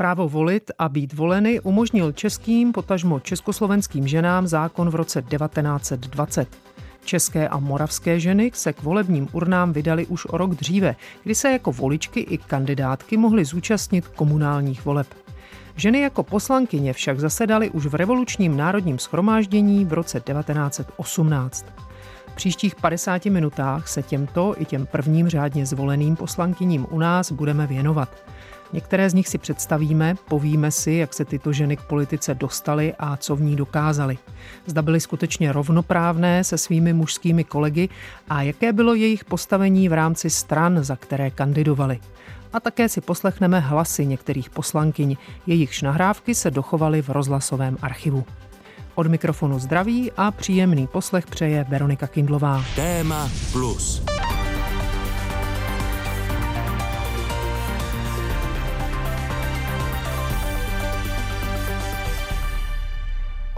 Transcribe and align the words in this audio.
Právo 0.00 0.28
volit 0.28 0.70
a 0.78 0.88
být 0.88 1.12
voleny 1.12 1.60
umožnil 1.60 2.12
českým, 2.12 2.72
potažmo 2.72 3.20
československým 3.20 4.08
ženám 4.08 4.46
zákon 4.46 4.90
v 4.90 4.94
roce 4.94 5.22
1920. 5.22 6.48
České 7.04 7.48
a 7.48 7.58
moravské 7.58 8.20
ženy 8.20 8.50
se 8.54 8.72
k 8.72 8.82
volebním 8.82 9.28
urnám 9.32 9.72
vydali 9.72 10.06
už 10.06 10.26
o 10.26 10.36
rok 10.36 10.54
dříve, 10.54 10.96
kdy 11.24 11.34
se 11.34 11.50
jako 11.50 11.72
voličky 11.72 12.20
i 12.20 12.38
kandidátky 12.38 13.16
mohly 13.16 13.44
zúčastnit 13.44 14.08
komunálních 14.08 14.84
voleb. 14.84 15.06
Ženy 15.76 16.00
jako 16.00 16.22
poslankyně 16.22 16.92
však 16.92 17.20
zasedaly 17.20 17.70
už 17.70 17.86
v 17.86 17.94
revolučním 17.94 18.56
národním 18.56 18.98
schromáždění 18.98 19.84
v 19.84 19.92
roce 19.92 20.20
1918. 20.20 21.66
V 22.26 22.34
příštích 22.34 22.74
50 22.74 23.24
minutách 23.24 23.88
se 23.88 24.02
těmto 24.02 24.54
i 24.58 24.64
těm 24.64 24.86
prvním 24.86 25.28
řádně 25.28 25.66
zvoleným 25.66 26.16
poslankyním 26.16 26.86
u 26.90 26.98
nás 26.98 27.32
budeme 27.32 27.66
věnovat. 27.66 28.08
Některé 28.72 29.10
z 29.10 29.14
nich 29.14 29.28
si 29.28 29.38
představíme, 29.38 30.14
povíme 30.28 30.70
si, 30.70 30.92
jak 30.92 31.14
se 31.14 31.24
tyto 31.24 31.52
ženy 31.52 31.76
k 31.76 31.82
politice 31.82 32.34
dostaly 32.34 32.94
a 32.98 33.16
co 33.16 33.36
v 33.36 33.40
ní 33.42 33.56
dokázaly. 33.56 34.18
Zda 34.66 34.82
byly 34.82 35.00
skutečně 35.00 35.52
rovnoprávné 35.52 36.44
se 36.44 36.58
svými 36.58 36.92
mužskými 36.92 37.44
kolegy 37.44 37.88
a 38.28 38.42
jaké 38.42 38.72
bylo 38.72 38.94
jejich 38.94 39.24
postavení 39.24 39.88
v 39.88 39.92
rámci 39.92 40.30
stran, 40.30 40.84
za 40.84 40.96
které 40.96 41.30
kandidovali. 41.30 42.00
A 42.52 42.60
také 42.60 42.88
si 42.88 43.00
poslechneme 43.00 43.60
hlasy 43.60 44.06
některých 44.06 44.50
poslankyň, 44.50 45.16
jejichž 45.46 45.82
nahrávky 45.82 46.34
se 46.34 46.50
dochovaly 46.50 47.02
v 47.02 47.08
rozhlasovém 47.08 47.76
archivu. 47.82 48.24
Od 48.94 49.06
mikrofonu 49.06 49.58
zdraví 49.58 50.12
a 50.16 50.30
příjemný 50.30 50.86
poslech 50.86 51.26
přeje 51.26 51.66
Veronika 51.68 52.06
Kindlová. 52.06 52.64
Téma 52.76 53.30
plus. 53.52 54.02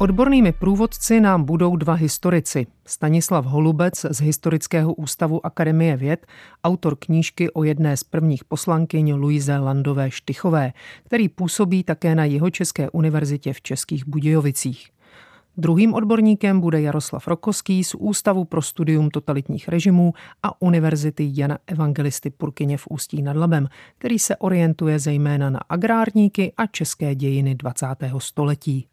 Odbornými 0.02 0.52
průvodci 0.52 1.20
nám 1.20 1.44
budou 1.44 1.76
dva 1.76 1.94
historici. 1.94 2.66
Stanislav 2.86 3.44
Holubec 3.44 4.06
z 4.10 4.20
Historického 4.20 4.94
ústavu 4.94 5.46
Akademie 5.46 5.96
věd, 5.96 6.26
autor 6.64 6.96
knížky 6.96 7.50
o 7.50 7.64
jedné 7.64 7.96
z 7.96 8.04
prvních 8.04 8.44
poslankyň 8.44 9.14
Luize 9.14 9.58
Landové 9.58 10.10
Štychové, 10.10 10.72
který 11.04 11.28
působí 11.28 11.84
také 11.84 12.14
na 12.14 12.24
Jihočeské 12.24 12.90
univerzitě 12.90 13.52
v 13.52 13.62
Českých 13.62 14.08
Budějovicích. 14.08 14.90
Druhým 15.56 15.94
odborníkem 15.94 16.60
bude 16.60 16.80
Jaroslav 16.80 17.28
Rokoský 17.28 17.84
z 17.84 17.94
Ústavu 17.94 18.44
pro 18.44 18.62
studium 18.62 19.10
totalitních 19.10 19.68
režimů 19.68 20.12
a 20.42 20.62
Univerzity 20.62 21.30
Jana 21.34 21.58
Evangelisty 21.66 22.30
Purkyně 22.30 22.78
v 22.78 22.86
Ústí 22.90 23.22
nad 23.22 23.36
Labem, 23.36 23.68
který 23.98 24.18
se 24.18 24.36
orientuje 24.36 24.98
zejména 24.98 25.50
na 25.50 25.60
agrárníky 25.68 26.52
a 26.56 26.66
české 26.66 27.14
dějiny 27.14 27.54
20. 27.54 27.86
století. 28.18 28.86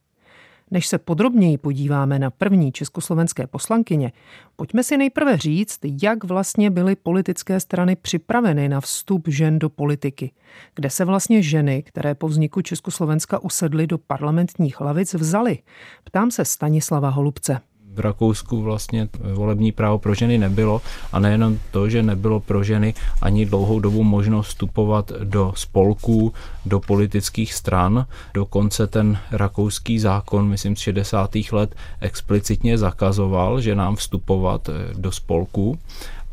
Než 0.71 0.87
se 0.87 0.97
podrobněji 0.97 1.57
podíváme 1.57 2.19
na 2.19 2.29
první 2.29 2.71
československé 2.71 3.47
poslankyně, 3.47 4.11
pojďme 4.55 4.83
si 4.83 4.97
nejprve 4.97 5.37
říct, 5.37 5.79
jak 6.03 6.23
vlastně 6.23 6.69
byly 6.69 6.95
politické 6.95 7.59
strany 7.59 7.95
připraveny 7.95 8.69
na 8.69 8.81
vstup 8.81 9.27
žen 9.27 9.59
do 9.59 9.69
politiky. 9.69 10.31
Kde 10.75 10.89
se 10.89 11.05
vlastně 11.05 11.43
ženy, 11.43 11.83
které 11.83 12.15
po 12.15 12.27
vzniku 12.27 12.61
Československa 12.61 13.39
usedly 13.39 13.87
do 13.87 13.97
parlamentních 13.97 14.81
lavic, 14.81 15.13
vzaly? 15.13 15.59
Ptám 16.03 16.31
se 16.31 16.45
Stanislava 16.45 17.09
Holubce 17.09 17.61
v 17.99 18.01
Rakousku 18.01 18.61
vlastně 18.61 19.07
volební 19.33 19.71
právo 19.71 19.99
pro 19.99 20.15
ženy 20.15 20.37
nebylo 20.37 20.81
a 21.11 21.19
nejenom 21.19 21.59
to, 21.71 21.89
že 21.89 22.03
nebylo 22.03 22.39
pro 22.39 22.63
ženy 22.63 22.93
ani 23.21 23.45
dlouhou 23.45 23.79
dobu 23.79 24.03
možnost 24.03 24.47
vstupovat 24.47 25.11
do 25.23 25.53
spolků, 25.55 26.33
do 26.65 26.79
politických 26.79 27.53
stran. 27.53 28.05
Dokonce 28.33 28.87
ten 28.87 29.17
rakouský 29.31 29.99
zákon, 29.99 30.47
myslím 30.47 30.75
z 30.75 30.79
60. 30.79 31.31
let, 31.51 31.75
explicitně 32.01 32.77
zakazoval, 32.77 33.61
že 33.61 33.75
nám 33.75 33.95
vstupovat 33.95 34.69
eh, 34.69 34.93
do 34.93 35.11
spolků. 35.11 35.79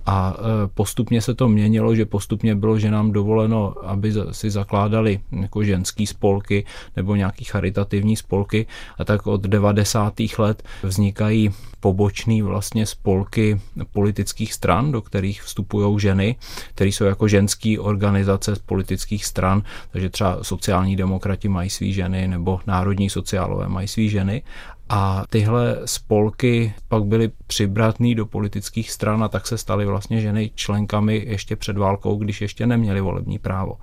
A 0.06 0.36
e, 0.38 0.68
postupně 0.74 1.22
se 1.22 1.34
to 1.34 1.48
měnilo, 1.48 1.94
že 1.94 2.06
postupně 2.06 2.54
bylo, 2.54 2.78
že 2.78 2.90
nám 2.90 3.12
dovoleno, 3.12 3.74
aby 3.82 4.12
si 4.30 4.50
zakládali 4.50 5.20
jako 5.40 5.64
ženský 5.64 6.06
spolky 6.06 6.64
nebo 6.96 7.16
nějaký 7.16 7.44
charitativní 7.44 8.16
spolky. 8.16 8.66
A 8.98 9.04
tak 9.04 9.26
od 9.26 9.40
90. 9.40 10.14
let 10.38 10.62
vznikají 10.82 11.50
pobočný 11.80 12.42
vlastně 12.42 12.86
spolky 12.86 13.60
politických 13.92 14.52
stran, 14.52 14.92
do 14.92 15.02
kterých 15.02 15.42
vstupují 15.42 16.00
ženy, 16.00 16.36
které 16.74 16.90
jsou 16.90 17.04
jako 17.04 17.28
ženské 17.28 17.76
organizace 17.80 18.56
z 18.56 18.58
politických 18.58 19.24
stran, 19.24 19.62
takže 19.90 20.10
třeba 20.10 20.38
sociální 20.42 20.96
demokrati 20.96 21.48
mají 21.48 21.70
svý 21.70 21.92
ženy 21.92 22.28
nebo 22.28 22.60
národní 22.66 23.10
sociálové 23.10 23.68
mají 23.68 23.88
svý 23.88 24.08
ženy 24.08 24.42
a 24.88 25.24
tyhle 25.30 25.80
spolky 25.84 26.74
pak 26.88 27.04
byly 27.04 27.30
přibratný 27.46 28.14
do 28.14 28.26
politických 28.26 28.90
stran 28.90 29.24
a 29.24 29.28
tak 29.28 29.46
se 29.46 29.58
staly 29.58 29.86
vlastně 29.86 30.20
ženy 30.20 30.50
členkami 30.54 31.24
ještě 31.26 31.56
před 31.56 31.78
válkou, 31.78 32.16
když 32.16 32.40
ještě 32.40 32.66
neměly 32.66 33.00
volební 33.00 33.38
právo. 33.38 33.78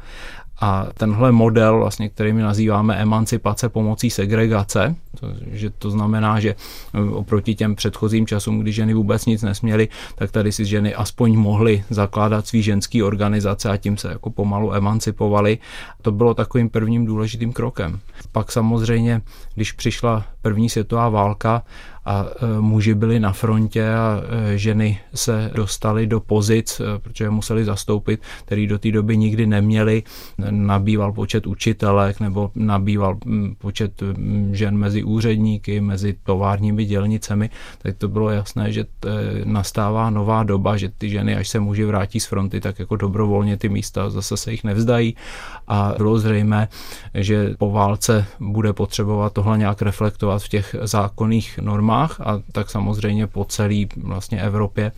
A 0.63 0.87
tenhle 0.93 1.31
model, 1.31 1.77
vlastně, 1.79 2.09
který 2.09 2.33
my 2.33 2.41
nazýváme 2.41 2.95
emancipace 2.95 3.69
pomocí 3.69 4.09
segregace, 4.09 4.95
to, 5.19 5.27
že 5.51 5.69
to 5.69 5.91
znamená, 5.91 6.39
že 6.39 6.55
e, 6.93 7.01
oproti 7.01 7.55
těm 7.55 7.75
předchozím 7.75 8.27
časům, 8.27 8.59
kdy 8.59 8.71
ženy 8.71 8.93
vůbec 8.93 9.25
nic 9.25 9.41
nesměly, 9.41 9.89
tak 10.15 10.31
tady 10.31 10.51
si 10.51 10.65
ženy 10.65 10.95
aspoň 10.95 11.35
mohly 11.35 11.83
zakládat 11.89 12.47
svý 12.47 12.63
ženský 12.63 13.03
organizace 13.03 13.69
a 13.69 13.77
tím 13.77 13.97
se 13.97 14.07
jako 14.07 14.29
pomalu 14.29 14.73
emancipovali. 14.73 15.57
To 16.01 16.11
bylo 16.11 16.33
takovým 16.33 16.69
prvním 16.69 17.05
důležitým 17.05 17.53
krokem. 17.53 17.99
Pak 18.31 18.51
samozřejmě, 18.51 19.21
když 19.55 19.71
přišla 19.71 20.25
první 20.41 20.69
světová 20.69 21.09
válka 21.09 21.63
a 22.05 22.25
e, 22.25 22.61
muži 22.61 22.93
byli 22.93 23.19
na 23.19 23.33
frontě 23.33 23.89
a 23.89 24.21
e, 24.53 24.57
ženy 24.57 24.99
se 25.15 25.51
dostaly 25.55 26.07
do 26.07 26.19
pozic, 26.19 26.79
e, 26.79 26.99
protože 26.99 27.29
museli 27.29 27.65
zastoupit, 27.65 28.21
který 28.45 28.67
do 28.67 28.79
té 28.79 28.91
doby 28.91 29.17
nikdy 29.17 29.47
neměli. 29.47 30.03
Nabýval 30.49 31.13
počet 31.13 31.47
učitelek 31.47 32.19
nebo 32.19 32.51
nabýval 32.55 33.17
počet 33.57 34.03
žen 34.51 34.77
mezi 34.77 35.03
úředníky, 35.03 35.81
mezi 35.81 36.15
továrními 36.23 36.85
dělnicemi, 36.85 37.49
tak 37.77 37.97
to 37.97 38.07
bylo 38.07 38.29
jasné, 38.29 38.71
že 38.71 38.85
nastává 39.43 40.09
nová 40.09 40.43
doba, 40.43 40.77
že 40.77 40.89
ty 40.97 41.09
ženy, 41.09 41.35
až 41.35 41.49
se 41.49 41.59
muži 41.59 41.85
vrátí 41.85 42.19
z 42.19 42.25
fronty, 42.25 42.61
tak 42.61 42.79
jako 42.79 42.95
dobrovolně 42.95 43.57
ty 43.57 43.69
místa 43.69 44.09
zase 44.09 44.37
se 44.37 44.51
jich 44.51 44.63
nevzdají. 44.63 45.15
A 45.67 45.93
bylo 45.97 46.17
zřejmé, 46.17 46.67
že 47.13 47.55
po 47.57 47.71
válce 47.71 48.25
bude 48.39 48.73
potřebovat 48.73 49.33
tohle 49.33 49.57
nějak 49.57 49.81
reflektovat 49.81 50.43
v 50.43 50.49
těch 50.49 50.75
zákonných 50.81 51.59
normách 51.61 51.92
firmách 51.93 52.21
a 52.21 52.41
tak 52.51 52.69
samozřejmě 52.69 53.27
po 53.27 53.45
celé 53.45 53.85
vlastně 53.97 54.41
Evropě 54.41 54.91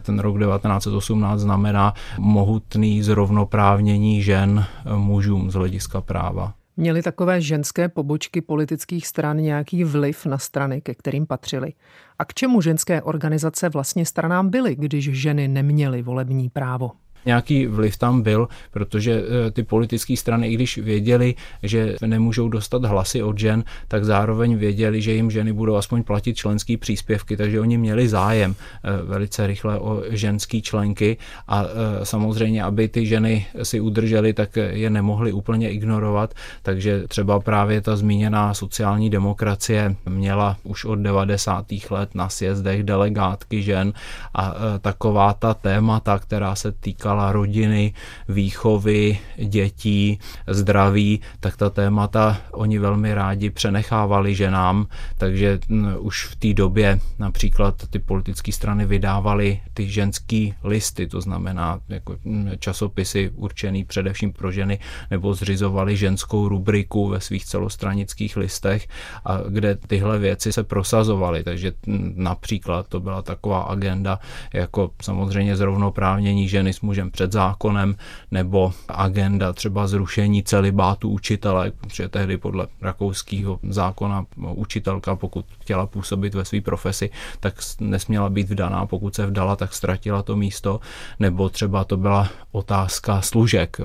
ten 0.00 0.18
rok 0.18 0.38
1918 0.38 1.40
znamená 1.40 1.94
mohutný 2.18 3.02
zrovnoprávnění 3.02 4.22
žen 4.22 4.64
mužům 4.96 5.50
z 5.50 5.54
hlediska 5.54 6.00
práva. 6.00 6.54
Měly 6.76 7.02
takové 7.02 7.40
ženské 7.40 7.88
pobočky 7.88 8.40
politických 8.40 9.06
stran 9.06 9.36
nějaký 9.36 9.84
vliv 9.84 10.26
na 10.26 10.38
strany, 10.38 10.80
ke 10.80 10.94
kterým 10.94 11.26
patřily? 11.26 11.72
A 12.18 12.24
k 12.24 12.34
čemu 12.34 12.60
ženské 12.60 13.02
organizace 13.02 13.68
vlastně 13.68 14.06
stranám 14.06 14.50
byly, 14.50 14.76
když 14.76 15.10
ženy 15.12 15.48
neměly 15.48 16.02
volební 16.02 16.48
právo? 16.48 16.90
Nějaký 17.28 17.66
vliv 17.66 17.96
tam 17.96 18.22
byl, 18.22 18.48
protože 18.72 19.12
eh, 19.12 19.50
ty 19.50 19.62
politické 19.62 20.16
strany, 20.16 20.48
i 20.48 20.54
když 20.54 20.78
věděli, 20.78 21.34
že 21.62 22.00
nemůžou 22.00 22.48
dostat 22.48 22.84
hlasy 22.84 23.22
od 23.22 23.38
žen, 23.38 23.64
tak 23.88 24.04
zároveň 24.04 24.56
věděli, 24.56 25.02
že 25.02 25.12
jim 25.12 25.30
ženy 25.30 25.52
budou 25.52 25.76
aspoň 25.76 26.02
platit 26.02 26.34
členský 26.34 26.76
příspěvky, 26.76 27.36
takže 27.36 27.60
oni 27.60 27.76
měli 27.78 28.08
zájem 28.08 28.54
eh, 28.56 29.02
velice 29.04 29.46
rychle 29.46 29.78
o 29.78 30.02
ženský 30.08 30.62
členky 30.62 31.16
a 31.48 31.64
eh, 31.64 32.04
samozřejmě, 32.04 32.64
aby 32.64 32.88
ty 32.88 33.06
ženy 33.06 33.46
si 33.62 33.80
udržely, 33.80 34.32
tak 34.32 34.56
je 34.56 34.88
nemohli 34.90 35.32
úplně 35.32 35.70
ignorovat, 35.70 36.34
takže 36.62 37.04
třeba 37.08 37.40
právě 37.40 37.80
ta 37.80 37.96
zmíněná 37.96 38.54
sociální 38.54 39.10
demokracie 39.10 39.96
měla 40.08 40.56
už 40.64 40.84
od 40.84 40.98
90. 41.04 41.66
let 41.90 42.14
na 42.14 42.28
sjezdech 42.28 42.82
delegátky 42.82 43.62
žen 43.62 43.92
a 44.34 44.54
taková 44.80 45.34
ta 45.34 45.54
témata, 45.54 46.18
která 46.18 46.54
se 46.54 46.72
týkala 46.72 47.17
týkala 47.18 47.32
rodiny, 47.32 47.92
výchovy, 48.28 49.18
dětí, 49.36 50.18
zdraví, 50.46 51.20
tak 51.40 51.56
ta 51.56 51.70
témata 51.70 52.40
oni 52.52 52.78
velmi 52.78 53.14
rádi 53.14 53.50
přenechávali 53.50 54.34
ženám, 54.34 54.86
takže 55.18 55.58
už 55.98 56.26
v 56.26 56.36
té 56.36 56.54
době 56.54 57.00
například 57.18 57.74
ty 57.90 57.98
politické 57.98 58.52
strany 58.52 58.86
vydávaly 58.86 59.60
ty 59.74 59.88
ženský 59.90 60.54
listy, 60.64 61.06
to 61.06 61.20
znamená 61.20 61.80
jako 61.88 62.16
časopisy 62.58 63.30
určený 63.34 63.84
především 63.84 64.32
pro 64.32 64.52
ženy, 64.52 64.78
nebo 65.10 65.34
zřizovali 65.34 65.96
ženskou 65.96 66.48
rubriku 66.48 67.08
ve 67.08 67.20
svých 67.20 67.44
celostranických 67.44 68.36
listech, 68.36 68.88
a 69.24 69.38
kde 69.48 69.76
tyhle 69.76 70.18
věci 70.18 70.52
se 70.52 70.62
prosazovaly, 70.64 71.44
takže 71.44 71.72
například 72.14 72.88
to 72.88 73.00
byla 73.00 73.22
taková 73.22 73.60
agenda 73.60 74.18
jako 74.54 74.90
samozřejmě 75.02 75.56
zrovnoprávnění 75.56 76.48
ženy 76.48 76.72
s 76.72 76.80
muži 76.80 76.97
mužem 76.98 77.10
před 77.10 77.32
zákonem, 77.32 77.96
nebo 78.30 78.72
agenda 78.88 79.52
třeba 79.52 79.86
zrušení 79.86 80.42
celibátu 80.42 81.10
učitele, 81.10 81.70
protože 81.70 82.08
tehdy 82.08 82.36
podle 82.36 82.66
rakouského 82.80 83.58
zákona 83.70 84.26
učitelka, 84.36 85.16
pokud 85.16 85.44
chtěla 85.60 85.86
působit 85.86 86.34
ve 86.34 86.44
své 86.44 86.60
profesi, 86.60 87.10
tak 87.40 87.54
nesměla 87.80 88.30
být 88.30 88.50
vdaná, 88.50 88.86
pokud 88.86 89.14
se 89.14 89.26
vdala, 89.26 89.56
tak 89.56 89.74
ztratila 89.74 90.22
to 90.22 90.36
místo, 90.36 90.80
nebo 91.20 91.48
třeba 91.48 91.84
to 91.84 91.96
byla 91.96 92.28
otázka 92.52 93.22
služek, 93.22 93.80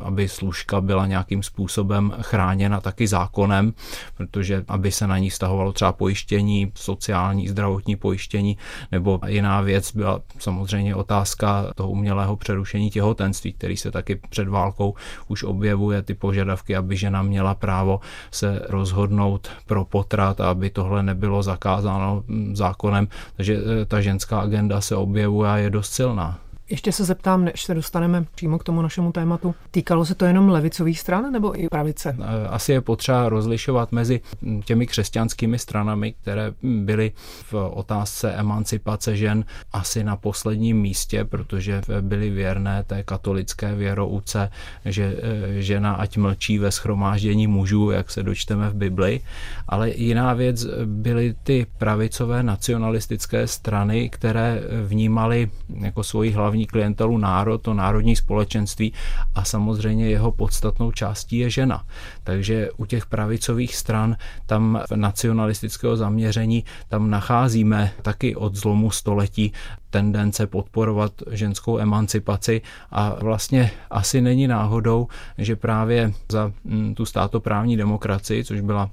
aby 0.00 0.28
služka 0.28 0.80
byla 0.80 1.06
nějakým 1.06 1.42
způsobem 1.42 2.14
chráněna 2.20 2.80
taky 2.80 3.06
zákonem, 3.06 3.72
protože 4.16 4.64
aby 4.68 4.92
se 4.92 5.06
na 5.06 5.18
ní 5.18 5.30
stahovalo 5.30 5.72
třeba 5.72 5.92
pojištění, 5.92 6.72
sociální, 6.74 7.48
zdravotní 7.48 7.96
pojištění, 7.96 8.58
nebo 8.92 9.20
jiná 9.26 9.60
věc 9.60 9.92
byla 9.92 10.20
samozřejmě 10.38 10.94
otázka 10.94 11.72
toho 11.74 11.90
umělého 11.90 12.36
přerušení 12.36 12.90
těhotenství, 12.90 13.52
který 13.52 13.76
se 13.76 13.90
taky 13.90 14.20
před 14.30 14.48
válkou 14.48 14.94
už 15.28 15.42
objevuje, 15.42 16.02
ty 16.02 16.14
požadavky, 16.14 16.76
aby 16.76 16.96
žena 16.96 17.22
měla 17.22 17.54
právo 17.54 18.00
se 18.30 18.62
rozhodnout 18.68 19.48
pro 19.66 19.84
potrat 19.84 20.40
a 20.40 20.50
aby 20.50 20.70
tohle 20.70 21.02
nebylo 21.02 21.42
zakázáno 21.42 22.24
zákonem. 22.52 23.08
Takže 23.36 23.56
eh, 23.56 23.84
ta 23.84 24.00
ženská 24.00 24.40
agenda 24.40 24.80
se 24.80 24.96
objevuje 24.96 25.50
a 25.50 25.56
je 25.56 25.70
dost 25.70 25.92
silná. 25.92 26.45
Ještě 26.70 26.92
se 26.92 27.04
zeptám, 27.04 27.44
než 27.44 27.64
se 27.64 27.74
dostaneme 27.74 28.24
přímo 28.34 28.58
k 28.58 28.64
tomu 28.64 28.82
našemu 28.82 29.12
tématu. 29.12 29.54
Týkalo 29.70 30.04
se 30.04 30.14
to 30.14 30.24
jenom 30.24 30.48
levicových 30.48 31.00
stran 31.00 31.32
nebo 31.32 31.60
i 31.60 31.68
pravice? 31.68 32.16
Eh, 32.20 32.48
asi 32.48 32.72
je 32.72 32.80
potřeba 32.80 33.28
rozlišovat 33.28 33.92
mezi 33.92 34.20
těmi 34.64 34.86
křesťanskými 34.86 35.58
stranami, 35.58 36.12
které 36.12 36.52
byly 36.62 37.12
v 37.50 37.54
otázce 37.54 38.32
emancipace 38.32 39.16
žen 39.16 39.44
asi 39.72 40.04
na 40.04 40.16
posledním 40.16 40.80
místě, 40.80 41.24
protože 41.24 41.82
byly 42.00 42.30
věrné 42.30 42.84
té 42.84 43.02
katolické 43.02 43.74
věrouce, 43.74 44.50
že 44.84 45.16
eh, 45.18 45.62
žena 45.62 45.94
ať 45.94 46.16
mlčí 46.16 46.58
ve 46.58 46.70
schromáždění 46.70 47.46
mužů, 47.46 47.90
jak 47.90 48.10
se 48.10 48.22
dočteme 48.22 48.70
v 48.70 48.74
Bibli. 48.74 49.20
Ale 49.68 49.90
jiná 49.90 50.34
věc 50.34 50.66
byly 50.84 51.34
ty 51.42 51.66
pravicové 51.78 52.42
nacionalistické 52.42 53.46
strany, 53.46 54.10
které 54.10 54.60
vnímaly 54.84 55.50
jako 55.80 56.04
svoji 56.04 56.30
hlavní 56.30 56.55
hlavní 56.56 56.66
klientelu 56.66 57.18
národ, 57.18 57.58
to 57.58 57.74
národní 57.74 58.16
společenství 58.16 58.92
a 59.34 59.44
samozřejmě 59.44 60.08
jeho 60.08 60.32
podstatnou 60.32 60.92
částí 60.92 61.38
je 61.38 61.50
žena. 61.50 61.84
Takže 62.24 62.70
u 62.76 62.86
těch 62.86 63.06
pravicových 63.06 63.76
stran 63.76 64.16
tam 64.46 64.80
nacionalistického 64.94 65.96
zaměření 65.96 66.64
tam 66.88 67.10
nacházíme 67.10 67.92
taky 68.02 68.36
od 68.36 68.54
zlomu 68.54 68.90
století 68.90 69.52
tendence 69.90 70.46
podporovat 70.46 71.12
ženskou 71.30 71.78
emancipaci 71.78 72.62
a 72.90 73.16
vlastně 73.20 73.70
asi 73.90 74.20
není 74.20 74.48
náhodou, 74.48 75.08
že 75.38 75.56
právě 75.56 76.12
za 76.32 76.52
mm, 76.64 76.94
tu 76.94 77.04
státoprávní 77.04 77.76
demokracii, 77.76 78.44
což 78.44 78.60
byla 78.60 78.90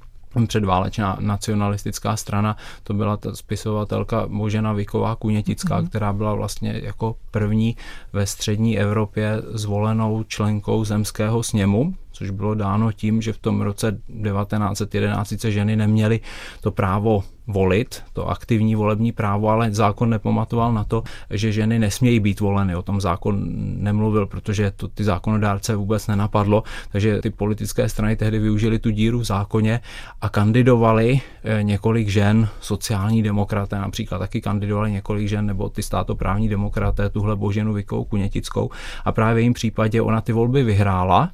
předválečná 0.48 1.18
nacionalistická 1.20 2.18
strana, 2.18 2.58
to 2.84 2.94
byla 2.94 3.18
ta 3.18 3.36
spisovatelka 3.36 4.28
Božena 4.28 4.74
Viková 4.74 5.16
Kunětická, 5.16 5.82
mm-hmm. 5.82 5.88
která 5.90 6.14
byla 6.14 6.34
vlastně 6.34 6.80
jako 6.84 7.16
první 7.32 7.78
ve 8.14 8.26
střední 8.26 8.80
Evropě 8.80 9.42
zvolenou 9.54 10.24
členkou 10.24 10.86
zemského 10.86 11.44
sněmu, 11.44 11.94
což 12.14 12.30
bylo 12.30 12.56
dáno 12.56 12.92
tím, 12.92 13.22
že 13.22 13.34
v 13.34 13.38
tom 13.38 13.62
roce 13.62 13.92
1911 13.92 15.34
ženy 15.44 15.76
neměly 15.76 16.20
to 16.62 16.72
právo 16.72 17.24
volit, 17.48 18.04
to 18.14 18.30
aktivní 18.30 18.76
volební 18.76 19.12
právo, 19.12 19.50
ale 19.50 19.72
zákon 19.72 20.10
nepamatoval 20.10 20.74
na 20.74 20.84
to, 20.84 21.04
že 21.30 21.52
ženy 21.52 21.80
nesmějí 21.80 22.20
být 22.20 22.40
voleny. 22.40 22.76
O 22.76 22.82
tom 22.82 23.02
zákon 23.02 23.44
nemluvil, 23.84 24.26
protože 24.26 24.72
to 24.72 24.88
ty 24.88 25.04
zákonodárce 25.04 25.76
vůbec 25.76 26.08
nenapadlo, 26.08 26.64
takže 26.92 27.22
ty 27.22 27.30
politické 27.30 27.90
strany 27.90 28.16
tehdy 28.16 28.40
využili 28.40 28.80
tu 28.80 28.90
díru 28.90 29.20
v 29.20 29.24
zákoně 29.24 29.80
a 30.22 30.30
kandidovali 30.30 31.22
eh, 31.44 31.64
několik 31.64 32.08
žen, 32.08 32.48
sociální 32.60 33.24
demokraté 33.24 33.76
například 33.76 34.20
taky 34.20 34.42
kandidovali 34.42 34.92
několik 34.92 35.28
žen, 35.28 35.46
nebo 35.46 35.70
ty 35.70 35.84
státoprávní 35.84 36.50
demokraté, 36.50 37.10
tuhle 37.10 37.36
Boženu 37.36 37.74
Vikou 37.74 38.04
Kunětickou 38.04 38.70
a 39.06 39.12
právě 39.12 39.34
v 39.34 39.38
jejím 39.38 39.54
případě 39.54 40.02
ona 40.02 40.22
ty 40.22 40.34
volby 40.34 40.64
vyhrála 40.64 41.32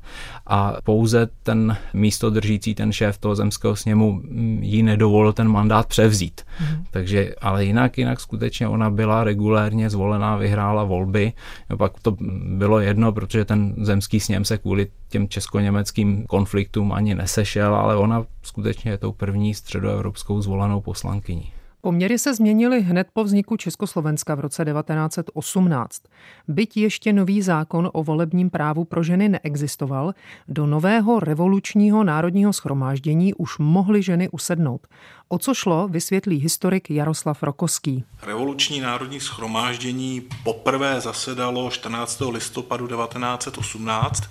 a 0.48 0.69
pouze 0.84 1.28
ten 1.44 1.78
místo 1.94 2.30
držící, 2.30 2.76
ten 2.76 2.92
šéf 2.92 3.18
toho 3.18 3.36
zemského 3.36 3.76
sněmu 3.76 4.12
mm, 4.12 4.60
jí 4.64 4.84
nedovolil 4.84 5.34
ten 5.34 5.48
mandát 5.48 5.88
převzít. 5.88 6.42
Mm. 6.60 6.84
Takže, 6.92 7.36
ale 7.42 7.66
jinak, 7.66 7.98
jinak 7.98 8.20
skutečně 8.20 8.68
ona 8.68 8.90
byla 8.90 9.24
regulérně 9.24 9.90
zvolená, 9.90 10.36
vyhrála 10.38 10.84
volby. 10.84 11.34
No 11.70 11.78
pak 11.78 12.00
to 12.00 12.16
bylo 12.58 12.80
jedno, 12.80 13.12
protože 13.12 13.46
ten 13.46 13.76
zemský 13.78 14.20
sněm 14.20 14.46
se 14.46 14.58
kvůli 14.58 14.88
těm 15.10 15.28
česko-německým 15.28 16.26
konfliktům 16.26 16.92
ani 16.92 17.16
nesešel, 17.16 17.76
ale 17.76 17.96
ona 17.96 18.26
skutečně 18.44 18.92
je 18.92 18.98
tou 18.98 19.12
první 19.12 19.54
středoevropskou 19.54 20.42
zvolenou 20.42 20.82
poslankyní. 20.82 21.52
Poměry 21.82 22.20
se 22.20 22.34
změnily 22.34 22.82
hned 22.82 23.08
po 23.14 23.24
vzniku 23.24 23.58
Československa 23.58 24.36
v 24.36 24.40
roce 24.40 24.66
1918. 24.66 26.02
Byť 26.48 26.78
ještě 26.78 27.14
nový 27.14 27.42
zákon 27.42 27.90
o 27.94 28.04
volebním 28.04 28.50
právu 28.50 28.86
pro 28.86 29.04
ženy 29.04 29.30
neexistoval, 29.30 30.14
do 30.48 30.66
nového 30.66 31.20
revolučního 31.20 32.04
národního 32.04 32.54
schromáždění 32.54 33.34
už 33.34 33.58
mohly 33.58 34.04
ženy 34.04 34.30
usednout. 34.30 34.88
O 35.32 35.38
co 35.38 35.54
šlo, 35.54 35.88
vysvětlí 35.88 36.38
historik 36.38 36.90
Jaroslav 36.90 37.44
Rokoský. 37.44 38.04
Revoluční 38.22 38.80
národní 38.80 39.20
schromáždění 39.20 40.28
poprvé 40.44 41.02
zasedalo 41.02 41.72
14. 41.72 42.22
listopadu 42.30 42.88
1918. 42.88 44.24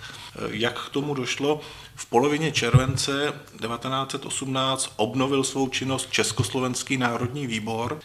Jak 0.51 0.87
k 0.87 0.91
tomu 0.91 1.15
došlo? 1.15 1.61
V 1.95 2.07
polovině 2.07 2.53
července 2.53 3.33
1918 3.61 4.93
obnovil 4.97 5.45
svou 5.45 5.69
činnost 5.69 6.11
Československý 6.11 6.97
národní 6.97 7.47
výbor. 7.47 8.01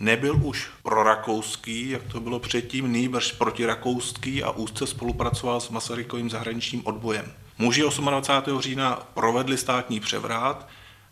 Nebyl 0.00 0.46
už 0.46 0.70
prorakouský, 0.82 1.90
jak 1.90 2.02
to 2.02 2.20
bylo 2.20 2.38
předtím, 2.38 2.92
nýbrž 2.92 3.32
protirakouský 3.32 4.42
a 4.42 4.50
úzce 4.50 4.86
spolupracoval 4.86 5.60
s 5.60 5.68
Masarykovým 5.68 6.30
zahraničním 6.30 6.86
odbojem. 6.86 7.32
Muži 7.58 7.82
28. 7.96 8.60
října 8.60 9.08
provedli 9.14 9.56
státní 9.56 10.00
převrat 10.00 10.68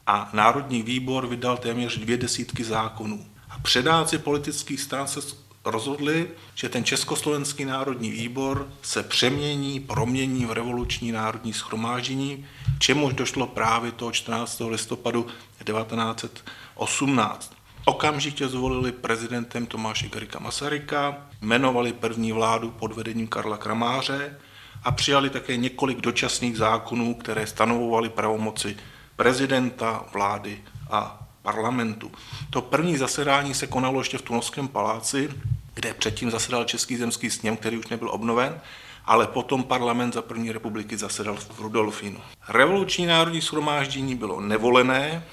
a 0.07 0.31
Národní 0.33 0.83
výbor 0.83 1.27
vydal 1.27 1.57
téměř 1.57 1.99
dvě 1.99 2.17
desítky 2.17 2.65
zákonů. 2.65 3.27
A 3.51 3.59
předáci 3.59 4.19
politických 4.19 4.81
stran 4.81 5.07
se 5.07 5.21
rozhodli, 5.65 6.29
že 6.55 6.69
ten 6.69 6.85
Československý 6.85 7.65
národní 7.65 8.11
výbor 8.11 8.69
se 8.83 9.03
přemění, 9.03 9.81
promění 9.81 10.47
v 10.47 10.53
revoluční 10.53 11.13
národní 11.13 11.53
schromáždění, 11.53 12.47
čemuž 12.79 13.15
došlo 13.15 13.47
právě 13.47 13.93
toho 13.93 14.13
14. 14.13 14.63
listopadu 14.69 15.27
1918. 15.65 17.53
Okamžitě 17.85 18.49
zvolili 18.49 18.93
prezidentem 18.93 19.67
Tomáše 19.67 20.09
Garika 20.09 20.39
Masaryka, 20.39 21.17
jmenovali 21.43 21.93
první 21.93 22.33
vládu 22.33 22.71
pod 22.71 22.93
vedením 22.93 23.29
Karla 23.29 23.57
Kramáře 23.57 24.37
a 24.85 24.93
přijali 24.93 25.31
také 25.31 25.57
několik 25.57 26.01
dočasných 26.01 26.57
zákonů, 26.57 27.15
které 27.15 27.47
stanovovaly 27.47 28.09
pravomoci 28.09 28.77
prezidenta, 29.17 30.05
vlády 30.13 30.63
a 30.91 31.27
parlamentu. 31.43 32.13
To 32.51 32.63
první 32.63 32.97
zasedání 32.97 33.55
se 33.55 33.67
konalo 33.67 34.01
ještě 34.01 34.19
v 34.19 34.23
Tunovském 34.23 34.69
paláci, 34.69 35.31
kde 35.75 35.95
předtím 35.95 36.31
zasedal 36.31 36.65
Český 36.65 36.97
zemský 36.97 37.31
sněm, 37.31 37.57
který 37.57 37.79
už 37.79 37.87
nebyl 37.87 38.11
obnoven, 38.11 38.61
ale 39.05 39.27
potom 39.27 39.65
parlament 39.65 40.15
za 40.15 40.23
první 40.23 40.53
republiky 40.53 40.97
zasedal 40.97 41.37
v 41.37 41.61
Rudolfínu. 41.61 42.21
Revoluční 42.49 43.07
národní 43.07 43.41
shromáždění 43.41 44.15
bylo 44.15 44.41
nevolené, 44.41 45.25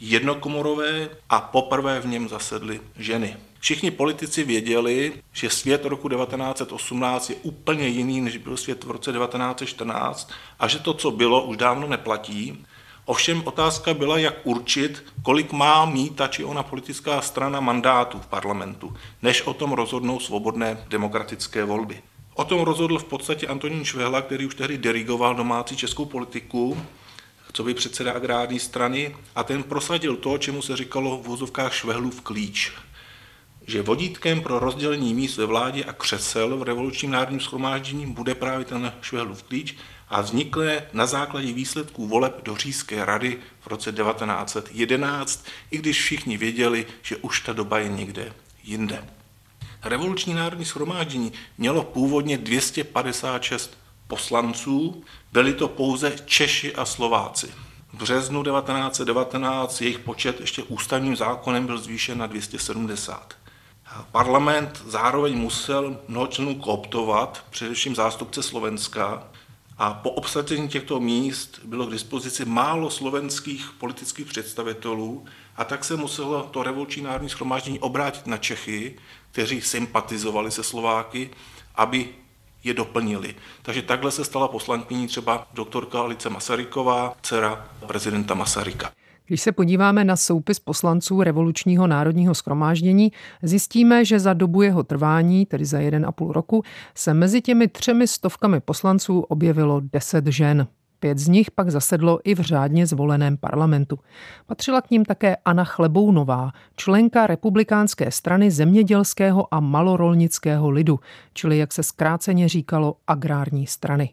jednokomorové 0.00 1.08
a 1.30 1.40
poprvé 1.40 2.00
v 2.00 2.06
něm 2.06 2.28
zasedly 2.28 2.80
ženy. 2.96 3.36
Všichni 3.58 3.90
politici 3.90 4.44
věděli, 4.44 5.12
že 5.32 5.50
svět 5.50 5.84
roku 5.84 6.08
1918 6.08 7.30
je 7.30 7.36
úplně 7.42 7.88
jiný, 7.88 8.20
než 8.20 8.36
byl 8.36 8.56
svět 8.56 8.84
v 8.84 8.90
roce 8.90 9.12
1914 9.12 10.32
a 10.58 10.68
že 10.68 10.78
to, 10.78 10.94
co 10.94 11.10
bylo, 11.10 11.44
už 11.44 11.56
dávno 11.56 11.86
neplatí 11.86 12.64
Ovšem 13.06 13.42
otázka 13.44 13.94
byla, 13.94 14.18
jak 14.18 14.34
určit, 14.44 15.04
kolik 15.22 15.52
má 15.52 15.84
mít 15.84 16.16
ta 16.16 16.26
či 16.28 16.44
ona 16.44 16.62
politická 16.62 17.20
strana 17.20 17.60
mandátů 17.60 18.18
v 18.18 18.26
parlamentu, 18.26 18.96
než 19.22 19.42
o 19.42 19.54
tom 19.54 19.72
rozhodnou 19.72 20.20
svobodné 20.20 20.84
demokratické 20.88 21.64
volby. 21.64 22.02
O 22.34 22.44
tom 22.44 22.60
rozhodl 22.60 22.98
v 22.98 23.04
podstatě 23.04 23.46
Antonín 23.46 23.84
Švehla, 23.84 24.22
který 24.22 24.46
už 24.46 24.54
tehdy 24.54 24.78
dirigoval 24.78 25.34
domácí 25.34 25.76
českou 25.76 26.04
politiku, 26.04 26.76
co 27.52 27.64
by 27.64 27.74
předseda 27.74 28.12
agrární 28.12 28.58
strany, 28.58 29.16
a 29.36 29.44
ten 29.44 29.62
prosadil 29.62 30.16
to, 30.16 30.38
čemu 30.38 30.62
se 30.62 30.76
říkalo 30.76 31.18
v 31.18 31.26
vozovkách 31.26 31.74
Švehlův 31.74 32.20
klíč, 32.20 32.72
že 33.66 33.82
vodítkem 33.82 34.40
pro 34.40 34.58
rozdělení 34.58 35.14
míst 35.14 35.36
ve 35.36 35.46
vládě 35.46 35.84
a 35.84 35.92
křesel 35.92 36.56
v 36.56 36.62
revolučním 36.62 37.10
národním 37.10 37.40
schromáždění 37.40 38.06
bude 38.06 38.34
právě 38.34 38.64
ten 38.64 38.92
Švehlův 39.00 39.42
klíč 39.42 39.76
a 40.08 40.20
vznikly 40.20 40.82
na 40.92 41.06
základě 41.06 41.52
výsledků 41.52 42.06
voleb 42.06 42.42
do 42.44 42.56
Říjské 42.56 43.04
rady 43.04 43.38
v 43.60 43.66
roce 43.66 43.92
1911, 43.92 45.44
i 45.70 45.78
když 45.78 46.02
všichni 46.02 46.36
věděli, 46.36 46.86
že 47.02 47.16
už 47.16 47.40
ta 47.40 47.52
doba 47.52 47.78
je 47.78 47.88
někde 47.88 48.32
jinde. 48.62 49.08
Revoluční 49.82 50.34
národní 50.34 50.64
shromáždění 50.64 51.32
mělo 51.58 51.82
původně 51.82 52.38
256 52.38 53.78
poslanců, 54.06 55.04
byli 55.32 55.52
to 55.52 55.68
pouze 55.68 56.16
Češi 56.26 56.74
a 56.74 56.84
Slováci. 56.84 57.46
V 57.92 57.96
březnu 57.96 58.44
1919 58.44 59.80
jejich 59.80 59.98
počet 59.98 60.40
ještě 60.40 60.62
ústavním 60.62 61.16
zákonem 61.16 61.66
byl 61.66 61.78
zvýšen 61.78 62.18
na 62.18 62.26
270. 62.26 63.34
Parlament 64.12 64.82
zároveň 64.86 65.38
musel 65.38 65.98
mnoho 66.08 66.26
členů 66.26 66.54
kooptovat, 66.54 67.44
především 67.50 67.94
zástupce 67.94 68.42
Slovenska, 68.42 69.28
a 69.78 69.94
po 69.94 70.10
obsazení 70.10 70.68
těchto 70.68 71.00
míst 71.00 71.60
bylo 71.64 71.86
k 71.86 71.92
dispozici 71.92 72.44
málo 72.44 72.90
slovenských 72.90 73.70
politických 73.78 74.26
představitelů 74.26 75.24
a 75.56 75.64
tak 75.64 75.84
se 75.84 75.96
muselo 75.96 76.42
to 76.42 76.62
revoluční 76.62 77.02
národní 77.02 77.28
schromáždění 77.28 77.78
obrátit 77.78 78.26
na 78.26 78.36
Čechy, 78.36 78.98
kteří 79.30 79.60
sympatizovali 79.60 80.50
se 80.50 80.62
Slováky, 80.62 81.30
aby 81.74 82.08
je 82.64 82.74
doplnili. 82.74 83.34
Takže 83.62 83.82
takhle 83.82 84.10
se 84.10 84.24
stala 84.24 84.48
poslankyní 84.48 85.06
třeba 85.06 85.46
doktorka 85.54 86.00
Alice 86.00 86.30
Masaryková, 86.30 87.16
dcera 87.22 87.68
prezidenta 87.86 88.34
Masaryka. 88.34 88.92
Když 89.26 89.40
se 89.40 89.52
podíváme 89.52 90.04
na 90.04 90.16
soupis 90.16 90.60
poslanců 90.60 91.22
Revolučního 91.22 91.86
národního 91.86 92.34
schromáždění, 92.34 93.12
zjistíme, 93.42 94.04
že 94.04 94.20
za 94.20 94.32
dobu 94.32 94.62
jeho 94.62 94.82
trvání, 94.82 95.46
tedy 95.46 95.64
za 95.64 95.78
jeden 95.78 96.06
a 96.06 96.12
půl 96.12 96.32
roku, 96.32 96.62
se 96.94 97.14
mezi 97.14 97.40
těmi 97.40 97.68
třemi 97.68 98.06
stovkami 98.06 98.60
poslanců 98.60 99.20
objevilo 99.20 99.80
deset 99.92 100.26
žen. 100.26 100.66
Pět 100.98 101.18
z 101.18 101.28
nich 101.28 101.50
pak 101.50 101.70
zasedlo 101.70 102.20
i 102.24 102.34
v 102.34 102.40
řádně 102.40 102.86
zvoleném 102.86 103.36
parlamentu. 103.36 103.98
Patřila 104.46 104.80
k 104.80 104.90
ním 104.90 105.04
také 105.04 105.36
Anna 105.44 105.64
Chlebounová, 105.64 106.52
členka 106.76 107.26
republikánské 107.26 108.10
strany 108.10 108.50
zemědělského 108.50 109.54
a 109.54 109.60
malorolnického 109.60 110.70
lidu, 110.70 111.00
čili 111.34 111.58
jak 111.58 111.72
se 111.72 111.82
zkráceně 111.82 112.48
říkalo 112.48 112.96
agrární 113.06 113.66
strany. 113.66 114.10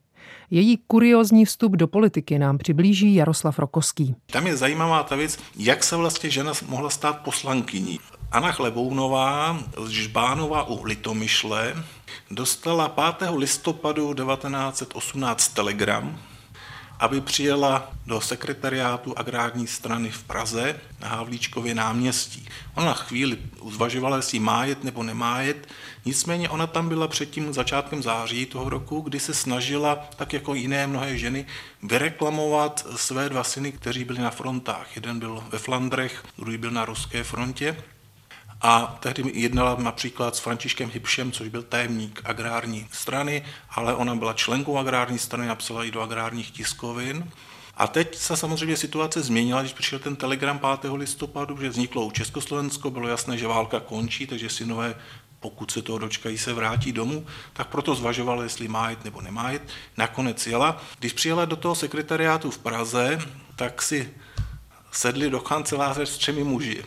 Její 0.50 0.80
kuriozní 0.88 1.46
vstup 1.46 1.75
do 1.75 1.88
politiky 1.88 2.40
nám 2.40 2.58
přiblíží 2.58 3.16
Jaroslav 3.16 3.60
Rokoský. 3.60 4.16
Tam 4.32 4.48
je 4.48 4.58
zajímavá 4.58 5.04
ta 5.04 5.16
věc, 5.16 5.40
jak 5.56 5.84
se 5.84 5.96
vlastně 5.96 6.30
žena 6.30 6.54
mohla 6.68 6.90
stát 6.90 7.18
poslankyní. 7.18 8.00
Anna 8.32 8.51
Chlebounová 8.51 9.60
z 9.86 9.90
Žbánova 9.90 10.63
u 10.63 10.84
Litomyšle 10.84 11.84
dostala 12.32 12.90
5. 13.18 13.30
listopadu 13.36 14.13
1918 14.13 15.48
telegram 15.48 16.20
aby 17.01 17.22
přijela 17.22 17.91
do 18.05 18.22
sekretariátu 18.22 19.17
agrární 19.17 19.67
strany 19.67 20.12
v 20.12 20.24
Praze 20.24 20.79
na 21.00 21.08
Havlíčkově 21.08 21.75
náměstí. 21.75 22.48
Ona 22.75 22.93
chvíli 22.93 23.38
zvažovala, 23.70 24.17
jestli 24.17 24.39
má 24.39 24.65
jet 24.65 24.84
nebo 24.84 25.03
nemá 25.03 25.41
jet, 25.41 25.67
nicméně 26.05 26.50
ona 26.50 26.67
tam 26.67 26.89
byla 26.89 27.08
před 27.08 27.29
tím 27.29 27.53
začátkem 27.53 28.03
září 28.03 28.46
toho 28.46 28.70
roku, 28.70 29.01
kdy 29.01 29.20
se 29.20 29.34
snažila, 29.34 29.96
tak 30.15 30.34
jako 30.34 30.53
jiné 30.53 30.88
mnohé 30.88 31.17
ženy, 31.17 31.46
vyreklamovat 31.84 32.88
své 32.96 33.29
dva 33.29 33.43
syny, 33.43 33.72
kteří 33.72 34.03
byli 34.03 34.20
na 34.20 34.31
frontách. 34.31 34.96
Jeden 34.96 35.20
byl 35.20 35.43
ve 35.50 35.60
Flandrech, 35.60 36.24
druhý 36.38 36.58
byl 36.58 36.72
na 36.72 36.86
ruské 36.86 37.24
frontě 37.24 37.77
a 38.62 38.98
tehdy 39.00 39.24
jednala 39.34 39.75
například 39.80 40.36
s 40.36 40.39
Františkem 40.39 40.91
Hybšem, 40.94 41.32
což 41.32 41.48
byl 41.48 41.63
tajemník 41.63 42.22
agrární 42.24 42.88
strany, 42.91 43.46
ale 43.70 43.96
ona 43.96 44.15
byla 44.15 44.34
členkou 44.34 44.77
agrární 44.77 45.20
strany, 45.20 45.48
napsala 45.48 45.84
i 45.84 45.91
do 45.91 46.01
agrárních 46.01 46.51
tiskovin. 46.51 47.32
A 47.77 47.88
teď 47.88 48.15
se 48.15 48.38
samozřejmě 48.38 48.77
situace 48.77 49.22
změnila, 49.22 49.62
když 49.62 49.74
přišel 49.74 50.00
ten 50.00 50.15
telegram 50.15 50.60
5. 50.82 50.91
listopadu, 50.94 51.62
že 51.62 51.70
vzniklo 51.70 52.06
u 52.06 52.12
Československo, 52.12 52.89
bylo 52.89 53.08
jasné, 53.08 53.38
že 53.38 53.48
válka 53.48 53.80
končí, 53.80 54.27
takže 54.27 54.50
synové 54.50 54.96
pokud 55.39 55.72
se 55.72 55.82
toho 55.82 55.98
dočkají, 55.98 56.38
se 56.38 56.53
vrátí 56.53 56.91
domů, 56.91 57.25
tak 57.53 57.68
proto 57.68 57.96
zvažoval, 57.96 58.44
jestli 58.44 58.68
má 58.68 58.89
jít 58.89 59.06
nebo 59.06 59.22
nemá 59.22 59.51
jít. 59.51 59.62
Nakonec 59.98 60.48
jela. 60.48 60.82
Když 61.00 61.13
přijela 61.13 61.46
do 61.46 61.56
toho 61.56 61.75
sekretariátu 61.75 62.51
v 62.51 62.58
Praze, 62.58 63.20
tak 63.56 63.82
si 63.82 64.13
sedli 64.91 65.30
do 65.30 65.39
kanceláře 65.39 66.06
s 66.06 66.18
třemi 66.18 66.44
muži. 66.44 66.84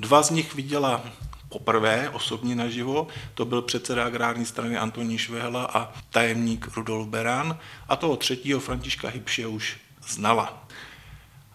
Dva 0.00 0.22
z 0.22 0.30
nich 0.30 0.54
viděla 0.54 1.02
poprvé 1.48 2.10
osobně 2.10 2.54
naživo, 2.54 3.06
to 3.34 3.44
byl 3.44 3.62
předseda 3.62 4.04
agrární 4.04 4.46
strany 4.46 4.78
Antonín 4.78 5.18
Švehla 5.18 5.64
a 5.64 5.92
tajemník 6.10 6.76
Rudolf 6.76 7.08
Beran. 7.08 7.58
A 7.88 7.96
toho 7.96 8.16
třetího 8.16 8.60
Františka 8.60 9.08
Hybše 9.08 9.46
už 9.46 9.76
znala. 10.08 10.66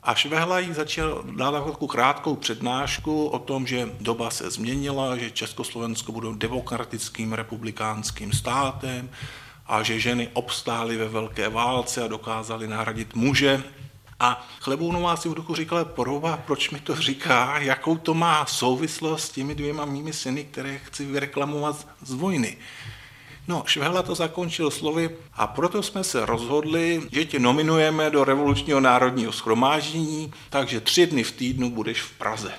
A 0.03 0.15
Švehla 0.15 0.59
jí 0.59 0.73
začal 0.73 1.23
dát 1.35 1.51
takovou 1.51 1.87
krátkou 1.87 2.35
přednášku 2.35 3.27
o 3.27 3.39
tom, 3.39 3.67
že 3.67 3.89
doba 3.99 4.29
se 4.29 4.51
změnila, 4.51 5.17
že 5.17 5.31
Československo 5.31 6.11
budou 6.11 6.33
demokratickým 6.33 7.33
republikánským 7.33 8.33
státem 8.33 9.09
a 9.67 9.83
že 9.83 9.99
ženy 9.99 10.29
obstály 10.33 10.97
ve 10.97 11.07
velké 11.07 11.49
válce 11.49 12.03
a 12.03 12.07
dokázaly 12.07 12.67
nahradit 12.67 13.15
muže 13.15 13.63
a 14.19 14.47
Chlebounová 14.59 15.15
si 15.15 15.29
v 15.29 15.33
duchu 15.33 15.55
říkala, 15.55 15.85
poroba, 15.85 16.37
proč 16.37 16.69
mi 16.69 16.79
to 16.79 16.95
říká, 16.95 17.59
jakou 17.59 17.97
to 17.97 18.13
má 18.13 18.45
souvislost 18.45 19.23
s 19.23 19.29
těmi 19.29 19.55
dvěma 19.55 19.85
mými 19.85 20.13
syny, 20.13 20.43
které 20.43 20.77
chci 20.77 21.05
vyreklamovat 21.05 21.87
z 22.01 22.13
vojny. 22.13 22.57
No, 23.47 23.63
Švehla 23.65 24.03
to 24.03 24.15
zakončil 24.15 24.71
slovy 24.71 25.09
a 25.33 25.47
proto 25.47 25.83
jsme 25.83 26.03
se 26.03 26.25
rozhodli, 26.25 27.01
že 27.11 27.25
tě 27.25 27.39
nominujeme 27.39 28.09
do 28.09 28.23
revolučního 28.23 28.79
národního 28.79 29.31
schromáždění, 29.31 30.33
takže 30.49 30.81
tři 30.81 31.07
dny 31.07 31.23
v 31.23 31.31
týdnu 31.31 31.69
budeš 31.69 32.01
v 32.01 32.11
Praze 32.11 32.51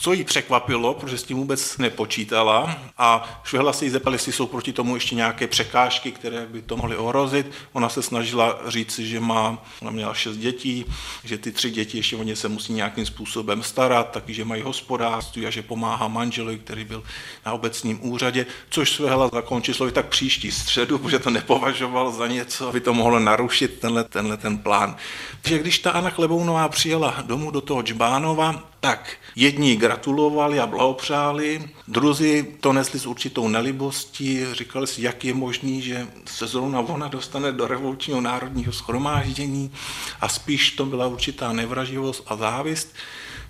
co 0.00 0.12
jí 0.12 0.24
překvapilo, 0.24 0.94
protože 0.94 1.18
s 1.18 1.22
tím 1.22 1.36
vůbec 1.36 1.78
nepočítala 1.78 2.76
a 2.98 3.40
Švehla 3.44 3.72
se 3.72 3.84
jí 3.84 3.90
zeptala, 3.90 4.14
jestli 4.14 4.32
jsou 4.32 4.46
proti 4.46 4.72
tomu 4.72 4.94
ještě 4.94 5.14
nějaké 5.14 5.46
překážky, 5.46 6.12
které 6.12 6.46
by 6.46 6.62
to 6.62 6.76
mohly 6.76 6.96
ohrozit. 6.96 7.50
Ona 7.72 7.88
se 7.88 8.02
snažila 8.02 8.58
říct, 8.66 8.98
že 8.98 9.20
má, 9.20 9.64
ona 9.82 9.90
měla 9.90 10.14
šest 10.14 10.36
dětí, 10.36 10.84
že 11.24 11.38
ty 11.38 11.52
tři 11.52 11.70
děti 11.70 11.96
ještě 11.96 12.16
o 12.16 12.22
ně 12.22 12.36
se 12.36 12.48
musí 12.48 12.72
nějakým 12.72 13.06
způsobem 13.06 13.62
starat, 13.62 14.10
taky, 14.10 14.34
že 14.34 14.44
mají 14.44 14.62
hospodářství 14.62 15.46
a 15.46 15.50
že 15.50 15.62
pomáhá 15.62 16.08
manželovi, 16.08 16.58
který 16.58 16.84
byl 16.84 17.02
na 17.46 17.52
obecním 17.52 17.98
úřadě, 18.02 18.46
což 18.70 18.88
Švehla 18.88 19.28
zakončil 19.32 19.74
slovy 19.74 19.92
tak 19.92 20.06
příští 20.06 20.50
středu, 20.50 20.98
protože 20.98 21.18
to 21.18 21.30
nepovažoval 21.30 22.12
za 22.12 22.26
něco, 22.26 22.68
aby 22.68 22.80
to 22.80 22.94
mohlo 22.94 23.18
narušit 23.18 23.78
tenhle, 23.80 24.04
tenhle 24.04 24.36
ten 24.36 24.58
plán. 24.58 24.96
Takže 25.42 25.58
když 25.58 25.78
ta 25.78 25.90
Anna 25.90 26.10
Chlebounová 26.10 26.68
přijela 26.68 27.14
domů 27.26 27.50
do 27.50 27.60
toho 27.60 27.82
Džbánova, 27.82 28.68
tak 28.80 29.16
jedni 29.36 29.76
gratulovali 29.76 30.60
a 30.60 30.66
blahopřáli, 30.66 31.70
druzí 31.88 32.46
to 32.60 32.72
nesli 32.72 32.98
s 32.98 33.06
určitou 33.06 33.48
nelibostí, 33.48 34.46
říkali 34.52 34.86
si, 34.86 35.02
jak 35.02 35.24
je 35.24 35.34
možný, 35.34 35.82
že 35.82 36.06
se 36.26 36.46
zrovna 36.46 36.80
ona 36.80 37.08
dostane 37.08 37.52
do 37.52 37.66
revolučního 37.66 38.20
národního 38.20 38.72
schromáždění 38.72 39.72
a 40.20 40.28
spíš 40.28 40.70
to 40.70 40.86
byla 40.86 41.06
určitá 41.06 41.52
nevraživost 41.52 42.22
a 42.26 42.36
závist. 42.36 42.94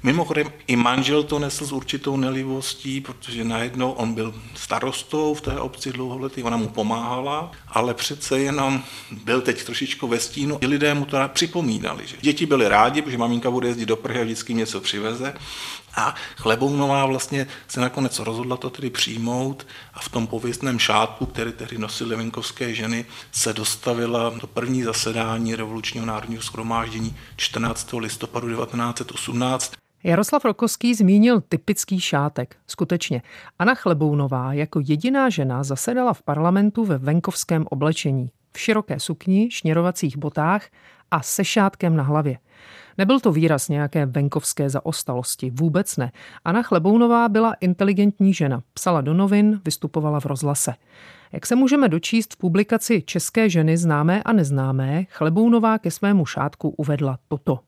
Mimochodem 0.03 0.53
i 0.67 0.77
manžel 0.77 1.23
to 1.23 1.39
nesl 1.39 1.67
s 1.67 1.73
určitou 1.73 2.17
nelivostí, 2.17 3.01
protože 3.01 3.45
najednou 3.45 3.93
on 3.93 4.15
byl 4.15 4.35
starostou 4.55 5.35
v 5.35 5.41
té 5.41 5.61
obci 5.61 5.93
dlouholetý, 5.93 6.43
ona 6.43 6.57
mu 6.57 6.69
pomáhala, 6.69 7.51
ale 7.69 7.95
přece 7.95 8.39
jenom 8.39 8.83
byl 9.25 9.41
teď 9.41 9.65
trošičku 9.65 10.09
ve 10.09 10.21
stínu. 10.21 10.59
I 10.61 10.67
lidé 10.67 10.95
mu 10.95 11.05
to 11.05 11.19
připomínali, 11.29 12.07
že 12.07 12.17
děti 12.21 12.47
byly 12.47 12.69
rádi, 12.69 13.03
protože 13.03 13.19
maminka 13.19 13.51
bude 13.51 13.69
jezdit 13.69 13.87
do 13.87 13.97
Prahy 13.97 14.21
a 14.21 14.25
vždycky 14.25 14.55
něco 14.55 14.81
přiveze. 14.81 15.35
A 15.97 16.15
Chlebounová 16.37 17.07
vlastně 17.07 17.47
se 17.69 17.81
nakonec 17.81 18.19
rozhodla 18.19 18.57
to 18.57 18.71
tedy 18.71 18.91
přijmout 18.91 19.67
a 19.95 20.01
v 20.01 20.09
tom 20.09 20.27
pověstném 20.27 20.79
šátku, 20.79 21.27
který 21.27 21.53
tehdy 21.53 21.79
nosily 21.79 22.17
venkovské 22.17 22.75
ženy, 22.75 23.05
se 23.33 23.53
dostavila 23.53 24.31
do 24.41 24.47
první 24.47 24.83
zasedání 24.83 25.55
Revolučního 25.55 26.07
národního 26.07 26.43
schromáždění 26.43 27.17
14. 27.37 27.93
listopadu 27.93 28.49
1918. 28.49 29.73
Jaroslav 30.05 30.45
Rokovský 30.45 30.95
zmínil 30.95 31.41
typický 31.41 32.01
šátek. 32.01 32.57
Skutečně, 32.67 33.23
Anna 33.59 33.75
Chlebounová 33.75 34.53
jako 34.53 34.81
jediná 34.85 35.29
žena 35.29 35.63
zasedala 35.63 36.13
v 36.15 36.23
parlamentu 36.23 36.85
ve 36.85 36.99
venkovském 36.99 37.67
oblečení, 37.71 38.31
v 38.53 38.59
široké 38.59 39.01
sukni, 39.01 39.51
šněrovacích 39.51 40.17
botách 40.17 40.67
a 41.11 41.23
se 41.23 41.45
šátkem 41.45 41.97
na 41.97 42.03
hlavě. 42.03 42.39
Nebyl 42.99 43.21
to 43.21 43.33
výraz 43.33 43.69
nějaké 43.69 44.07
venkovské 44.07 44.71
zaostalosti, 44.71 45.51
vůbec 45.51 45.97
ne. 45.97 46.13
Anna 46.45 46.63
Chlebounová 46.63 47.29
byla 47.29 47.55
inteligentní 47.61 48.35
žena, 48.35 48.63
psala 48.75 49.01
do 49.01 49.15
novin, 49.15 49.61
vystupovala 49.65 50.21
v 50.21 50.27
rozhlase. 50.27 50.75
Jak 51.33 51.47
se 51.47 51.57
můžeme 51.57 51.89
dočíst 51.89 52.35
v 52.35 52.37
publikaci 52.37 53.03
České 53.03 53.51
ženy 53.51 53.77
známé 53.77 54.23
a 54.23 54.33
neznámé, 54.33 55.05
Chlebounová 55.11 55.79
ke 55.79 55.91
svému 55.91 56.27
šátku 56.27 56.69
uvedla 56.69 57.19
toto. 57.29 57.68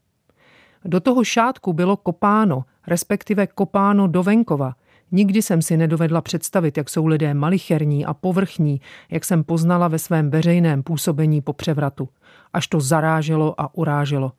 Do 0.85 1.01
toho 1.01 1.25
šátku 1.25 1.73
bylo 1.73 1.97
kopáno, 1.97 2.65
respektive 2.87 3.47
kopáno 3.47 4.07
do 4.07 4.23
venkova. 4.23 4.75
Nikdy 5.13 5.43
jsem 5.43 5.63
si 5.63 5.77
nedovedla 5.77 6.21
představit, 6.21 6.77
jak 6.77 6.91
jsou 6.91 7.07
lidé 7.07 7.35
malicherní 7.35 8.07
a 8.07 8.15
povrchní, 8.15 8.81
jak 9.11 9.25
jsem 9.25 9.45
poznala 9.45 9.89
ve 9.89 9.99
svém 9.99 10.31
veřejném 10.31 10.83
působení 10.83 11.41
po 11.41 11.53
převratu. 11.53 12.09
Až 12.53 12.67
to 12.67 12.81
zaráželo 12.81 13.61
a 13.61 13.75
uráželo. 13.75 14.33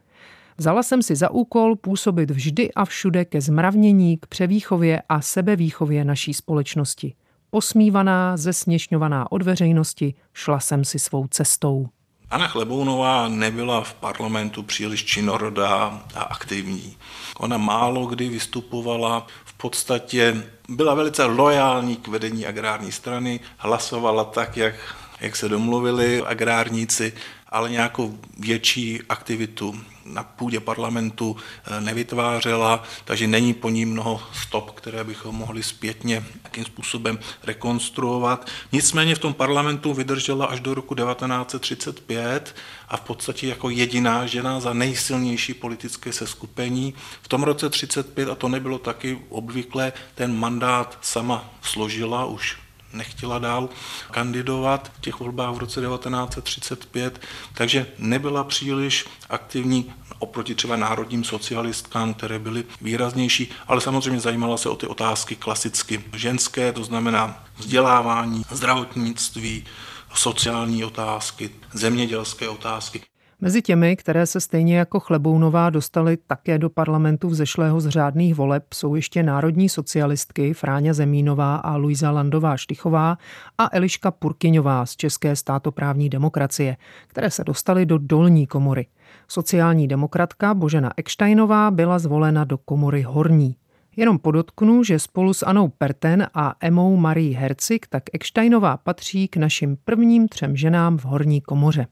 Vzala 0.57 0.83
jsem 0.83 1.01
si 1.01 1.15
za 1.15 1.31
úkol 1.31 1.75
působit 1.75 2.31
vždy 2.31 2.73
a 2.73 2.85
všude 2.85 3.25
ke 3.25 3.41
zmravnění, 3.41 4.17
k 4.17 4.25
převýchově 4.25 5.01
a 5.09 5.21
sebevýchově 5.21 6.05
naší 6.05 6.33
společnosti. 6.33 7.13
Posmívaná, 7.49 8.37
zesměšňovaná 8.37 9.31
od 9.31 9.41
veřejnosti, 9.41 10.13
šla 10.33 10.59
jsem 10.59 10.83
si 10.85 10.99
svou 10.99 11.27
cestou. 11.27 11.87
Anna 12.31 12.47
Chlebounová 12.47 13.27
nebyla 13.27 13.81
v 13.81 13.93
parlamentu 13.93 14.63
příliš 14.63 15.05
činorodá 15.05 16.01
a 16.15 16.21
aktivní. 16.23 16.97
Ona 17.37 17.57
málo 17.57 18.05
kdy 18.05 18.29
vystupovala, 18.29 19.27
v 19.45 19.53
podstatě 19.53 20.43
byla 20.69 20.93
velice 20.93 21.25
lojální 21.25 21.95
k 21.95 22.07
vedení 22.07 22.45
agrární 22.45 22.91
strany, 22.91 23.39
hlasovala 23.57 24.23
tak, 24.23 24.57
jak, 24.57 24.75
jak 25.21 25.35
se 25.35 25.49
domluvili 25.49 26.21
agrárníci, 26.21 27.13
ale 27.51 27.69
nějakou 27.69 28.19
větší 28.37 28.99
aktivitu 29.09 29.81
na 30.05 30.23
půdě 30.23 30.59
parlamentu 30.59 31.35
eh, 31.37 31.81
nevytvářela, 31.81 32.83
takže 33.05 33.27
není 33.27 33.53
po 33.53 33.69
ní 33.69 33.85
mnoho 33.85 34.21
stop, 34.33 34.71
které 34.71 35.03
bychom 35.03 35.35
mohli 35.35 35.63
zpětně 35.63 36.25
jakým 36.43 36.65
způsobem 36.65 37.19
rekonstruovat. 37.43 38.47
Nicméně 38.71 39.15
v 39.15 39.19
tom 39.19 39.33
parlamentu 39.33 39.93
vydržela 39.93 40.45
až 40.45 40.59
do 40.59 40.73
roku 40.73 40.95
1935 40.95 42.55
a 42.87 42.97
v 42.97 43.01
podstatě 43.01 43.47
jako 43.47 43.69
jediná 43.69 44.25
žena 44.25 44.59
za 44.59 44.73
nejsilnější 44.73 45.53
politické 45.53 46.13
seskupení. 46.13 46.93
V 47.21 47.27
tom 47.27 47.43
roce 47.43 47.69
35, 47.69 48.29
a 48.29 48.35
to 48.35 48.47
nebylo 48.47 48.79
taky 48.79 49.19
obvyklé, 49.29 49.93
ten 50.15 50.39
mandát 50.39 50.97
sama 51.01 51.49
složila 51.61 52.25
už 52.25 52.57
nechtěla 52.93 53.39
dál 53.39 53.69
kandidovat 54.11 54.91
v 54.97 55.01
těch 55.01 55.19
volbách 55.19 55.55
v 55.55 55.57
roce 55.57 55.81
1935, 55.81 57.21
takže 57.53 57.87
nebyla 57.97 58.43
příliš 58.43 59.05
aktivní 59.29 59.93
oproti 60.19 60.55
třeba 60.55 60.75
národním 60.75 61.23
socialistkám, 61.23 62.13
které 62.13 62.39
byly 62.39 62.63
výraznější, 62.81 63.51
ale 63.67 63.81
samozřejmě 63.81 64.19
zajímala 64.19 64.57
se 64.57 64.69
o 64.69 64.75
ty 64.75 64.87
otázky 64.87 65.35
klasicky 65.35 66.03
ženské, 66.13 66.73
to 66.73 66.83
znamená 66.83 67.43
vzdělávání, 67.57 68.43
zdravotnictví, 68.51 69.65
sociální 70.13 70.83
otázky, 70.83 71.49
zemědělské 71.73 72.49
otázky. 72.49 73.10
Mezi 73.43 73.61
těmi, 73.61 73.95
které 73.95 74.25
se 74.25 74.39
stejně 74.39 74.77
jako 74.77 74.99
Chlebounová 74.99 75.69
dostali 75.69 76.17
také 76.17 76.57
do 76.57 76.69
parlamentu 76.69 77.29
vzešlého 77.29 77.81
z 77.81 77.89
řádných 77.89 78.35
voleb, 78.35 78.73
jsou 78.73 78.95
ještě 78.95 79.23
národní 79.23 79.69
socialistky 79.69 80.53
Fráňa 80.53 80.93
Zemínová 80.93 81.55
a 81.55 81.75
Luisa 81.75 82.11
Landová 82.11 82.57
Štichová 82.57 83.17
a 83.57 83.69
Eliška 83.71 84.11
Purkyňová 84.11 84.85
z 84.85 84.95
České 84.95 85.35
státoprávní 85.35 86.09
demokracie, 86.09 86.77
které 87.07 87.31
se 87.31 87.43
dostaly 87.43 87.85
do 87.85 87.97
dolní 87.97 88.47
komory. 88.47 88.87
Sociální 89.27 89.87
demokratka 89.87 90.53
Božena 90.53 90.91
Eksteinová 90.97 91.71
byla 91.71 91.99
zvolena 91.99 92.43
do 92.43 92.57
komory 92.57 93.01
horní. 93.01 93.55
Jenom 93.95 94.19
podotknu, 94.19 94.83
že 94.83 94.99
spolu 94.99 95.33
s 95.33 95.45
Anou 95.45 95.67
Perten 95.67 96.27
a 96.33 96.55
Emou 96.59 96.95
Marie 96.95 97.37
Hercik 97.37 97.87
tak 97.87 98.03
Eksteinová 98.13 98.77
patří 98.77 99.27
k 99.27 99.37
našim 99.37 99.77
prvním 99.85 100.27
třem 100.27 100.55
ženám 100.55 100.97
v 100.97 101.05
horní 101.05 101.41
komoře. 101.41 101.87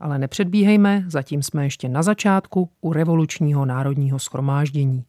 Ale 0.00 0.18
nepředbíhejme, 0.18 1.04
zatím 1.06 1.42
jsme 1.42 1.64
ještě 1.64 1.88
na 1.88 2.02
začátku 2.02 2.70
u 2.80 2.92
revolučního 2.92 3.66
národního 3.66 4.18
schromáždění. 4.18 5.04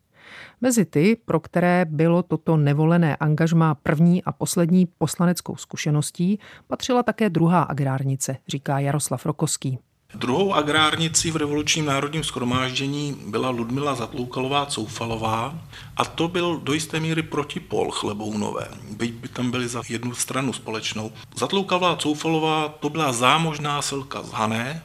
Mezi 0.62 0.86
ty, 0.86 1.18
pro 1.26 1.40
které 1.40 1.86
bylo 1.90 2.24
toto 2.24 2.58
nevolené 2.58 3.16
angažmá 3.16 3.76
první 3.76 4.24
a 4.24 4.32
poslední 4.32 4.86
poslaneckou 4.98 5.56
zkušeností, 5.56 6.40
patřila 6.68 7.04
také 7.04 7.30
druhá 7.30 7.62
agrárnice, 7.62 8.38
říká 8.48 8.80
Jaroslav 8.80 9.26
Rokoský. 9.26 9.80
Druhou 10.14 10.54
agrárnicí 10.54 11.32
v 11.32 11.36
revolučním 11.36 11.86
národním 11.86 12.24
schromáždění 12.24 13.18
byla 13.28 13.50
Ludmila 13.50 13.96
Zatloukalová 13.96 14.66
Coufalová 14.66 15.56
a 15.98 16.06
to 16.06 16.28
byl 16.28 16.60
do 16.64 16.74
jisté 16.74 17.00
míry 17.00 17.24
protipol 17.24 17.92
Chlebounové, 17.92 18.68
byť 18.90 19.14
by 19.14 19.28
tam 19.28 19.52
byli 19.52 19.68
za 19.68 19.82
jednu 19.90 20.16
stranu 20.16 20.54
společnou. 20.54 21.12
Zatloukalová 21.36 21.96
Coufalová 21.96 22.68
to 22.80 22.90
byla 22.90 23.12
zámožná 23.12 23.82
selka 23.82 24.24
z 24.24 24.32
Hané, 24.32 24.84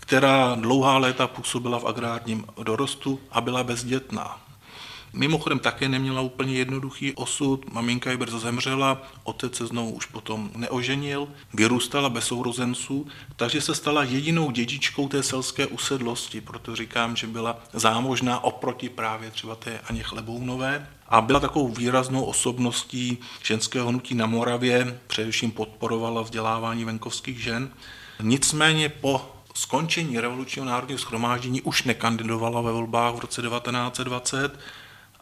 která 0.00 0.54
dlouhá 0.54 0.98
léta 0.98 1.26
působila 1.26 1.78
v 1.78 1.86
agrárním 1.86 2.44
dorostu 2.62 3.20
a 3.30 3.40
byla 3.40 3.64
bezdětná. 3.64 4.40
Mimochodem 5.14 5.58
také 5.58 5.88
neměla 5.88 6.20
úplně 6.20 6.54
jednoduchý 6.54 7.12
osud, 7.12 7.72
maminka 7.72 8.10
ji 8.10 8.16
brzo 8.16 8.38
zemřela, 8.38 9.02
otec 9.22 9.56
se 9.56 9.66
znovu 9.66 9.90
už 9.90 10.06
potom 10.06 10.50
neoženil, 10.56 11.28
vyrůstala 11.54 12.08
bez 12.08 12.24
sourozenců, 12.24 13.06
takže 13.36 13.60
se 13.60 13.74
stala 13.74 14.04
jedinou 14.04 14.50
dědičkou 14.50 15.08
té 15.08 15.22
selské 15.22 15.66
usedlosti, 15.66 16.40
proto 16.40 16.76
říkám, 16.76 17.16
že 17.16 17.26
byla 17.26 17.60
zámožná 17.72 18.44
oproti 18.44 18.88
právě 18.88 19.30
třeba 19.30 19.54
té 19.54 19.78
Aně 19.78 20.02
Chlebounové. 20.02 20.88
A 21.08 21.20
byla 21.20 21.40
takovou 21.40 21.68
výraznou 21.68 22.24
osobností 22.24 23.18
ženského 23.42 23.88
hnutí 23.88 24.14
na 24.14 24.26
Moravě, 24.26 25.00
především 25.06 25.50
podporovala 25.50 26.22
vzdělávání 26.22 26.84
venkovských 26.84 27.42
žen. 27.42 27.70
Nicméně 28.22 28.88
po 28.88 29.32
skončení 29.54 30.20
revolučního 30.20 30.66
národního 30.66 30.98
schromáždění 30.98 31.62
už 31.62 31.82
nekandidovala 31.82 32.60
ve 32.60 32.72
volbách 32.72 33.14
v 33.14 33.18
roce 33.18 33.42
1920 33.42 34.58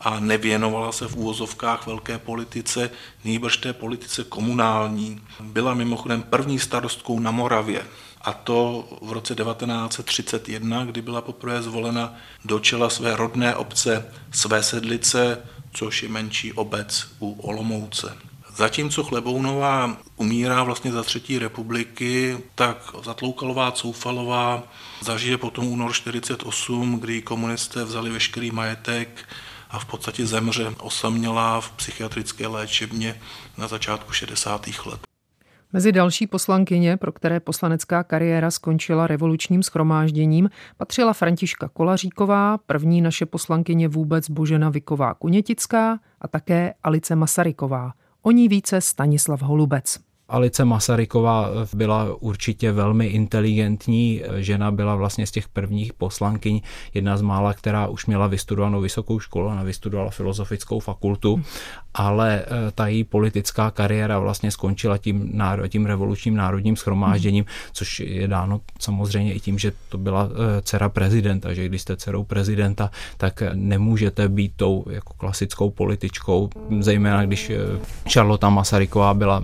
a 0.00 0.20
nevěnovala 0.20 0.92
se 0.92 1.08
v 1.08 1.16
úvozovkách 1.16 1.86
velké 1.86 2.18
politice, 2.18 2.90
nýbrž 3.24 3.56
té 3.56 3.72
politice 3.72 4.24
komunální. 4.24 5.20
Byla 5.40 5.74
mimochodem 5.74 6.22
první 6.22 6.58
starostkou 6.58 7.20
na 7.20 7.30
Moravě. 7.30 7.82
A 8.20 8.32
to 8.32 8.88
v 9.02 9.12
roce 9.12 9.34
1931, 9.34 10.84
kdy 10.84 11.02
byla 11.02 11.20
poprvé 11.20 11.62
zvolena 11.62 12.14
do 12.44 12.58
čela 12.58 12.90
své 12.90 13.16
rodné 13.16 13.54
obce 13.54 14.12
Své 14.32 14.62
sedlice, 14.62 15.38
což 15.72 16.02
je 16.02 16.08
menší 16.08 16.52
obec 16.52 17.06
u 17.20 17.32
Olomouce. 17.32 18.16
Zatímco 18.56 19.04
Chlebounová 19.04 19.96
umírá 20.16 20.62
vlastně 20.62 20.92
za 20.92 21.02
třetí 21.02 21.38
republiky, 21.38 22.38
tak 22.54 22.94
Zatloukalová 23.04 23.72
Coufalová 23.72 24.62
zažije 25.00 25.38
potom 25.38 25.66
únor 25.66 25.92
48, 25.92 27.00
kdy 27.00 27.22
komunisté 27.22 27.84
vzali 27.84 28.10
veškerý 28.10 28.50
majetek 28.50 29.28
a 29.70 29.78
v 29.78 29.85
podstatě 29.85 30.26
zemře 30.26 30.74
osamělá 30.78 31.61
v 31.61 31.70
psychiatrické 31.70 32.46
léčebně 32.46 33.20
na 33.59 33.68
začátku 33.68 34.12
60. 34.12 34.66
let. 34.87 35.00
Mezi 35.72 35.92
další 35.92 36.26
poslankyně, 36.26 36.96
pro 36.96 37.12
které 37.12 37.40
poslanecká 37.40 38.04
kariéra 38.04 38.50
skončila 38.50 39.06
revolučním 39.06 39.62
schromážděním, 39.62 40.50
patřila 40.76 41.12
Františka 41.12 41.68
Kolaříková, 41.68 42.59
první 42.59 43.00
naše 43.00 43.26
poslankyně 43.26 43.88
vůbec 43.88 44.30
Božena 44.30 44.70
Viková 44.70 45.14
Kunětická 45.14 45.98
a 46.20 46.28
také 46.28 46.74
Alice 46.83 47.16
Masaryková. 47.16 47.92
O 48.22 48.30
ní 48.30 48.48
více 48.48 48.80
Stanislav 48.80 49.42
Holubec. 49.42 50.09
Alice 50.30 50.64
Masaryková 50.64 51.48
byla 51.74 52.16
určitě 52.20 52.72
velmi 52.72 53.06
inteligentní 53.06 54.22
žena, 54.36 54.70
byla 54.70 54.94
vlastně 54.94 55.26
z 55.26 55.30
těch 55.30 55.48
prvních 55.48 55.92
poslankyň, 55.92 56.60
jedna 56.94 57.16
z 57.16 57.22
mála, 57.22 57.54
která 57.54 57.86
už 57.86 58.06
měla 58.06 58.26
vystudovanou 58.26 58.80
vysokou 58.80 59.20
školu, 59.20 59.46
ona 59.46 59.62
vystudovala 59.62 60.10
filozofickou 60.10 60.80
fakultu 60.80 61.42
ale 61.94 62.42
eh, 62.42 62.70
ta 62.74 62.86
její 62.86 63.04
politická 63.04 63.70
kariéra 63.70 64.18
vlastně 64.18 64.50
skončila 64.50 64.98
tím, 64.98 65.30
náro, 65.32 65.68
tím 65.68 65.86
revolučním 65.86 66.34
národním 66.34 66.76
schromážděním, 66.76 67.44
což 67.72 68.00
je 68.00 68.28
dáno 68.28 68.60
samozřejmě 68.78 69.34
i 69.34 69.40
tím, 69.40 69.58
že 69.58 69.72
to 69.88 69.98
byla 69.98 70.28
eh, 70.30 70.62
dcera 70.62 70.88
prezidenta, 70.88 71.54
že 71.54 71.68
když 71.68 71.82
jste 71.82 71.96
dcerou 71.96 72.24
prezidenta, 72.24 72.90
tak 73.16 73.42
nemůžete 73.54 74.28
být 74.28 74.52
tou 74.56 74.84
jako 74.90 75.14
klasickou 75.14 75.70
političkou, 75.70 76.50
zejména 76.80 77.24
když 77.24 77.50
eh, 77.50 77.56
Charlotte 78.12 78.50
Masaryková 78.50 79.14
byla 79.14 79.42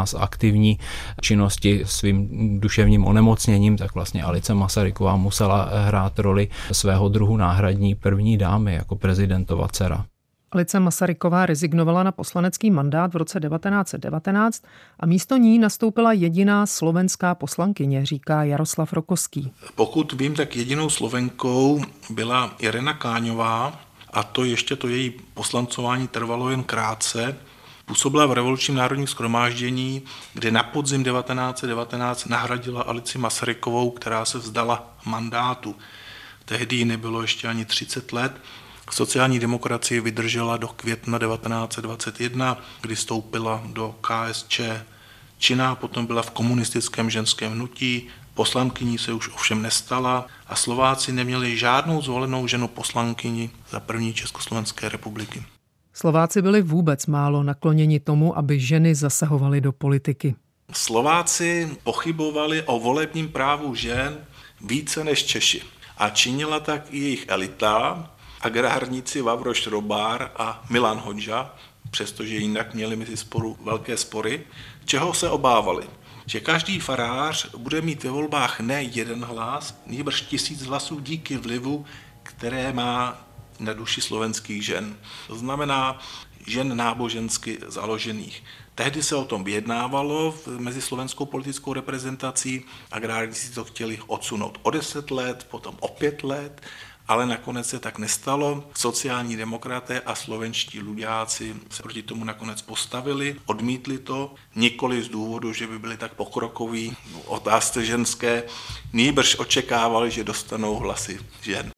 vyřazená 0.00 0.06
z 0.06 0.14
aktivní 0.14 0.78
činnosti 1.20 1.82
svým 1.84 2.60
duševním 2.60 3.06
onemocněním, 3.06 3.76
tak 3.76 3.94
vlastně 3.94 4.22
Alice 4.22 4.54
Masaryková 4.54 5.16
musela 5.16 5.68
hrát 5.86 6.18
roli 6.18 6.48
svého 6.72 7.08
druhu 7.08 7.36
náhradní 7.36 7.94
první 7.94 8.38
dámy 8.38 8.74
jako 8.74 8.96
prezidentova 8.96 9.68
dcera. 9.68 10.04
Alice 10.52 10.80
Masaryková 10.80 11.46
rezignovala 11.46 12.02
na 12.02 12.12
poslanecký 12.12 12.70
mandát 12.70 13.14
v 13.14 13.16
roce 13.16 13.40
1919 13.40 14.62
a 15.00 15.06
místo 15.06 15.36
ní 15.36 15.58
nastoupila 15.58 16.12
jediná 16.12 16.66
slovenská 16.66 17.34
poslankyně, 17.34 18.06
říká 18.06 18.44
Jaroslav 18.44 18.92
Rokoský. 18.92 19.52
Pokud 19.74 20.12
vím, 20.12 20.34
tak 20.34 20.56
jedinou 20.56 20.90
slovenkou 20.90 21.80
byla 22.10 22.50
Irena 22.58 22.94
Káňová 22.94 23.72
a 24.12 24.22
to 24.22 24.44
ještě 24.44 24.76
to 24.76 24.88
její 24.88 25.12
poslancování 25.34 26.08
trvalo 26.08 26.50
jen 26.50 26.62
krátce. 26.62 27.36
Působila 27.90 28.26
v 28.26 28.32
revolučním 28.32 28.76
národním 28.76 29.06
schromáždění, 29.06 30.02
kde 30.34 30.50
na 30.50 30.62
podzim 30.62 31.04
1919 31.04 32.26
nahradila 32.26 32.82
Alici 32.82 33.18
Masarykovou, 33.18 33.90
která 33.90 34.24
se 34.24 34.38
vzdala 34.38 34.94
mandátu. 35.04 35.76
Tehdy 36.44 36.84
nebylo 36.84 37.22
ještě 37.22 37.48
ani 37.48 37.64
30 37.64 38.12
let 38.12 38.32
Sociální 38.90 39.38
demokracie 39.38 40.00
vydržela 40.00 40.56
do 40.56 40.68
května 40.68 41.18
1921, 41.18 42.56
kdy 42.80 42.96
stoupila 42.96 43.62
do 43.66 43.94
KSČ 44.00 44.60
Čína, 45.38 45.74
potom 45.74 46.06
byla 46.06 46.22
v 46.22 46.30
komunistickém 46.30 47.10
ženském 47.10 47.52
hnutí, 47.52 48.08
poslankyní 48.34 48.98
se 48.98 49.12
už 49.12 49.28
ovšem 49.28 49.62
nestala 49.62 50.26
a 50.46 50.56
Slováci 50.56 51.12
neměli 51.12 51.58
žádnou 51.58 52.02
zvolenou 52.02 52.46
ženu 52.46 52.68
poslankyni 52.68 53.50
za 53.70 53.80
první 53.80 54.14
Československé 54.14 54.88
republiky. 54.88 55.44
Slováci 56.00 56.42
byli 56.42 56.62
vůbec 56.62 57.06
málo 57.06 57.42
nakloněni 57.42 58.00
tomu, 58.00 58.38
aby 58.38 58.60
ženy 58.60 58.94
zasahovaly 58.94 59.60
do 59.60 59.72
politiky. 59.72 60.34
Slováci 60.72 61.76
pochybovali 61.82 62.62
o 62.62 62.80
volebním 62.80 63.28
právu 63.28 63.74
žen 63.74 64.18
více 64.60 65.04
než 65.04 65.24
Češi. 65.24 65.62
A 65.98 66.08
činila 66.08 66.60
tak 66.60 66.86
i 66.90 66.98
jejich 66.98 67.24
elita, 67.28 68.10
agrárníci 68.40 69.20
Vavroš 69.20 69.66
Robár 69.66 70.30
a 70.36 70.64
Milan 70.70 70.98
Honža, 70.98 71.54
přestože 71.90 72.36
jinak 72.36 72.74
měli 72.74 72.96
mezi 72.96 73.16
sporu 73.16 73.56
velké 73.64 73.96
spory, 73.96 74.40
čeho 74.84 75.14
se 75.14 75.28
obávali. 75.28 75.84
Že 76.26 76.40
každý 76.40 76.80
farář 76.80 77.54
bude 77.56 77.80
mít 77.80 78.04
ve 78.04 78.10
volbách 78.10 78.60
ne 78.60 78.82
jeden 78.82 79.24
hlas, 79.24 79.80
nýbrž 79.86 80.20
tisíc 80.20 80.62
hlasů 80.62 81.00
díky 81.00 81.36
vlivu, 81.36 81.84
které 82.22 82.72
má 82.72 83.29
na 83.60 83.72
duši 83.72 84.00
slovenských 84.00 84.64
žen. 84.64 84.96
To 85.26 85.36
znamená 85.36 85.98
žen 86.46 86.76
nábožensky 86.76 87.58
založených. 87.66 88.42
Tehdy 88.74 89.02
se 89.02 89.16
o 89.16 89.24
tom 89.24 89.44
vyjednávalo 89.44 90.34
mezi 90.58 90.82
slovenskou 90.82 91.26
politickou 91.26 91.72
reprezentací, 91.72 92.64
agrárníci 92.90 93.52
to 93.52 93.64
chtěli 93.64 93.98
odsunout 94.06 94.58
o 94.62 94.70
10 94.70 95.10
let, 95.10 95.46
potom 95.50 95.76
o 95.80 95.88
5 95.88 96.22
let, 96.22 96.62
ale 97.08 97.26
nakonec 97.26 97.68
se 97.68 97.78
tak 97.78 97.98
nestalo. 97.98 98.64
Sociální 98.74 99.36
demokraté 99.36 100.00
a 100.00 100.14
slovenští 100.14 100.80
ludáci 100.80 101.54
se 101.70 101.82
proti 101.82 102.02
tomu 102.02 102.24
nakonec 102.24 102.62
postavili, 102.62 103.36
odmítli 103.46 103.98
to, 103.98 104.34
nikoli 104.54 105.02
z 105.02 105.08
důvodu, 105.08 105.52
že 105.52 105.66
by 105.66 105.78
byli 105.78 105.96
tak 105.96 106.14
pokrokoví 106.14 106.96
v 107.12 107.28
otázce 107.28 107.84
ženské, 107.84 108.42
nýbrž 108.92 109.36
očekávali, 109.38 110.10
že 110.10 110.24
dostanou 110.24 110.76
hlasy 110.76 111.20
žen. 111.42 111.70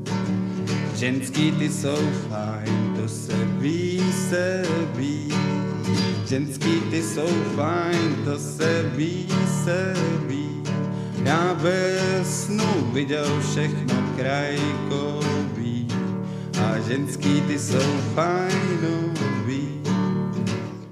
Ženský 1.02 1.52
ty 1.52 1.68
jsou 1.68 2.10
fajn, 2.28 2.94
to 2.96 3.08
se 3.08 3.44
ví, 3.44 4.12
se 4.12 4.62
ví. 4.94 5.28
Ženský 6.26 6.80
ty 6.90 7.02
jsou 7.02 7.26
fajn, 7.26 8.16
to 8.24 8.38
se 8.38 8.82
ví, 8.96 9.26
se 9.64 9.94
ví. 10.26 10.62
Já 11.24 11.52
ve 11.52 11.98
snu 12.24 12.64
viděl 12.92 13.40
všechno 13.40 13.94
krajkový 14.16 15.88
a 16.62 16.78
ženský 16.88 17.40
ty 17.40 17.58
jsou 17.58 17.98
fajnový. 18.14 19.82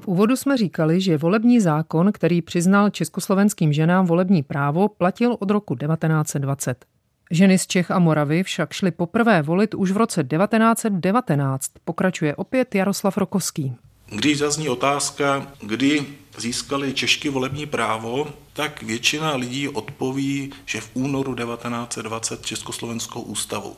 V 0.00 0.06
úvodu 0.06 0.36
jsme 0.36 0.56
říkali, 0.56 1.00
že 1.00 1.18
volební 1.18 1.60
zákon, 1.60 2.12
který 2.12 2.42
přiznal 2.42 2.90
československým 2.90 3.72
ženám 3.72 4.06
volební 4.06 4.42
právo, 4.42 4.88
platil 4.88 5.36
od 5.40 5.50
roku 5.50 5.76
1920. 5.76 6.99
Ženy 7.32 7.58
z 7.58 7.66
Čech 7.66 7.90
a 7.90 7.98
Moravy 7.98 8.42
však 8.42 8.72
šly 8.72 8.90
poprvé 8.90 9.42
volit 9.42 9.74
už 9.74 9.90
v 9.90 9.96
roce 9.96 10.24
1919, 10.24 11.70
pokračuje 11.84 12.36
opět 12.36 12.74
Jaroslav 12.74 13.16
Rokovský. 13.16 13.76
Když 14.06 14.38
zazní 14.38 14.68
otázka, 14.68 15.46
kdy 15.60 16.06
získali 16.38 16.94
Češky 16.94 17.28
volební 17.28 17.66
právo, 17.66 18.26
tak 18.52 18.82
většina 18.82 19.36
lidí 19.36 19.68
odpoví, 19.68 20.52
že 20.66 20.80
v 20.80 20.90
únoru 20.94 21.34
1920 21.34 22.46
Československou 22.46 23.20
ústavu. 23.20 23.76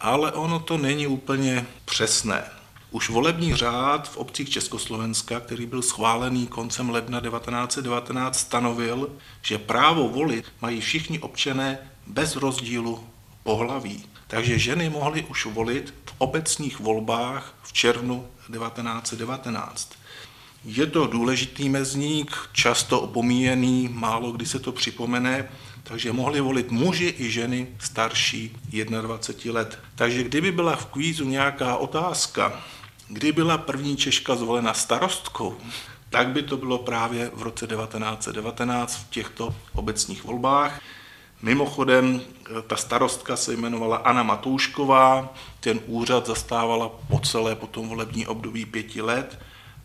Ale 0.00 0.32
ono 0.32 0.60
to 0.60 0.78
není 0.78 1.06
úplně 1.06 1.66
přesné. 1.84 2.44
Už 2.90 3.10
volební 3.10 3.54
řád 3.54 4.08
v 4.08 4.16
obcích 4.16 4.50
Československa, 4.50 5.40
který 5.40 5.66
byl 5.66 5.82
schválený 5.82 6.46
koncem 6.46 6.90
ledna 6.90 7.20
1919, 7.20 8.38
stanovil, 8.38 9.10
že 9.42 9.58
právo 9.58 10.08
volit 10.08 10.44
mají 10.60 10.80
všichni 10.80 11.18
občané 11.18 11.78
bez 12.06 12.36
rozdílu 12.36 13.04
pohlaví. 13.42 14.04
Takže 14.26 14.58
ženy 14.58 14.90
mohly 14.90 15.24
už 15.24 15.46
volit 15.46 15.94
v 16.06 16.14
obecních 16.18 16.80
volbách 16.80 17.54
v 17.62 17.72
červnu 17.72 18.26
1919. 18.52 19.92
Je 20.64 20.86
to 20.86 21.06
důležitý 21.06 21.68
mezník, 21.68 22.36
často 22.52 23.00
opomíjený, 23.00 23.88
málo 23.92 24.32
kdy 24.32 24.46
se 24.46 24.58
to 24.58 24.72
připomene, 24.72 25.48
takže 25.82 26.12
mohli 26.12 26.40
volit 26.40 26.70
muži 26.70 27.14
i 27.18 27.30
ženy 27.30 27.66
starší 27.78 28.56
21 29.02 29.60
let. 29.60 29.78
Takže 29.94 30.22
kdyby 30.22 30.52
byla 30.52 30.76
v 30.76 30.86
kvízu 30.86 31.24
nějaká 31.24 31.76
otázka, 31.76 32.60
kdy 33.08 33.32
byla 33.32 33.58
první 33.58 33.96
Češka 33.96 34.36
zvolena 34.36 34.74
starostkou, 34.74 35.56
tak 36.10 36.28
by 36.28 36.42
to 36.42 36.56
bylo 36.56 36.78
právě 36.78 37.30
v 37.34 37.42
roce 37.42 37.66
1919 37.66 38.96
v 38.96 39.10
těchto 39.10 39.54
obecních 39.72 40.24
volbách. 40.24 40.80
Mimochodem, 41.44 42.20
ta 42.66 42.76
starostka 42.76 43.36
se 43.36 43.52
jmenovala 43.52 43.96
Anna 43.96 44.22
Matoušková, 44.22 45.34
ten 45.60 45.80
úřad 45.86 46.26
zastávala 46.26 46.88
po 46.88 47.20
celé 47.20 47.54
potom 47.54 47.88
volební 47.88 48.26
období 48.26 48.64
pěti 48.64 49.02
let 49.02 49.38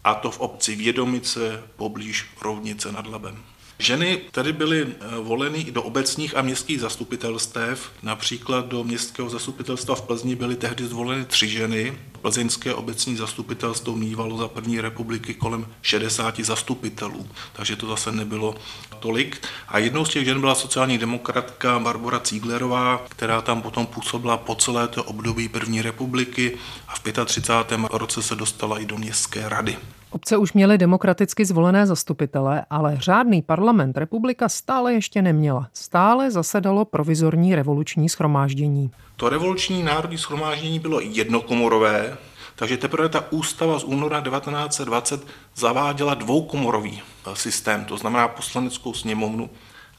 a 0.03 0.13
to 0.13 0.31
v 0.31 0.39
obci 0.39 0.75
Vědomice 0.75 1.63
poblíž 1.75 2.25
Rovnice 2.41 2.91
nad 2.91 3.07
Labem. 3.07 3.43
Ženy 3.79 4.21
tady 4.31 4.53
byly 4.53 4.87
eh, 4.87 5.15
voleny 5.19 5.57
i 5.57 5.71
do 5.71 5.83
obecních 5.83 6.37
a 6.37 6.41
městských 6.41 6.79
zastupitelstev. 6.79 7.91
Například 8.03 8.65
do 8.65 8.83
městského 8.83 9.29
zastupitelstva 9.29 9.95
v 9.95 10.01
Plzni 10.01 10.35
byly 10.35 10.55
tehdy 10.55 10.87
zvoleny 10.87 11.25
tři 11.25 11.47
ženy. 11.47 11.97
Plzeňské 12.21 12.73
obecní 12.73 13.15
zastupitelstvo 13.15 13.95
mývalo 13.95 14.37
za 14.37 14.47
první 14.47 14.81
republiky 14.81 15.33
kolem 15.33 15.65
60 15.81 16.39
zastupitelů, 16.39 17.27
takže 17.53 17.75
to 17.75 17.87
zase 17.87 18.11
nebylo 18.11 18.55
tolik. 18.99 19.47
A 19.67 19.77
jednou 19.77 20.05
z 20.05 20.09
těch 20.09 20.25
žen 20.25 20.39
byla 20.39 20.55
sociální 20.55 20.97
demokratka 20.97 21.79
Barbara 21.79 22.19
Cíglerová, 22.19 23.01
která 23.09 23.41
tam 23.41 23.61
potom 23.61 23.85
působila 23.85 24.37
po 24.37 24.55
celé 24.55 24.87
to 24.87 25.03
období 25.03 25.49
první 25.49 25.81
republiky 25.81 26.57
a 26.87 26.95
v 26.95 27.25
35. 27.25 27.79
roce 27.91 28.23
se 28.23 28.35
dostala 28.35 28.79
i 28.79 28.85
do 28.85 28.97
městské 28.97 29.49
rady. 29.49 29.77
Obce 30.11 30.37
už 30.37 30.53
měly 30.53 30.77
demokraticky 30.77 31.45
zvolené 31.45 31.87
zastupitele, 31.87 32.65
ale 32.69 32.97
řádný 32.99 33.41
parlament 33.41 33.97
republika 33.97 34.49
stále 34.49 34.93
ještě 34.93 35.21
neměla. 35.21 35.67
Stále 35.73 36.31
zasedalo 36.31 36.85
provizorní 36.85 37.55
revoluční 37.55 38.09
schromáždění. 38.09 38.91
To 39.19 39.29
revoluční 39.29 39.83
národní 39.83 40.17
schromáždění 40.17 40.79
bylo 40.79 40.99
jednokomorové, 40.99 42.17
takže 42.55 42.77
teprve 42.77 43.09
ta 43.09 43.31
ústava 43.31 43.79
z 43.79 43.83
února 43.83 44.21
1920 44.21 45.27
zaváděla 45.55 46.13
dvoukomorový 46.13 47.01
eh, 47.01 47.35
systém, 47.35 47.85
to 47.85 47.97
znamená 47.97 48.27
poslaneckou 48.27 48.93
sněmovnu 48.93 49.49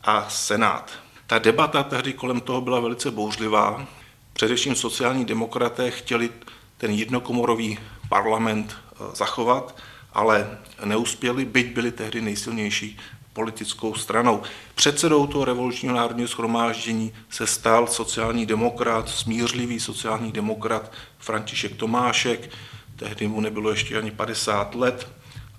a 0.03 0.31
senát. 0.31 0.91
Ta 1.27 1.39
debata 1.39 1.83
tehdy 1.83 2.13
kolem 2.13 2.41
toho 2.41 2.61
byla 2.61 2.81
velice 2.81 3.11
bouřlivá. 3.11 3.87
Především 4.33 4.75
sociální 4.75 5.25
demokraté 5.25 5.91
chtěli 5.91 6.31
ten 6.79 6.91
jednokomorový 6.91 7.79
parlament 8.09 8.77
eh, 8.77 9.17
zachovat 9.17 9.77
ale 10.13 10.59
neuspěli, 10.85 11.45
byť 11.45 11.75
byli 11.75 11.93
tehdy 11.93 12.21
nejsilnější 12.21 12.99
politickou 13.33 13.95
stranou. 13.95 14.43
Předsedou 14.75 15.27
toho 15.27 15.45
revolučního 15.45 15.95
národního 15.95 16.29
schromáždění 16.29 17.12
se 17.31 17.47
stal 17.47 17.87
sociální 17.87 18.47
demokrat, 18.47 19.09
smířlivý 19.09 19.81
sociální 19.81 20.33
demokrat 20.33 20.93
František 21.19 21.77
Tomášek, 21.77 22.51
tehdy 22.97 23.29
mu 23.29 23.40
nebylo 23.40 23.71
ještě 23.71 23.99
ani 23.99 24.11
50 24.11 24.75
let, 24.75 25.09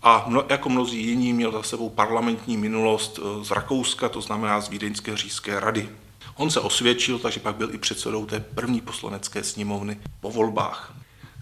a 0.03 0.29
jako 0.49 0.69
mnozí 0.69 1.03
jiní 1.07 1.33
měl 1.33 1.51
za 1.51 1.63
sebou 1.63 1.89
parlamentní 1.89 2.57
minulost 2.57 3.19
eh, 3.19 3.43
z 3.43 3.51
Rakouska, 3.51 4.09
to 4.09 4.21
znamená 4.21 4.61
z 4.61 4.69
Vídeňské 4.69 5.17
říšské 5.17 5.59
rady. 5.59 5.89
On 6.35 6.51
se 6.51 6.59
osvědčil, 6.59 7.19
takže 7.19 7.39
pak 7.39 7.55
byl 7.55 7.75
i 7.75 7.77
předsedou 7.77 8.25
té 8.25 8.39
první 8.39 8.81
poslanecké 8.81 9.43
sněmovny 9.43 9.99
po 10.19 10.31
volbách. 10.31 10.93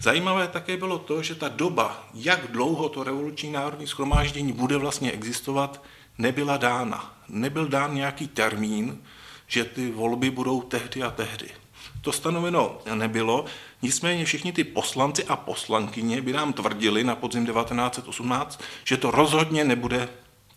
Zajímavé 0.02 0.48
také 0.48 0.76
bylo 0.76 0.98
to, 0.98 1.22
že 1.22 1.34
ta 1.34 1.48
doba, 1.48 2.08
jak 2.14 2.50
dlouho 2.50 2.88
to 2.88 3.04
revoluční 3.04 3.52
národní 3.52 3.86
schromáždění 3.86 4.52
bude 4.52 4.76
vlastně 4.76 5.12
existovat, 5.12 5.82
nebyla 6.20 6.56
dána. 6.56 7.14
Nebyl 7.28 7.68
dán 7.68 7.94
nějaký 7.94 8.28
termín, 8.28 9.02
že 9.46 9.64
ty 9.64 9.90
volby 9.90 10.30
budou 10.30 10.62
tehdy 10.62 11.02
a 11.02 11.10
tehdy. 11.10 11.48
To 12.00 12.12
stanoveno 12.12 12.78
nebylo, 12.94 13.44
nicméně 13.82 14.24
všichni 14.24 14.52
ty 14.52 14.64
poslanci 14.64 15.24
a 15.24 15.36
poslankyně 15.36 16.22
by 16.22 16.32
nám 16.32 16.52
tvrdili 16.52 17.04
na 17.04 17.16
podzim 17.16 17.46
1918, 17.46 18.60
že 18.84 18.96
to 18.96 19.10
rozhodně 19.10 19.64
nebude 19.64 20.08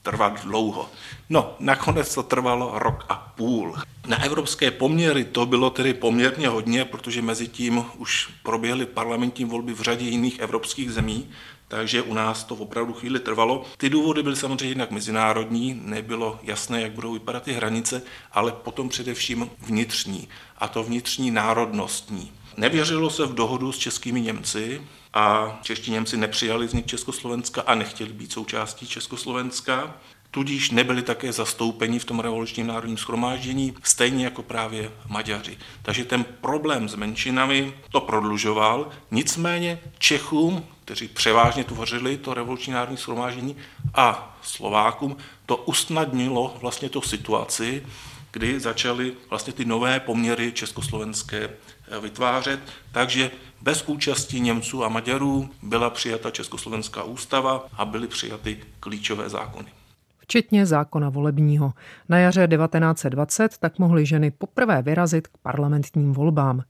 trvat 0.02 0.44
dlouho. 0.44 0.90
No, 1.30 1.56
nakonec 1.60 2.14
to 2.14 2.24
trvalo 2.24 2.72
rok 2.80 3.06
a 3.10 3.16
půl. 3.16 3.76
Na 4.08 4.24
evropské 4.24 4.72
poměry 4.72 5.24
to 5.24 5.46
bylo 5.46 5.70
tedy 5.70 5.94
poměrně 5.94 6.48
hodně, 6.48 6.86
protože 6.86 7.22
mezi 7.22 7.48
tím 7.48 7.86
už 7.98 8.30
proběhly 8.44 8.86
parlamentní 8.86 9.46
volby 9.46 9.74
v 9.74 9.82
řadě 9.82 10.06
jiných 10.06 10.40
evropských 10.40 10.92
zemí, 10.92 11.30
takže 11.76 12.02
u 12.02 12.14
nás 12.14 12.44
to 12.44 12.56
opravdu 12.56 12.94
chvíli 12.94 13.20
trvalo. 13.20 13.66
Ty 13.78 13.90
důvody 13.90 14.24
byly 14.24 14.36
samozřejmě 14.36 14.66
jinak 14.66 14.92
mezinárodní, 14.92 15.82
nebylo 15.84 16.40
jasné, 16.44 16.82
jak 16.82 16.92
budou 16.92 17.14
vypadat 17.14 17.44
ty 17.44 17.54
hranice, 17.54 18.02
ale 18.32 18.52
potom 18.52 18.90
především 18.90 19.50
vnitřní, 19.60 20.28
a 20.58 20.68
to 20.68 20.84
vnitřní 20.84 21.32
národnostní. 21.32 22.32
Nevěřilo 22.58 23.10
se 23.10 23.26
v 23.26 23.34
dohodu 23.34 23.72
s 23.72 23.78
českými 23.78 24.22
Němci 24.22 24.82
a 25.14 25.60
čeští 25.62 25.92
Němci 25.92 26.18
nepřijali 26.18 26.68
vznik 26.68 26.86
Československa 26.86 27.62
a 27.62 27.76
nechtěli 27.76 28.14
být 28.14 28.32
součástí 28.32 28.88
Československa. 28.88 29.96
tudíž 30.32 30.72
nebyli 30.72 31.02
také 31.02 31.34
zastoupeni 31.34 32.00
v 32.00 32.06
tom 32.06 32.20
revolučním 32.20 32.68
národním 32.68 32.98
schromáždění, 32.98 33.74
stejně 33.84 34.26
jako 34.26 34.44
právě 34.44 34.92
Maďaři. 35.10 35.58
Takže 35.82 36.06
ten 36.06 36.26
problém 36.42 36.90
s 36.90 36.96
menšinami 36.96 37.74
to 37.92 38.02
prodlužoval, 38.02 38.90
nicméně 39.12 39.80
Čechům, 39.98 40.66
kteří 40.86 41.08
převážně 41.08 41.64
tvořili 41.64 42.18
to 42.18 42.34
revoluční 42.34 42.74
národní 42.74 42.98
schromáždění, 42.98 43.56
a 43.94 44.38
Slovákům 44.42 45.18
to 45.46 45.58
usnadnilo 45.58 46.58
vlastně 46.62 46.90
tu 46.90 47.02
situaci, 47.02 47.86
kdy 48.32 48.60
začaly 48.60 49.14
vlastně 49.30 49.54
ty 49.54 49.66
nové 49.66 50.00
poměry 50.00 50.52
československé 50.52 51.44
eh, 51.44 52.00
vytvářet. 52.00 52.60
Takže 52.92 53.32
bez 53.62 53.84
účasti 53.88 54.40
Němců 54.40 54.84
a 54.84 54.90
Maďarů 54.90 55.50
byla 55.62 55.90
přijata 55.90 56.32
Československá 56.32 57.04
ústava 57.04 57.66
a 57.74 57.86
byly 57.86 58.08
přijaty 58.08 58.64
klíčové 58.80 59.30
zákony 59.30 59.83
včetně 60.24 60.66
zákona 60.66 61.10
volebního. 61.10 61.74
Na 62.10 62.18
jaře 62.18 62.48
1920 62.48 63.58
tak 63.58 63.80
mohly 63.80 64.06
ženy 64.06 64.32
poprvé 64.32 64.82
vyrazit 64.82 65.28
k 65.28 65.38
parlamentním 65.38 66.14
volbám. 66.14 66.64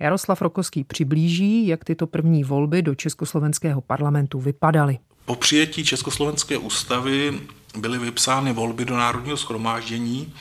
Jaroslav 0.00 0.42
Rokoský 0.42 0.84
přiblíží, 0.84 1.66
jak 1.66 1.84
tyto 1.84 2.06
první 2.06 2.44
volby 2.44 2.82
do 2.82 2.94
Československého 2.94 3.80
parlamentu 3.80 4.40
vypadaly. 4.40 4.98
Po 5.24 5.36
přijetí 5.36 5.84
Československé 5.84 6.58
ústavy 6.58 7.40
byly 7.78 7.98
vypsány 7.98 8.52
volby 8.52 8.84
do 8.84 8.96
Národního 8.96 9.36
schromáždění 9.36 10.32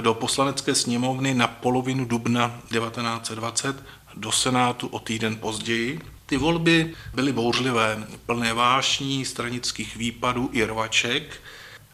do 0.00 0.14
poslanecké 0.14 0.74
sněmovny 0.74 1.34
na 1.34 1.46
polovinu 1.46 2.04
dubna 2.04 2.48
1920, 2.48 3.82
do 4.16 4.32
Senátu 4.32 4.86
o 4.86 4.98
týden 4.98 5.36
později. 5.36 6.00
Ty 6.26 6.36
volby 6.36 6.94
byly 7.14 7.32
bouřlivé, 7.32 8.06
plné 8.26 8.54
vášní, 8.54 9.24
stranických 9.24 9.96
výpadů 9.96 10.50
i 10.52 10.64
rvaček. 10.64 11.42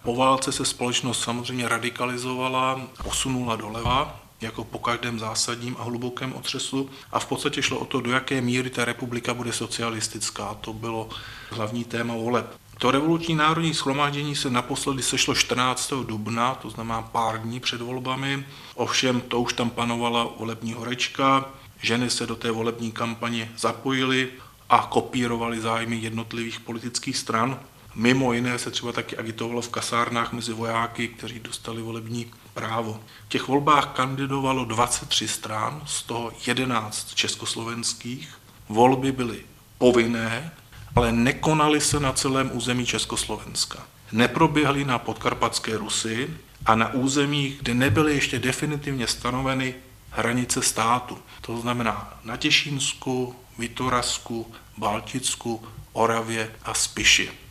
Po 0.06 0.16
válce 0.16 0.52
se 0.52 0.64
společnost 0.64 1.22
samozřejmě 1.22 1.68
radikalizovala, 1.68 2.80
posunula 3.04 3.56
doleva, 3.56 4.20
jako 4.40 4.64
po 4.64 4.78
každém 4.78 5.18
zásadním 5.18 5.76
a 5.78 5.82
hlubokém 5.82 6.32
otřesu 6.32 6.90
a 7.12 7.18
v 7.18 7.26
podstatě 7.26 7.62
šlo 7.62 7.78
o 7.78 7.84
to, 7.84 8.00
do 8.00 8.10
jaké 8.10 8.40
míry 8.40 8.70
ta 8.70 8.84
republika 8.84 9.34
bude 9.34 9.52
socialistická. 9.52 10.54
To 10.60 10.72
bylo 10.72 11.08
hlavní 11.50 11.84
téma 11.84 12.14
voleb. 12.14 12.46
To 12.78 12.90
revoluční 12.90 13.34
národní 13.34 13.74
schromáždění 13.74 14.36
se 14.36 14.50
naposledy 14.50 15.02
sešlo 15.02 15.34
14. 15.34 15.92
dubna, 15.92 16.54
to 16.54 16.70
znamená 16.70 17.02
pár 17.02 17.42
dní 17.42 17.60
před 17.60 17.80
volbami. 17.80 18.46
Ovšem 18.74 19.20
to 19.20 19.40
už 19.40 19.52
tam 19.52 19.70
panovala 19.70 20.28
volební 20.38 20.72
horečka, 20.72 21.44
ženy 21.82 22.10
se 22.10 22.26
do 22.26 22.36
té 22.36 22.50
volební 22.50 22.92
kampaně 22.92 23.52
zapojily 23.58 24.28
a 24.70 24.78
kopírovaly 24.90 25.60
zájmy 25.60 25.96
jednotlivých 25.96 26.60
politických 26.60 27.16
stran. 27.16 27.60
Mimo 27.98 28.32
jiné 28.32 28.58
se 28.58 28.70
třeba 28.70 28.92
taky 28.92 29.16
agitovalo 29.16 29.62
v 29.62 29.68
kasárnách 29.68 30.32
mezi 30.32 30.52
vojáky, 30.52 31.08
kteří 31.08 31.40
dostali 31.40 31.82
volební 31.82 32.30
právo. 32.54 33.00
V 33.26 33.28
těch 33.28 33.48
volbách 33.48 33.86
kandidovalo 33.86 34.64
23 34.64 35.28
stran, 35.28 35.82
z 35.86 36.02
toho 36.02 36.32
11 36.46 37.14
československých. 37.14 38.38
Volby 38.68 39.12
byly 39.12 39.44
povinné, 39.78 40.52
ale 40.94 41.12
nekonaly 41.12 41.80
se 41.80 42.00
na 42.00 42.12
celém 42.12 42.50
území 42.52 42.86
Československa. 42.86 43.86
Neproběhly 44.12 44.84
na 44.84 44.98
podkarpatské 44.98 45.76
Rusy 45.76 46.30
a 46.66 46.74
na 46.74 46.92
územích, 46.92 47.58
kde 47.62 47.74
nebyly 47.74 48.14
ještě 48.14 48.38
definitivně 48.38 49.06
stanoveny 49.06 49.74
hranice 50.10 50.62
státu. 50.62 51.18
To 51.40 51.60
znamená 51.60 52.18
na 52.24 52.36
Těšínsku, 52.36 53.36
Vitorasku, 53.58 54.54
Balticku, 54.76 55.64
Oravě 55.92 56.52
a 56.64 56.74
Spiši. 56.74 57.45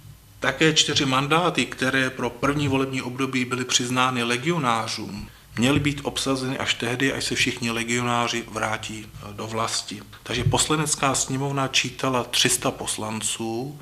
Také 0.46 0.74
čtyři 0.74 1.06
mandáty, 1.06 1.66
které 1.66 2.10
pro 2.10 2.30
první 2.30 2.68
volební 2.68 3.02
období 3.02 3.46
byly 3.46 3.66
přiznány 3.66 4.24
legionářům, 4.24 5.30
měly 5.58 5.80
být 5.80 6.00
obsazeny 6.04 6.58
až 6.58 6.74
tehdy, 6.74 7.14
až 7.14 7.24
se 7.24 7.36
všichni 7.36 7.72
legionáři 7.72 8.44
vrátí 8.52 9.06
eh, 9.06 9.34
do 9.34 9.48
vlasti. 9.48 10.02
Takže 10.24 10.44
poslanecká 10.44 11.16
sněmovna 11.16 11.68
čítala 11.68 12.24
300 12.24 12.72
poslanců, 12.72 13.80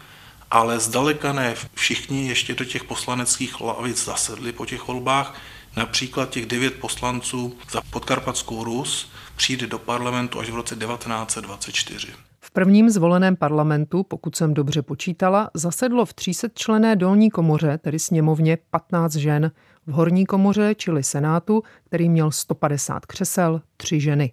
ale 0.51 0.79
zdaleka 0.79 1.33
ne 1.33 1.55
všichni 1.73 2.27
ještě 2.27 2.55
do 2.55 2.65
těch 2.65 2.83
poslaneckých 2.83 3.61
lavic 3.61 4.05
zasedli 4.05 4.51
po 4.51 4.65
těch 4.65 4.87
volbách. 4.87 5.35
Například 5.75 6.29
těch 6.29 6.45
devět 6.45 6.73
poslanců 6.73 7.57
za 7.71 7.81
podkarpatskou 7.81 8.63
Rus 8.63 9.11
přijde 9.35 9.67
do 9.67 9.79
parlamentu 9.79 10.39
až 10.39 10.49
v 10.49 10.55
roce 10.55 10.75
1924. 10.75 12.07
Prvním 12.55 12.89
zvoleném 12.89 13.35
parlamentu, 13.35 14.03
pokud 14.03 14.35
jsem 14.35 14.53
dobře 14.53 14.81
počítala, 14.81 15.49
zasedlo 15.53 16.05
v 16.05 16.13
300 16.13 16.47
člené 16.53 16.95
dolní 16.95 17.29
komoře, 17.29 17.77
tedy 17.77 17.99
sněmovně, 17.99 18.57
15 18.69 19.15
žen, 19.15 19.51
v 19.87 19.91
horní 19.91 20.25
komoře, 20.25 20.75
čili 20.75 21.03
senátu, 21.03 21.63
který 21.85 22.09
měl 22.09 22.31
150 22.31 23.05
křesel, 23.05 23.61
tři 23.77 23.99
ženy. 23.99 24.31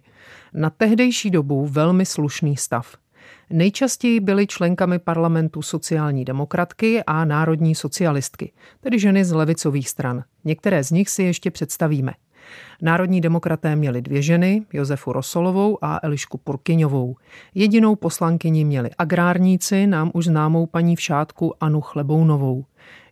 Na 0.53 0.69
tehdejší 0.69 1.31
dobu 1.31 1.65
velmi 1.65 2.05
slušný 2.05 2.57
stav. 2.57 2.97
Nejčastěji 3.49 4.19
byly 4.19 4.47
členkami 4.47 4.99
parlamentu 4.99 5.61
sociální 5.61 6.25
demokratky 6.25 7.03
a 7.03 7.25
národní 7.25 7.75
socialistky, 7.75 8.51
tedy 8.81 8.99
ženy 8.99 9.25
z 9.25 9.31
levicových 9.31 9.89
stran. 9.89 10.23
Některé 10.43 10.83
z 10.83 10.91
nich 10.91 11.09
si 11.09 11.23
ještě 11.23 11.51
představíme. 11.51 12.11
Národní 12.81 13.21
demokraté 13.21 13.75
měli 13.75 14.01
dvě 14.01 14.21
ženy, 14.21 14.65
Josefu 14.73 15.13
Rosolovou 15.13 15.77
a 15.81 15.99
Elišku 16.03 16.37
Purkyňovou. 16.37 17.15
Jedinou 17.55 17.95
poslankyni 17.95 18.65
měli 18.65 18.89
agrárníci, 18.97 19.87
nám 19.87 20.11
už 20.13 20.25
známou 20.25 20.65
paní 20.65 20.95
všátku 20.95 21.53
Anu 21.59 21.81
Chlebounovou. 21.81 22.65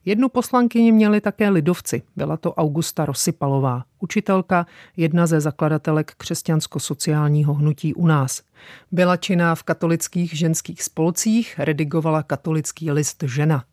Jednu 0.06 0.30
poslankyni 0.30 0.92
měli 0.92 1.22
také 1.22 1.50
lidovci, 1.50 2.02
byla 2.16 2.38
to 2.38 2.54
Augusta 2.54 3.06
Rosypalová, 3.06 3.84
učitelka, 4.00 4.66
jedna 4.98 5.28
ze 5.28 5.42
zakladatelek 5.42 6.12
křesťansko-sociálního 6.18 7.54
hnutí 7.54 7.94
u 7.94 8.08
nás. 8.08 8.42
Byla 8.92 9.18
činná 9.18 9.56
v 9.56 9.64
katolických 9.64 10.38
ženských 10.38 10.84
spolcích, 10.84 11.56
redigovala 11.60 12.24
katolický 12.24 12.92
list 12.92 13.24
žena. 13.28 13.64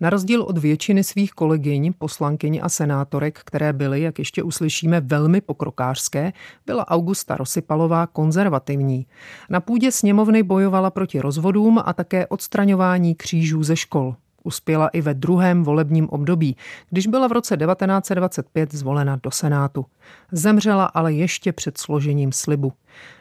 Na 0.00 0.10
rozdíl 0.10 0.42
od 0.42 0.58
většiny 0.58 1.04
svých 1.04 1.32
kolegyň, 1.32 1.92
poslankyň 1.98 2.60
a 2.62 2.68
senátorek, 2.68 3.40
které 3.44 3.72
byly, 3.72 4.00
jak 4.00 4.18
ještě 4.18 4.42
uslyšíme, 4.42 5.00
velmi 5.00 5.40
pokrokářské, 5.40 6.32
byla 6.66 6.88
Augusta 6.88 7.36
Rosypalová 7.36 8.06
konzervativní. 8.06 9.06
Na 9.50 9.60
půdě 9.60 9.92
sněmovny 9.92 10.42
bojovala 10.42 10.90
proti 10.90 11.20
rozvodům 11.20 11.80
a 11.84 11.92
také 11.92 12.26
odstraňování 12.26 13.14
křížů 13.14 13.62
ze 13.62 13.76
škol. 13.76 14.14
Uspěla 14.44 14.88
i 14.88 15.00
ve 15.00 15.14
druhém 15.14 15.64
volebním 15.64 16.08
období, 16.08 16.56
když 16.90 17.06
byla 17.06 17.28
v 17.28 17.32
roce 17.32 17.56
1925 17.56 18.74
zvolena 18.74 19.20
do 19.22 19.30
Senátu. 19.30 19.86
Zemřela 20.32 20.84
ale 20.84 21.12
ještě 21.12 21.52
před 21.52 21.78
složením 21.78 22.32
slibu. 22.32 22.72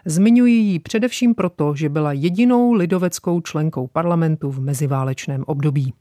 Zmiňuji 0.06 0.54
ji 0.54 0.80
především 0.80 1.36
proto, 1.36 1.76
že 1.76 1.90
byla 1.90 2.14
jedinou 2.14 2.74
lidoveckou 2.74 3.42
členkou 3.42 3.88
parlamentu 3.88 4.52
v 4.52 4.60
meziválečném 4.60 5.44
období. 5.48 5.94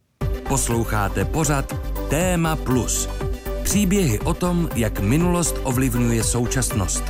Posloucháte 0.48 1.24
pořad 1.24 1.76
Téma 2.11 2.56
Plus. 2.56 3.08
Příběhy 3.62 4.20
o 4.20 4.34
tom, 4.34 4.68
jak 4.74 5.00
minulost 5.00 5.61
ovlivňuje 5.62 6.24
současnost. 6.24 7.04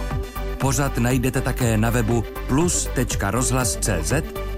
Pořad 0.61 0.99
najdete 0.99 1.41
také 1.41 1.77
na 1.77 1.91
webu 1.91 2.25
plus.rozhlas.cz, 2.49 4.13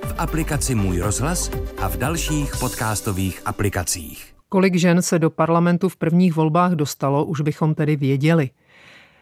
v 0.04 0.14
aplikaci 0.18 0.74
Můj 0.74 1.00
rozhlas 1.00 1.50
a 1.78 1.88
v 1.88 1.96
dalších 1.96 2.52
podcastových 2.60 3.42
aplikacích. 3.44 4.34
Kolik 4.48 4.76
žen 4.76 5.02
se 5.02 5.18
do 5.18 5.30
parlamentu 5.30 5.88
v 5.88 5.96
prvních 5.96 6.36
volbách 6.36 6.72
dostalo, 6.72 7.24
už 7.24 7.40
bychom 7.40 7.74
tedy 7.74 7.96
věděli. 7.96 8.50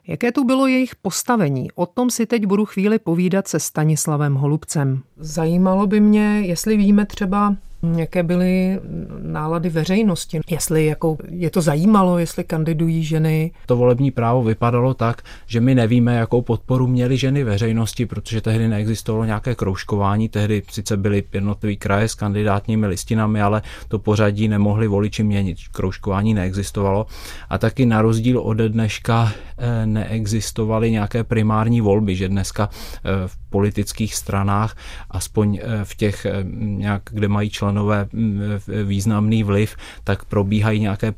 Jaké 0.06 0.32
tu 0.32 0.44
bylo 0.44 0.66
jejich 0.66 0.96
postavení? 0.96 1.68
O 1.74 1.86
tom 1.86 2.10
si 2.10 2.26
teď 2.26 2.46
budu 2.46 2.64
chvíli 2.64 2.98
povídat 2.98 3.48
se 3.48 3.60
Stanislavem 3.60 4.34
Holubcem. 4.34 5.02
Zajímalo 5.16 5.86
by 5.86 6.00
mě, 6.00 6.40
jestli 6.40 6.76
víme 6.76 7.06
třeba, 7.06 7.56
Jaké 7.96 8.22
byly 8.22 8.80
nálady 9.22 9.68
veřejnosti? 9.68 10.40
Jestli 10.50 10.86
jako 10.86 11.16
je 11.30 11.50
to 11.50 11.60
zajímalo, 11.60 12.18
jestli 12.18 12.44
kandidují 12.44 13.04
ženy? 13.04 13.50
To 13.66 13.76
volební 13.76 14.10
právo 14.10 14.42
vypadalo 14.42 14.94
tak, 14.94 15.22
že 15.46 15.60
my 15.60 15.74
nevíme, 15.74 16.14
jakou 16.14 16.42
podporu 16.42 16.86
měly 16.86 17.16
ženy 17.16 17.44
veřejnosti, 17.44 18.06
protože 18.06 18.40
tehdy 18.40 18.68
neexistovalo 18.68 19.24
nějaké 19.24 19.54
kroužkování, 19.54 20.28
tehdy 20.28 20.62
sice 20.70 20.96
byly 20.96 21.24
jednotlivý 21.32 21.76
kraje 21.76 22.08
s 22.08 22.14
kandidátními 22.14 22.86
listinami, 22.86 23.42
ale 23.42 23.62
to 23.88 23.98
pořadí 23.98 24.48
nemohli 24.48 24.86
voliči 24.86 25.22
měnit. 25.22 25.58
Kroužkování 25.72 26.34
neexistovalo 26.34 27.06
a 27.50 27.58
taky 27.58 27.86
na 27.86 28.02
rozdíl 28.02 28.40
ode 28.40 28.68
dneška 28.68 29.32
eh, 29.58 29.86
neexistovaly 29.86 30.90
nějaké 30.90 31.24
primární 31.24 31.80
volby, 31.80 32.16
že 32.16 32.28
dneska 32.28 32.68
eh, 32.72 33.28
v 33.28 33.36
politických 33.50 34.14
stranách, 34.14 34.76
aspoň 35.10 35.58
eh, 35.62 35.84
v 35.84 35.94
těch 35.94 36.26
nějak, 36.52 37.02
kde 37.10 37.28
mají 37.28 37.50
člen 37.50 37.67
členové 37.68 38.08
mm, 38.12 38.40
významný 38.84 39.42
vliv, 39.42 39.76
tak 40.04 40.24
probíhají 40.24 40.80
nějaké 40.80 41.14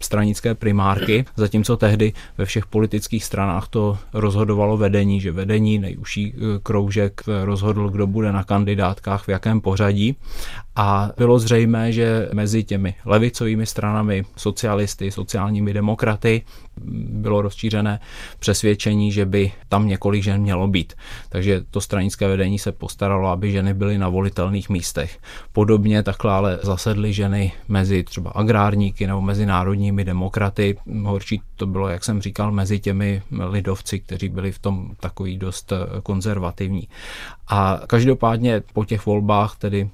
stranické 0.00 0.54
primárky, 0.54 1.24
zatímco 1.36 1.76
tehdy 1.76 2.12
ve 2.38 2.44
všech 2.44 2.66
politických 2.66 3.24
stranách 3.24 3.68
to 3.68 3.98
rozhodovalo 4.14 4.76
vedení, 4.76 5.20
že 5.20 5.32
vedení 5.32 5.78
nejužší 5.78 6.34
kroužek 6.62 7.22
rozhodl, 7.44 7.88
kdo 7.90 8.06
bude 8.06 8.32
na 8.32 8.44
kandidátkách, 8.44 9.24
v 9.24 9.28
jakém 9.28 9.60
pořadí 9.60 10.16
a 10.76 11.10
bylo 11.16 11.38
zřejmé, 11.38 11.92
že 11.92 12.28
mezi 12.32 12.64
těmi 12.64 12.94
levicovými 13.04 13.66
stranami, 13.66 14.24
socialisty, 14.36 15.10
sociálními 15.10 15.72
demokraty, 15.72 16.42
bylo 17.10 17.42
rozšířené 17.42 18.00
přesvědčení, 18.38 19.12
že 19.12 19.26
by 19.26 19.52
tam 19.68 19.86
několik 19.86 20.22
žen 20.22 20.40
mělo 20.40 20.68
být. 20.68 20.92
Takže 21.28 21.64
to 21.70 21.80
stranické 21.80 22.28
vedení 22.28 22.58
se 22.58 22.72
postaralo, 22.72 23.28
aby 23.28 23.52
ženy 23.52 23.74
byly 23.74 23.98
na 23.98 24.08
volitelných 24.08 24.68
místech. 24.68 25.18
Podobně 25.52 26.02
takhle 26.02 26.32
ale 26.32 26.58
zasedly 26.62 27.12
ženy 27.12 27.52
mezi 27.68 28.04
třeba 28.04 28.30
agrárníky 28.30 29.06
nebo 29.06 29.20
mezi 29.20 29.46
národními 29.46 30.04
demokraty. 30.04 30.76
Horší 31.02 31.42
to 31.56 31.66
bylo, 31.66 31.88
jak 31.88 32.04
jsem 32.04 32.22
říkal, 32.22 32.52
mezi 32.52 32.80
těmi 32.80 33.22
lidovci, 33.30 34.00
kteří 34.00 34.28
byli 34.28 34.52
v 34.52 34.58
tom 34.58 34.90
takový 35.00 35.38
dost 35.38 35.72
konzervativní. 36.02 36.88
A 37.48 37.80
každopádně 37.86 38.62
po 38.72 38.84
těch 38.84 39.06
volbách, 39.06 39.56
tedy 39.58 39.90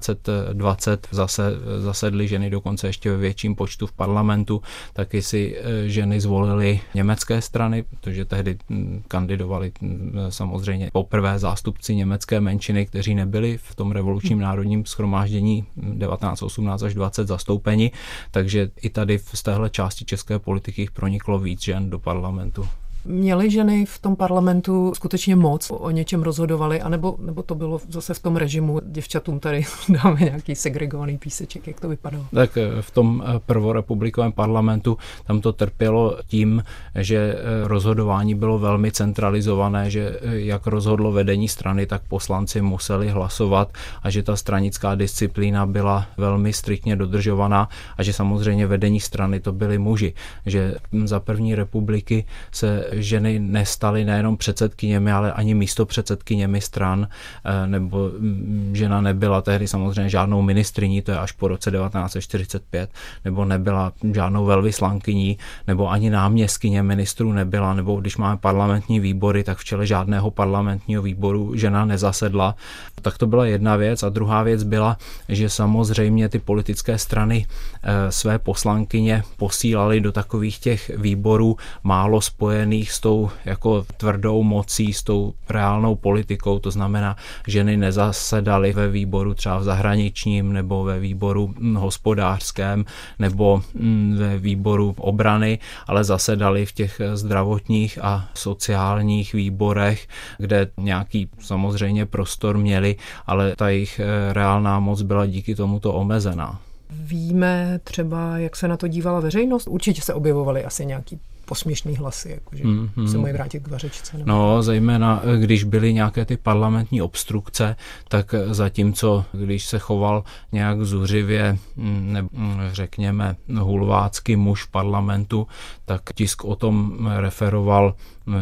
1920, 0.00 1.08
zase 1.10 1.52
zasedly 1.78 2.28
ženy 2.28 2.50
dokonce 2.50 2.86
ještě 2.86 3.10
ve 3.10 3.16
větším 3.16 3.54
počtu 3.54 3.86
v 3.86 3.92
parlamentu, 3.92 4.62
taky 4.92 5.22
si 5.22 5.56
eh, 5.58 5.88
ženy 5.88 6.20
zvolily 6.20 6.80
německé 6.94 7.42
strany, 7.42 7.82
protože 7.82 8.24
tehdy 8.24 8.58
hm, 8.70 9.02
kandidovali 9.08 9.72
hm, 9.82 10.14
samozřejmě 10.28 10.90
poprvé 10.92 11.38
zástupci 11.38 11.94
německé 11.94 12.40
menšiny, 12.40 12.86
kteří 12.86 13.14
nebyli 13.14 13.58
v 13.58 13.74
tom 13.74 13.92
revolučním 13.92 14.38
národním 14.38 14.86
schromáždění 14.86 15.62
1918 15.62 16.82
až 16.82 16.94
20 16.94 17.28
zastoupeni, 17.28 17.92
takže 18.30 18.70
i 18.82 18.90
tady 18.90 19.18
z 19.18 19.42
téhle 19.42 19.70
části 19.70 20.04
české 20.04 20.38
politiky 20.38 20.88
proniklo 20.92 21.38
víc 21.38 21.62
žen 21.62 21.90
do 21.90 21.98
parlamentu. 21.98 22.68
Měly 23.04 23.50
ženy 23.50 23.86
v 23.86 23.98
tom 23.98 24.16
parlamentu 24.16 24.92
skutečně 24.94 25.36
moc, 25.36 25.70
o 25.70 25.90
něčem 25.90 26.22
rozhodovali, 26.22 26.80
anebo 26.80 27.16
nebo 27.18 27.42
to 27.42 27.54
bylo 27.54 27.80
zase 27.88 28.14
v 28.14 28.18
tom 28.18 28.36
režimu, 28.36 28.80
děvčatům 28.84 29.40
tady 29.40 29.64
dáme 29.88 30.20
nějaký 30.20 30.54
segregovaný 30.54 31.18
píseček, 31.18 31.66
jak 31.66 31.80
to 31.80 31.88
vypadalo? 31.88 32.26
Tak 32.34 32.56
eh, 32.56 32.82
v 32.82 32.90
tom 32.90 33.24
eh, 33.26 33.40
prvorepublikovém 33.46 34.32
parlamentu 34.32 34.98
tam 35.26 35.40
to 35.40 35.52
trpělo 35.52 36.18
tím, 36.26 36.62
že 36.94 37.16
eh, 37.16 37.68
rozhodování 37.68 38.34
bylo 38.34 38.58
velmi 38.58 38.92
centralizované, 38.92 39.90
že 39.90 40.20
jak 40.22 40.66
rozhodlo 40.66 41.12
vedení 41.12 41.48
strany, 41.48 41.86
tak 41.86 42.02
poslanci 42.08 42.62
museli 42.62 43.08
hlasovat 43.08 43.72
a 44.02 44.10
že 44.10 44.22
ta 44.22 44.36
stranická 44.36 44.94
disciplína 44.94 45.66
byla 45.66 46.06
velmi 46.16 46.52
striktně 46.52 46.96
dodržovaná 46.96 47.68
a 47.96 48.02
že 48.02 48.12
samozřejmě 48.12 48.66
vedení 48.66 49.00
strany 49.00 49.40
to 49.40 49.52
byli 49.52 49.78
muži, 49.78 50.12
že 50.46 50.74
za 51.04 51.20
první 51.20 51.54
republiky 51.54 52.24
se 52.52 52.89
ženy 52.92 53.38
nestaly 53.38 54.04
nejenom 54.04 54.36
předsedkyněmi, 54.36 55.12
ale 55.12 55.32
ani 55.32 55.54
místo 55.54 55.86
předsedkyněmi 55.86 56.60
stran, 56.60 57.08
eh, 57.44 57.66
nebo 57.66 58.10
mm, 58.18 58.70
žena 58.74 59.00
nebyla 59.00 59.42
tehdy 59.42 59.68
samozřejmě 59.68 60.10
žádnou 60.10 60.42
ministriní, 60.42 61.02
to 61.02 61.10
je 61.10 61.18
až 61.18 61.32
po 61.32 61.48
roce 61.48 61.70
1945, 61.70 62.90
nebo 63.24 63.44
nebyla 63.44 63.92
žádnou 64.14 64.44
velvyslankyní, 64.44 65.38
nebo 65.66 65.90
ani 65.90 66.10
náměstkyně 66.10 66.82
ministrů 66.82 67.32
nebyla, 67.32 67.74
nebo 67.74 68.00
když 68.00 68.16
máme 68.16 68.36
parlamentní 68.36 69.00
výbory, 69.00 69.44
tak 69.44 69.58
v 69.58 69.64
čele 69.64 69.86
žádného 69.86 70.30
parlamentního 70.30 71.02
výboru 71.02 71.56
žena 71.56 71.84
nezasedla. 71.84 72.54
Tak 73.02 73.18
to 73.18 73.26
byla 73.26 73.46
jedna 73.46 73.76
věc. 73.76 74.02
A 74.02 74.08
druhá 74.08 74.42
věc 74.42 74.62
byla, 74.62 74.96
že 75.28 75.48
samozřejmě 75.48 76.28
ty 76.28 76.38
politické 76.38 76.98
strany 76.98 77.46
eh, 77.82 78.12
své 78.12 78.38
poslankyně 78.38 79.22
posílali 79.36 80.00
do 80.00 80.12
takových 80.12 80.58
těch 80.58 80.90
výborů 80.96 81.56
málo 81.82 82.20
spojených 82.20 82.92
s 82.92 83.00
tou 83.00 83.30
jako 83.44 83.86
tvrdou 83.96 84.42
mocí, 84.42 84.92
s 84.92 85.02
tou 85.02 85.34
reálnou 85.48 85.94
politikou, 85.96 86.58
to 86.58 86.70
znamená, 86.70 87.16
ženy 87.46 87.76
nezasedaly 87.76 88.72
ve 88.72 88.88
výboru 88.88 89.34
třeba 89.34 89.58
v 89.58 89.64
zahraničním 89.64 90.52
nebo 90.52 90.84
ve 90.84 91.00
výboru 91.00 91.54
hm, 91.58 91.74
hospodářském 91.74 92.84
nebo 93.18 93.62
hm, 93.74 94.16
ve 94.18 94.38
výboru 94.38 94.94
obrany, 94.98 95.58
ale 95.86 96.04
zasedali 96.04 96.66
v 96.66 96.72
těch 96.72 97.00
zdravotních 97.14 97.98
a 98.02 98.28
sociálních 98.34 99.32
výborech, 99.32 100.08
kde 100.38 100.68
nějaký 100.76 101.28
samozřejmě 101.40 102.06
prostor 102.06 102.58
měli, 102.58 102.89
ale 103.26 103.56
ta 103.56 103.68
jejich 103.68 104.00
eh, 104.00 104.32
reálná 104.32 104.80
moc 104.80 105.02
byla 105.02 105.26
díky 105.26 105.54
tomuto 105.54 105.92
omezená. 105.92 106.60
Víme 106.90 107.80
třeba, 107.84 108.38
jak 108.38 108.56
se 108.56 108.68
na 108.68 108.76
to 108.76 108.88
dívala 108.88 109.20
veřejnost? 109.20 109.68
Určitě 109.68 110.02
se 110.02 110.14
objevovaly 110.14 110.64
asi 110.64 110.86
nějaký 110.86 111.20
posměšný 111.50 111.96
hlasy, 111.96 112.30
jakože 112.30 112.64
mm, 112.64 112.90
mm. 112.96 113.08
se 113.08 113.18
mají 113.18 113.34
vrátit 113.34 113.60
k 113.60 113.68
vařečce. 113.68 114.18
Nebo... 114.18 114.28
No, 114.28 114.62
zejména 114.62 115.22
eh, 115.22 115.38
když 115.38 115.64
byly 115.64 115.94
nějaké 115.94 116.24
ty 116.24 116.36
parlamentní 116.36 117.02
obstrukce, 117.02 117.76
tak 118.08 118.34
eh, 118.34 118.54
zatímco, 118.54 119.24
když 119.32 119.66
se 119.66 119.78
choval 119.78 120.24
nějak 120.52 120.82
zuřivě, 120.82 121.58
mm, 121.76 122.12
ne, 122.12 122.22
mm, 122.22 122.60
řekněme, 122.72 123.36
hulvácky 123.58 124.36
muž 124.36 124.64
parlamentu, 124.64 125.46
tak 125.84 126.02
tisk 126.14 126.44
o 126.44 126.56
tom 126.56 127.06
referoval 127.16 127.94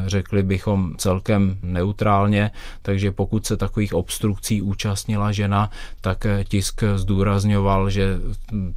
řekli 0.07 0.43
bychom 0.43 0.95
celkem 0.97 1.59
neutrálně, 1.63 2.51
takže 2.83 3.13
pokud 3.13 3.47
se 3.47 3.57
takových 3.57 3.95
obstrukcí 3.95 4.63
účastnila 4.63 5.33
žena, 5.33 5.71
tak 6.01 6.27
tisk 6.49 6.83
zdůrazňoval, 6.95 7.91
že 7.91 8.19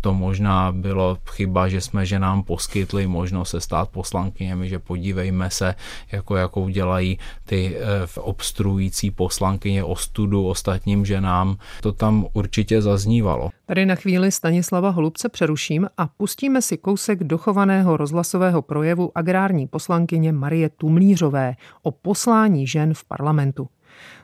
to 0.01 0.13
možná 0.13 0.71
bylo 0.71 1.17
chyba, 1.29 1.67
že 1.67 1.81
jsme 1.81 2.05
ženám 2.05 2.43
poskytli 2.43 3.07
možnost 3.07 3.49
se 3.49 3.61
stát 3.61 3.89
poslankyněmi, 3.89 4.69
že 4.69 4.79
podívejme 4.79 5.49
se, 5.49 5.75
jako 6.11 6.35
jakou 6.35 6.69
dělají 6.69 7.19
ty 7.45 7.75
eh, 7.77 7.81
obstruující 8.19 9.11
poslankyně 9.11 9.83
ostudu 9.83 10.47
ostatním 10.47 11.05
ženám. 11.05 11.57
To 11.81 11.91
tam 11.91 12.25
určitě 12.33 12.81
zaznívalo. 12.81 13.49
Tady 13.65 13.85
na 13.85 13.95
chvíli 13.95 14.31
Stanislava 14.31 14.89
Holubce 14.89 15.29
přeruším 15.29 15.87
a 15.97 16.07
pustíme 16.07 16.61
si 16.61 16.77
kousek 16.77 17.23
dochovaného 17.23 17.97
rozhlasového 17.97 18.61
projevu 18.61 19.11
agrární 19.15 19.67
poslankyně 19.67 20.31
Marie 20.31 20.69
Tumlířové 21.01 21.55
o 21.83 21.91
poslání 21.91 22.67
žen 22.67 22.93
v 22.93 23.03
parlamentu. 23.03 23.67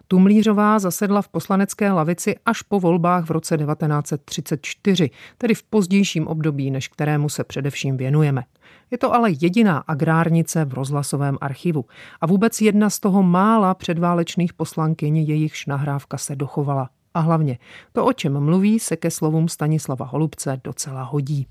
Tumlířová 0.08 0.80
zasedla 0.80 1.22
v 1.22 1.28
poslanecké 1.28 1.92
lavici 1.92 2.36
až 2.46 2.62
po 2.62 2.80
volbách 2.80 3.26
v 3.26 3.32
roce 3.32 3.58
1934, 3.58 5.10
tedy 5.38 5.54
v 5.54 5.64
pozdějším 5.64 6.28
období, 6.28 6.72
než 6.72 6.88
kterému 6.88 7.30
se 7.30 7.44
především 7.44 7.98
věnujeme. 7.98 8.44
Je 8.92 8.98
to 8.98 9.14
ale 9.14 9.32
jediná 9.42 9.78
agrárnice 9.78 10.66
v 10.66 10.74
rozhlasovém 10.74 11.38
archivu 11.42 11.86
a 12.22 12.28
vůbec 12.28 12.62
jedna 12.62 12.90
z 12.90 13.00
toho 13.00 13.24
mála 13.24 13.74
předválečných 13.74 14.54
poslankyň, 14.54 15.18
jejichž 15.18 15.66
nahrávka 15.66 16.18
se 16.18 16.36
dochovala. 16.36 16.90
A 17.14 17.20
hlavně, 17.20 17.58
to, 17.94 18.06
o 18.06 18.14
čem 18.14 18.40
mluví, 18.40 18.80
se 18.80 18.96
ke 18.96 19.12
slovům 19.12 19.48
Stanislava 19.48 20.06
Holubce 20.06 20.62
docela 20.64 21.04
hodí. 21.04 21.48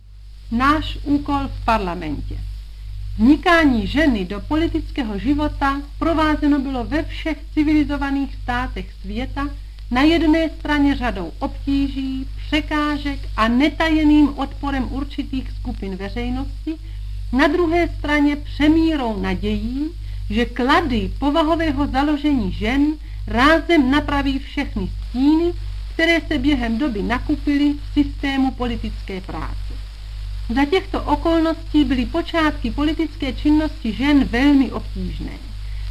Náš 0.53 0.99
úkol 1.05 1.49
v 1.49 1.65
parlamentě. 1.65 2.39
Vnikání 3.19 3.87
ženy 3.87 4.25
do 4.25 4.41
politického 4.41 5.19
života 5.19 5.83
provázeno 5.99 6.59
bylo 6.59 6.85
ve 6.85 7.03
všech 7.03 7.39
civilizovaných 7.55 8.35
státech 8.43 8.93
světa 9.01 9.49
na 9.91 10.03
jedné 10.03 10.49
straně 10.59 10.97
řadou 10.97 11.33
obtíží, 11.39 12.27
překážek 12.47 13.19
a 13.37 13.49
netajeným 13.49 14.39
odporem 14.39 14.89
určitých 14.93 15.51
skupin 15.51 15.97
veřejnosti, 15.97 16.77
na 17.33 17.47
druhé 17.47 17.89
straně 17.99 18.37
přemírou 18.37 19.21
nadějí, 19.21 19.91
že 20.31 20.45
klady 20.45 21.13
povahového 21.19 21.87
založení 21.87 22.53
žen 22.53 22.95
rázem 23.27 23.91
napraví 23.91 24.39
všechny 24.39 24.89
stíny, 25.09 25.53
které 25.95 26.21
se 26.21 26.39
během 26.39 26.79
doby 26.79 27.03
nakupily 27.03 27.73
v 27.73 27.93
systému 27.95 28.51
politické 28.51 29.21
práce. 29.21 29.66
Za 30.55 30.65
těchto 30.65 31.03
okolností 31.03 31.85
byly 31.85 32.07
počátky 32.07 32.71
politické 32.71 33.33
činnosti 33.33 33.93
žen 33.93 34.25
velmi 34.25 34.73
obtížné, 34.73 35.33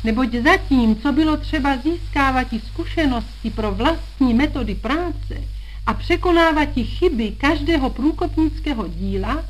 neboť 0.04 0.34
zatím, 0.34 0.96
co 0.96 1.12
bylo 1.12 1.38
třeba 1.38 1.78
získávat 1.78 2.48
zkušenosti 2.68 3.50
pro 3.50 3.72
vlastní 3.72 4.34
metody 4.34 4.76
práce 4.76 5.44
a 5.86 5.94
překonávat 5.94 6.70
chyby 6.84 7.32
každého 7.32 7.90
průkopnického 7.90 8.88
díla, 8.88 9.46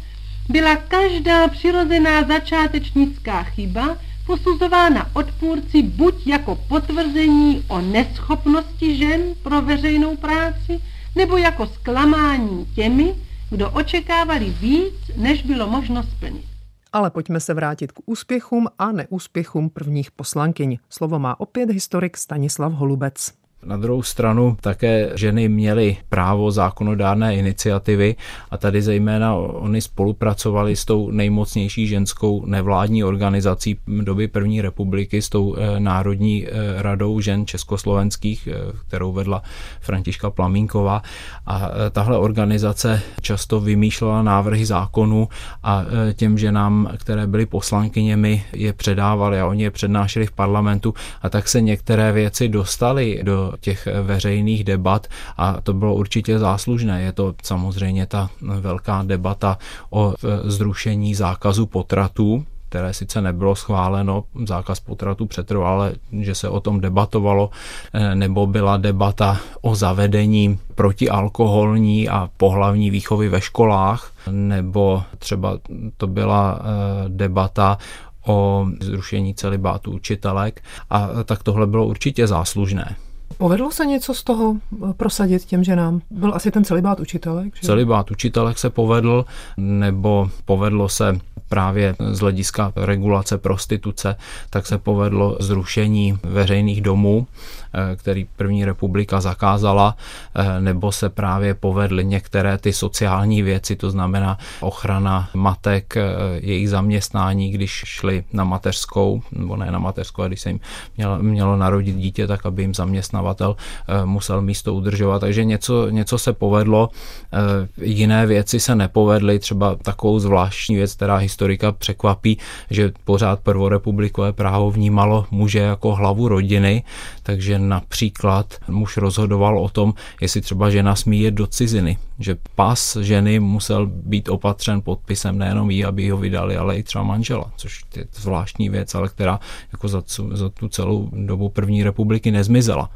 byla 0.49 0.75
každá 0.75 1.47
přirozená 1.47 2.23
začátečnická 2.23 3.43
chyba 3.43 3.97
posuzována 4.25 5.09
odpůrci 5.13 5.81
buď 5.81 6.27
jako 6.27 6.55
potvrzení 6.55 7.63
o 7.67 7.81
neschopnosti 7.81 8.97
žen 8.97 9.21
pro 9.43 9.61
veřejnou 9.61 10.15
práci, 10.17 10.79
nebo 11.15 11.37
jako 11.37 11.67
zklamání 11.67 12.65
těmi, 12.75 13.13
kdo 13.49 13.71
očekávali 13.71 14.49
víc, 14.49 14.93
než 15.17 15.41
bylo 15.41 15.67
možno 15.67 16.03
splnit. 16.03 16.45
Ale 16.93 17.09
pojďme 17.09 17.39
se 17.39 17.53
vrátit 17.53 17.91
k 17.91 17.99
úspěchům 18.05 18.67
a 18.79 18.91
neúspěchům 18.91 19.69
prvních 19.69 20.11
poslankyň. 20.11 20.77
Slovo 20.89 21.19
má 21.19 21.39
opět 21.39 21.71
historik 21.71 22.17
Stanislav 22.17 22.73
Holubec. 22.73 23.33
Na 23.65 23.77
druhou 23.77 24.03
stranu 24.03 24.57
také 24.61 25.11
ženy 25.15 25.49
měly 25.49 25.97
právo 26.09 26.51
zákonodárné 26.51 27.35
iniciativy 27.35 28.15
a 28.51 28.57
tady 28.57 28.81
zejména 28.81 29.35
oni 29.35 29.81
spolupracovali 29.81 30.75
s 30.75 30.85
tou 30.85 31.11
nejmocnější 31.11 31.87
ženskou 31.87 32.45
nevládní 32.45 33.03
organizací 33.03 33.77
doby 33.87 34.27
první 34.27 34.61
republiky, 34.61 35.21
s 35.21 35.29
tou 35.29 35.55
eh, 35.55 35.79
Národní 35.79 36.47
eh, 36.47 36.51
radou 36.81 37.19
žen 37.19 37.45
československých, 37.45 38.47
eh, 38.47 38.53
kterou 38.87 39.11
vedla 39.13 39.43
Františka 39.81 40.29
Plamínková. 40.29 41.01
A 41.45 41.69
tahle 41.91 42.17
organizace 42.17 43.01
často 43.21 43.59
vymýšlela 43.59 44.23
návrhy 44.23 44.65
zákonů 44.65 45.29
a 45.63 45.85
těm 46.13 46.37
ženám, 46.37 46.89
které 46.97 47.27
byly 47.27 47.45
poslankyněmi, 47.45 48.43
je 48.53 48.73
předávali 48.73 49.39
a 49.39 49.47
oni 49.47 49.63
je 49.63 49.71
přednášeli 49.71 50.25
v 50.25 50.31
parlamentu 50.31 50.93
a 51.21 51.29
tak 51.29 51.47
se 51.47 51.61
některé 51.61 52.11
věci 52.11 52.47
dostaly 52.49 53.19
do 53.23 53.53
těch 53.59 53.87
veřejných 54.03 54.63
debat 54.63 55.07
a 55.37 55.61
to 55.61 55.73
bylo 55.73 55.95
určitě 55.95 56.39
záslužné. 56.39 57.01
Je 57.01 57.11
to 57.11 57.33
samozřejmě 57.43 58.05
ta 58.05 58.29
velká 58.41 59.03
debata 59.03 59.57
o 59.89 60.13
zrušení 60.43 61.15
zákazu 61.15 61.65
potratů, 61.65 62.45
které 62.75 62.93
sice 62.93 63.21
nebylo 63.21 63.55
schváleno, 63.55 64.23
zákaz 64.45 64.79
potratu 64.79 65.25
přetrval, 65.25 65.73
ale 65.73 65.93
že 66.11 66.35
se 66.35 66.49
o 66.49 66.59
tom 66.59 66.81
debatovalo, 66.81 67.49
eh, 67.93 68.15
nebo 68.15 68.47
byla 68.47 68.77
debata 68.77 69.39
o 69.61 69.75
zavedení 69.75 70.59
protialkoholní 70.75 72.09
a 72.09 72.29
pohlavní 72.37 72.89
výchovy 72.89 73.29
ve 73.29 73.41
školách, 73.41 74.11
nebo 74.31 75.03
třeba 75.19 75.57
to 75.97 76.07
byla 76.07 76.59
eh, 76.59 76.63
debata 77.09 77.77
o 78.25 78.67
zrušení 78.79 79.33
celibátu 79.35 79.91
učitelek 79.91 80.63
a 80.89 81.09
tak 81.23 81.43
tohle 81.43 81.67
bylo 81.67 81.85
určitě 81.85 82.27
záslužné. 82.27 82.95
Povedlo 83.37 83.71
se 83.71 83.85
něco 83.85 84.13
z 84.13 84.23
toho 84.23 84.55
eh, 84.89 84.93
prosadit 84.93 85.45
těm 85.45 85.63
ženám? 85.63 86.01
Byl 86.11 86.35
asi 86.35 86.51
ten 86.51 86.63
celibát 86.63 86.99
učitelek? 86.99 87.55
Že? 87.55 87.61
Celibát 87.61 88.11
učitelek 88.11 88.57
se 88.57 88.69
povedl, 88.69 89.25
nebo 89.57 90.29
povedlo 90.45 90.89
se 90.89 91.19
právě 91.49 91.95
z 92.11 92.19
hlediska 92.19 92.71
regulace 92.75 93.37
prostituce, 93.37 94.15
tak 94.49 94.67
se 94.67 94.77
povedlo 94.77 95.37
zrušení 95.39 96.19
veřejných 96.23 96.81
domů, 96.81 97.27
eh, 97.73 97.95
který 97.95 98.27
první 98.35 98.65
republika 98.65 99.21
zakázala, 99.21 99.95
eh, 100.35 100.61
nebo 100.61 100.91
se 100.91 101.09
právě 101.09 101.53
povedly 101.53 102.05
některé 102.05 102.57
ty 102.57 102.73
sociální 102.73 103.41
věci, 103.41 103.75
to 103.75 103.91
znamená 103.91 104.37
ochrana 104.59 105.29
matek, 105.33 105.95
jejich 106.41 106.69
zaměstnání, 106.69 107.51
když 107.51 107.71
šli 107.71 108.23
na 108.33 108.43
mateřskou, 108.43 109.21
nebo 109.31 109.55
ne 109.55 109.71
na 109.71 109.79
mateřskou, 109.79 110.21
a 110.21 110.27
když 110.27 110.41
se 110.41 110.49
jim 110.49 110.59
mělo, 110.97 111.19
mělo 111.19 111.57
narodit 111.57 111.95
dítě, 111.95 112.27
tak 112.27 112.45
aby 112.45 112.61
jim 112.61 112.73
zaměstnavatel 112.73 113.55
eh, 113.87 114.05
musel 114.05 114.41
místo 114.41 114.73
udržovat, 114.73 115.19
takže 115.19 115.45
něco, 115.45 115.89
něco 115.89 116.17
se 116.17 116.33
povedlo, 116.33 116.89
eh, 117.33 117.67
jiné 117.81 118.25
věci 118.25 118.59
se 118.59 118.75
nepovedly, 118.75 119.39
třeba 119.39 119.75
takovou 119.75 120.19
zvláštní 120.19 120.75
věc, 120.75 120.93
která 120.93 121.17
historika 121.35 121.71
překvapí, 121.71 122.37
že 122.69 122.91
pořád 123.03 123.39
prvorepublikové 123.39 124.33
právo 124.33 124.71
vnímalo 124.71 125.25
muže 125.31 125.59
jako 125.59 125.95
hlavu 125.95 126.27
rodiny, 126.27 126.83
takže 127.23 127.59
například 127.59 128.55
muž 128.67 128.97
rozhodoval 128.97 129.59
o 129.59 129.69
tom, 129.69 129.93
jestli 130.21 130.41
třeba 130.41 130.69
žena 130.69 130.95
smí 130.95 131.21
jet 131.21 131.33
do 131.33 131.47
ciziny, 131.47 131.97
že 132.19 132.37
pas 132.55 132.97
ženy 133.01 133.39
musel 133.39 133.85
být 133.85 134.29
opatřen 134.29 134.81
podpisem 134.81 135.37
nejenom 135.37 135.71
jí, 135.71 135.85
aby 135.85 136.09
ho 136.09 136.17
vydali, 136.17 136.57
ale 136.57 136.77
i 136.77 136.83
třeba 136.83 137.03
manžela, 137.03 137.51
což 137.57 137.83
je 137.95 138.05
zvláštní 138.15 138.69
věc, 138.69 138.95
ale 138.95 139.09
která 139.09 139.39
jako 139.71 139.87
za, 139.87 140.03
za 140.31 140.49
tu 140.49 140.69
celou 140.69 141.09
dobu 141.11 141.49
první 141.49 141.83
republiky 141.83 142.31
nezmizela. 142.31 142.89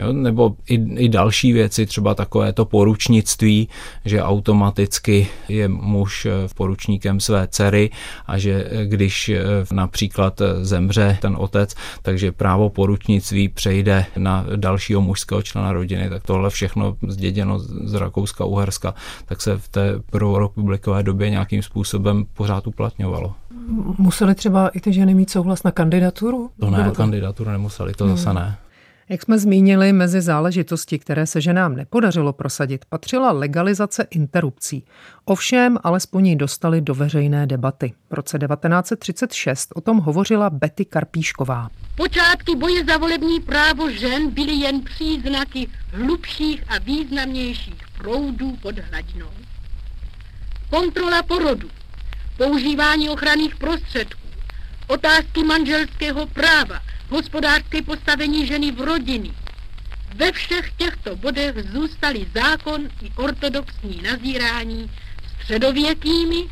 Jo, 0.00 0.12
nebo 0.12 0.56
i, 0.68 0.74
i 0.74 1.08
další 1.08 1.52
věci, 1.52 1.86
třeba 1.86 2.14
takové 2.14 2.52
to 2.52 2.64
poručnictví, 2.64 3.68
že 4.04 4.22
automaticky 4.22 5.28
je 5.48 5.68
muž 5.68 6.26
eh, 6.26 6.48
poručníkem 6.54 7.20
své 7.20 7.48
dcery 7.48 7.90
a 8.26 8.38
že 8.38 8.68
eh, 8.70 8.86
když 8.86 9.28
eh, 9.28 9.42
například 9.72 10.42
zemře 10.62 11.18
ten 11.20 11.36
otec, 11.38 11.74
takže 12.02 12.32
právo 12.32 12.70
poručnictví 12.70 13.48
přejde 13.48 14.06
na 14.16 14.46
dalšího 14.56 15.00
mužského 15.00 15.42
člena 15.42 15.72
rodiny, 15.72 16.10
tak 16.10 16.22
tohle 16.22 16.50
všechno 16.50 16.96
zděděno 17.08 17.58
z 17.58 17.94
Rakouska-Uherska, 17.94 18.94
tak 19.26 19.42
se 19.42 19.56
v 19.56 19.68
té 19.68 19.92
prvorepublikové 20.10 21.02
době 21.02 21.30
nějakým 21.30 21.62
způsobem 21.62 22.26
pořád 22.34 22.66
uplatňovalo. 22.66 23.34
Museli 23.98 24.34
třeba 24.34 24.68
i 24.68 24.80
ty 24.80 24.92
ženy 24.92 25.14
mít 25.14 25.30
souhlas 25.30 25.62
na 25.62 25.70
kandidaturu? 25.70 26.50
To 26.60 26.70
ne, 26.70 26.84
to... 26.84 26.94
kandidaturu 26.94 27.50
nemuseli, 27.50 27.92
to 27.92 28.04
hmm. 28.04 28.16
zase 28.16 28.34
ne. 28.34 28.56
Jak 29.12 29.22
jsme 29.22 29.38
zmínili, 29.38 29.92
mezi 29.92 30.20
záležitosti, 30.20 30.98
které 30.98 31.26
se 31.26 31.40
ženám 31.40 31.76
nepodařilo 31.76 32.32
prosadit, 32.32 32.84
patřila 32.84 33.32
legalizace 33.32 34.06
interrupcí. 34.10 34.84
Ovšem, 35.24 35.78
alespoň 35.82 36.26
ji 36.26 36.36
dostali 36.36 36.80
do 36.80 36.94
veřejné 36.94 37.46
debaty. 37.46 37.92
V 38.10 38.14
roce 38.14 38.38
1936 38.38 39.72
o 39.74 39.80
tom 39.80 39.98
hovořila 39.98 40.50
Betty 40.50 40.84
Karpíšková. 40.84 41.70
Počátky 41.96 42.56
boje 42.56 42.84
za 42.84 42.96
volební 42.96 43.40
právo 43.40 43.90
žen 43.90 44.30
byly 44.30 44.52
jen 44.52 44.80
příznaky 44.80 45.68
hlubších 45.92 46.64
a 46.68 46.78
významnějších 46.78 47.82
proudů 47.98 48.56
pod 48.62 48.78
hladinou. 48.78 49.30
Kontrola 50.70 51.22
porodu, 51.22 51.68
používání 52.36 53.08
ochranných 53.08 53.56
prostředků, 53.56 54.19
otázky 54.90 55.44
manželského 55.44 56.26
práva, 56.26 56.80
hospodářské 57.08 57.82
postavení 57.82 58.46
ženy 58.46 58.70
v 58.72 58.80
rodině. 58.80 59.30
Ve 60.14 60.32
všech 60.32 60.72
těchto 60.76 61.16
bodech 61.16 61.54
zůstaly 61.72 62.26
zákon 62.34 62.88
i 63.02 63.10
ortodoxní 63.16 64.02
nazírání 64.02 64.90
středověkými, 65.34 66.48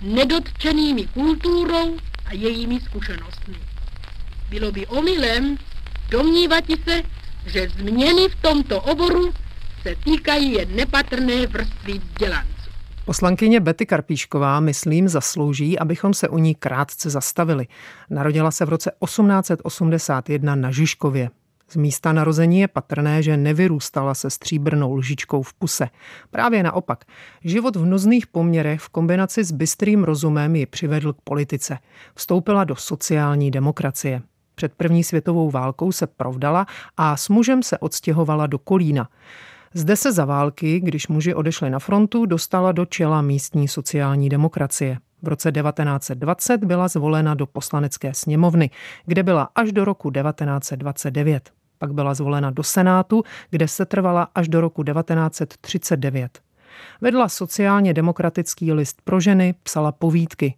nedotčenými 0.00 1.06
kulturou 1.06 1.96
a 2.26 2.34
jejími 2.34 2.80
zkušenostmi. 2.80 3.56
Bylo 4.48 4.72
by 4.72 4.86
omylem 4.86 5.58
domnívat 6.10 6.64
se, 6.84 7.02
že 7.46 7.68
změny 7.68 8.28
v 8.28 8.42
tomto 8.42 8.80
oboru 8.80 9.34
se 9.82 9.96
týkají 10.04 10.52
jen 10.52 10.76
nepatrné 10.76 11.46
vrstvy 11.46 11.98
vzdělanců. 11.98 12.53
Poslankyně 13.04 13.60
Betty 13.60 13.86
Karpíšková, 13.86 14.60
myslím, 14.60 15.08
zaslouží, 15.08 15.78
abychom 15.78 16.14
se 16.14 16.28
u 16.28 16.38
ní 16.38 16.54
krátce 16.54 17.10
zastavili. 17.10 17.66
Narodila 18.10 18.50
se 18.50 18.64
v 18.64 18.68
roce 18.68 18.90
1881 19.04 20.54
na 20.54 20.70
Žižkově. 20.70 21.30
Z 21.68 21.76
místa 21.76 22.12
narození 22.12 22.60
je 22.60 22.68
patrné, 22.68 23.22
že 23.22 23.36
nevyrůstala 23.36 24.14
se 24.14 24.30
stříbrnou 24.30 24.94
lžičkou 24.94 25.42
v 25.42 25.54
puse. 25.54 25.88
Právě 26.30 26.62
naopak, 26.62 27.04
život 27.44 27.76
v 27.76 27.84
nuzných 27.84 28.26
poměrech 28.26 28.80
v 28.80 28.88
kombinaci 28.88 29.44
s 29.44 29.52
bystrým 29.52 30.04
rozumem 30.04 30.56
ji 30.56 30.66
přivedl 30.66 31.12
k 31.12 31.20
politice. 31.24 31.78
Vstoupila 32.14 32.64
do 32.64 32.76
sociální 32.76 33.50
demokracie. 33.50 34.22
Před 34.54 34.72
první 34.72 35.04
světovou 35.04 35.50
válkou 35.50 35.92
se 35.92 36.06
provdala 36.06 36.66
a 36.96 37.16
s 37.16 37.28
mužem 37.28 37.62
se 37.62 37.78
odstěhovala 37.78 38.46
do 38.46 38.58
Kolína. 38.58 39.08
Zde 39.76 39.96
se 39.96 40.12
za 40.12 40.24
války, 40.24 40.80
když 40.80 41.08
muži 41.08 41.34
odešli 41.34 41.70
na 41.70 41.78
frontu, 41.78 42.26
dostala 42.26 42.72
do 42.72 42.86
čela 42.86 43.22
místní 43.22 43.68
sociální 43.68 44.28
demokracie. 44.28 44.98
V 45.22 45.28
roce 45.28 45.52
1920 45.52 46.64
byla 46.64 46.88
zvolena 46.88 47.34
do 47.34 47.46
poslanecké 47.46 48.14
sněmovny, 48.14 48.70
kde 49.06 49.22
byla 49.22 49.48
až 49.54 49.72
do 49.72 49.84
roku 49.84 50.10
1929. 50.10 51.50
Pak 51.78 51.94
byla 51.94 52.14
zvolena 52.14 52.50
do 52.50 52.62
Senátu, 52.62 53.22
kde 53.50 53.68
se 53.68 53.86
trvala 53.86 54.28
až 54.34 54.48
do 54.48 54.60
roku 54.60 54.84
1939. 54.84 56.40
Vedla 57.00 57.28
sociálně 57.28 57.94
demokratický 57.94 58.72
list 58.72 59.02
pro 59.04 59.20
ženy, 59.20 59.54
psala 59.62 59.92
povídky. 59.92 60.54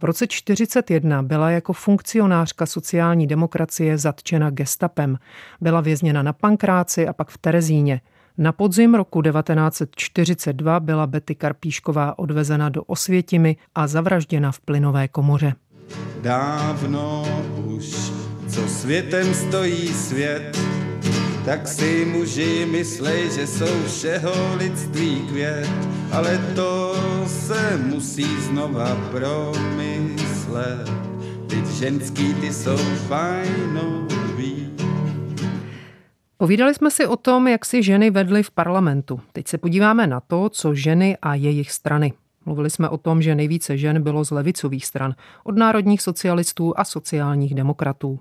V 0.00 0.04
roce 0.04 0.26
1941 0.26 1.22
byla 1.22 1.50
jako 1.50 1.72
funkcionářka 1.72 2.66
sociální 2.66 3.26
demokracie 3.26 3.98
zatčena 3.98 4.50
gestapem. 4.50 5.18
Byla 5.60 5.80
vězněna 5.80 6.22
na 6.22 6.32
Pankráci 6.32 7.08
a 7.08 7.12
pak 7.12 7.30
v 7.30 7.38
Terezíně. 7.38 8.00
Na 8.38 8.52
podzim 8.52 8.94
roku 8.94 9.22
1942 9.22 10.80
byla 10.80 11.06
Betty 11.06 11.34
Karpíšková 11.34 12.18
odvezena 12.18 12.68
do 12.68 12.84
Osvětimi 12.84 13.56
a 13.74 13.86
zavražděna 13.86 14.52
v 14.52 14.60
plynové 14.60 15.08
komoře. 15.08 15.54
Dávno 16.22 17.24
už, 17.66 18.12
co 18.48 18.68
světem 18.68 19.34
stojí 19.34 19.88
svět, 19.88 20.58
tak 21.44 21.68
si 21.68 22.04
muži 22.12 22.66
myslej, 22.70 23.30
že 23.30 23.46
jsou 23.46 23.82
všeho 23.86 24.56
lidství 24.56 25.20
květ, 25.28 25.70
ale 26.12 26.38
to 26.54 26.94
se 27.26 27.80
musí 27.86 28.40
znova 28.40 28.96
promyslet. 29.10 30.90
Teď 31.46 31.66
ženský 31.66 32.34
ty 32.34 32.52
jsou 32.52 32.76
fajnový, 33.08 34.17
Povídali 36.40 36.74
jsme 36.74 36.90
si 36.90 37.06
o 37.06 37.16
tom, 37.16 37.48
jak 37.48 37.64
si 37.64 37.82
ženy 37.82 38.10
vedly 38.10 38.42
v 38.42 38.50
parlamentu. 38.50 39.20
Teď 39.32 39.48
se 39.48 39.58
podíváme 39.58 40.06
na 40.06 40.20
to, 40.20 40.48
co 40.48 40.74
ženy 40.74 41.16
a 41.22 41.34
jejich 41.34 41.72
strany. 41.72 42.12
Mluvili 42.46 42.70
jsme 42.70 42.88
o 42.88 42.98
tom, 42.98 43.22
že 43.22 43.34
nejvíce 43.34 43.78
žen 43.78 44.02
bylo 44.02 44.24
z 44.24 44.30
levicových 44.30 44.86
stran, 44.86 45.14
od 45.44 45.56
národních 45.56 46.02
socialistů 46.02 46.74
a 46.76 46.84
sociálních 46.84 47.54
demokratů. 47.54 48.18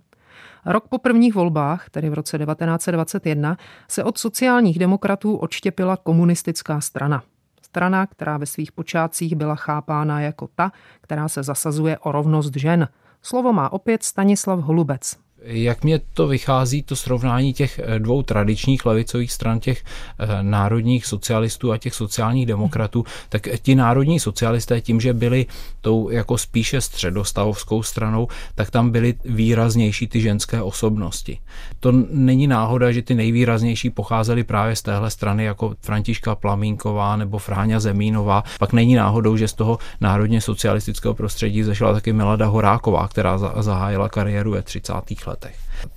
Rok 0.66 0.88
po 0.88 0.98
prvních 0.98 1.36
volbách, 1.36 1.90
tedy 1.90 2.10
v 2.10 2.14
roce 2.14 2.38
1921, 2.38 3.58
se 3.88 4.04
od 4.04 4.18
sociálních 4.18 4.80
demokratů 4.80 5.36
odštěpila 5.36 5.98
komunistická 5.98 6.82
strana. 6.82 7.24
Strana, 7.62 8.06
která 8.06 8.38
ve 8.38 8.46
svých 8.46 8.72
počátcích 8.72 9.36
byla 9.36 9.56
chápána 9.56 10.22
jako 10.22 10.50
ta, 10.56 10.72
která 11.02 11.28
se 11.28 11.44
zasazuje 11.44 11.98
o 11.98 12.12
rovnost 12.12 12.56
žen. 12.56 12.88
Slovo 13.22 13.54
má 13.54 13.74
opět 13.74 14.04
Stanislav 14.04 14.60
Holubec, 14.60 15.27
jak 15.48 15.84
mě 15.84 16.00
to 16.14 16.28
vychází, 16.28 16.84
to 16.84 16.96
srovnání 16.96 17.54
těch 17.54 17.80
eh, 17.84 18.00
dvou 18.00 18.24
tradičních 18.24 18.86
levicových 18.86 19.32
stran, 19.32 19.60
těch 19.60 19.84
eh, 20.20 20.28
národních 20.42 21.06
socialistů 21.06 21.72
a 21.72 21.78
těch 21.78 21.94
sociálních 21.94 22.46
demokratů, 22.46 23.06
tak 23.30 23.48
ti 23.62 23.76
národní 23.76 24.20
socialisté 24.20 24.82
tím, 24.82 25.02
že 25.02 25.14
byli 25.14 25.46
tou 25.82 26.10
jako 26.10 26.38
spíše 26.38 26.82
středostavovskou 26.82 27.84
stranou, 27.84 28.28
tak 28.56 28.72
tam 28.72 28.90
byly 28.90 29.14
výraznější 29.26 30.08
ty 30.08 30.22
ženské 30.22 30.62
osobnosti. 30.62 31.40
To 31.80 31.92
není 32.10 32.48
náhoda, 32.48 32.92
že 32.92 33.02
ty 33.02 33.16
nejvýraznější 33.16 33.90
pocházely 33.90 34.44
právě 34.44 34.76
z 34.76 34.82
téhle 34.82 35.10
strany, 35.12 35.44
jako 35.44 35.76
Františka 35.82 36.36
Plamínková 36.36 37.16
nebo 37.16 37.38
Fráňa 37.38 37.80
Zemínová. 37.80 38.44
Pak 38.60 38.74
není 38.74 38.96
náhodou, 38.96 39.38
že 39.38 39.48
z 39.48 39.54
toho 39.54 39.78
národně 40.02 40.42
socialistického 40.42 41.14
prostředí 41.14 41.64
zašla 41.64 41.94
taky 41.94 42.14
Milada 42.14 42.46
Horáková, 42.46 43.08
která 43.08 43.38
zahájila 43.38 44.10
kariéru 44.10 44.52
ve 44.52 44.62
30 44.62 44.94
letech. 45.28 45.37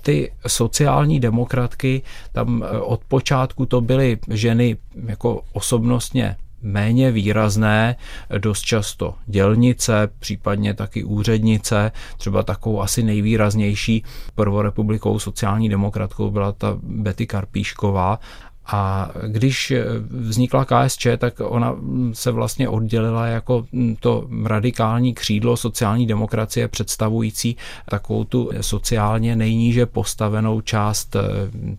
Ty 0.03 0.33
sociální 0.47 1.21
demokratky, 1.21 2.03
tam 2.33 2.63
eh, 2.63 2.79
od 2.79 3.01
počátku 3.09 3.67
to 3.67 3.81
byly 3.81 4.19
ženy 4.29 4.77
jako 5.07 5.43
osobnostně 5.53 6.37
méně 6.63 7.11
výrazné, 7.11 7.97
dost 8.39 8.61
často 8.61 9.15
dělnice, 9.27 10.09
případně 10.19 10.75
taky 10.75 11.05
úřednice, 11.05 11.93
třeba 12.19 12.43
takovou 12.43 12.83
asi 12.83 13.03
nejvýraznější 13.03 14.05
prvorepublikou 14.35 15.19
sociální 15.19 15.69
demokratkou 15.69 16.31
byla 16.31 16.53
ta 16.53 16.79
Betty 16.83 17.27
Karpíšková 17.27 18.19
a 18.73 19.11
když 19.27 19.73
vznikla 20.11 20.65
KSČ, 20.65 21.07
tak 21.19 21.35
ona 21.45 21.77
se 22.13 22.31
vlastně 22.31 22.69
oddělila 22.69 23.27
jako 23.27 23.67
to 24.01 24.29
radikální 24.45 25.15
křídlo 25.15 25.57
sociální 25.57 26.07
demokracie 26.07 26.69
představující 26.69 27.57
takovou 27.89 28.25
tu 28.25 28.51
sociálně 28.61 29.37
nejníže 29.37 29.87
postavenou 29.87 30.61
část 30.61 31.17
eh, 31.17 31.21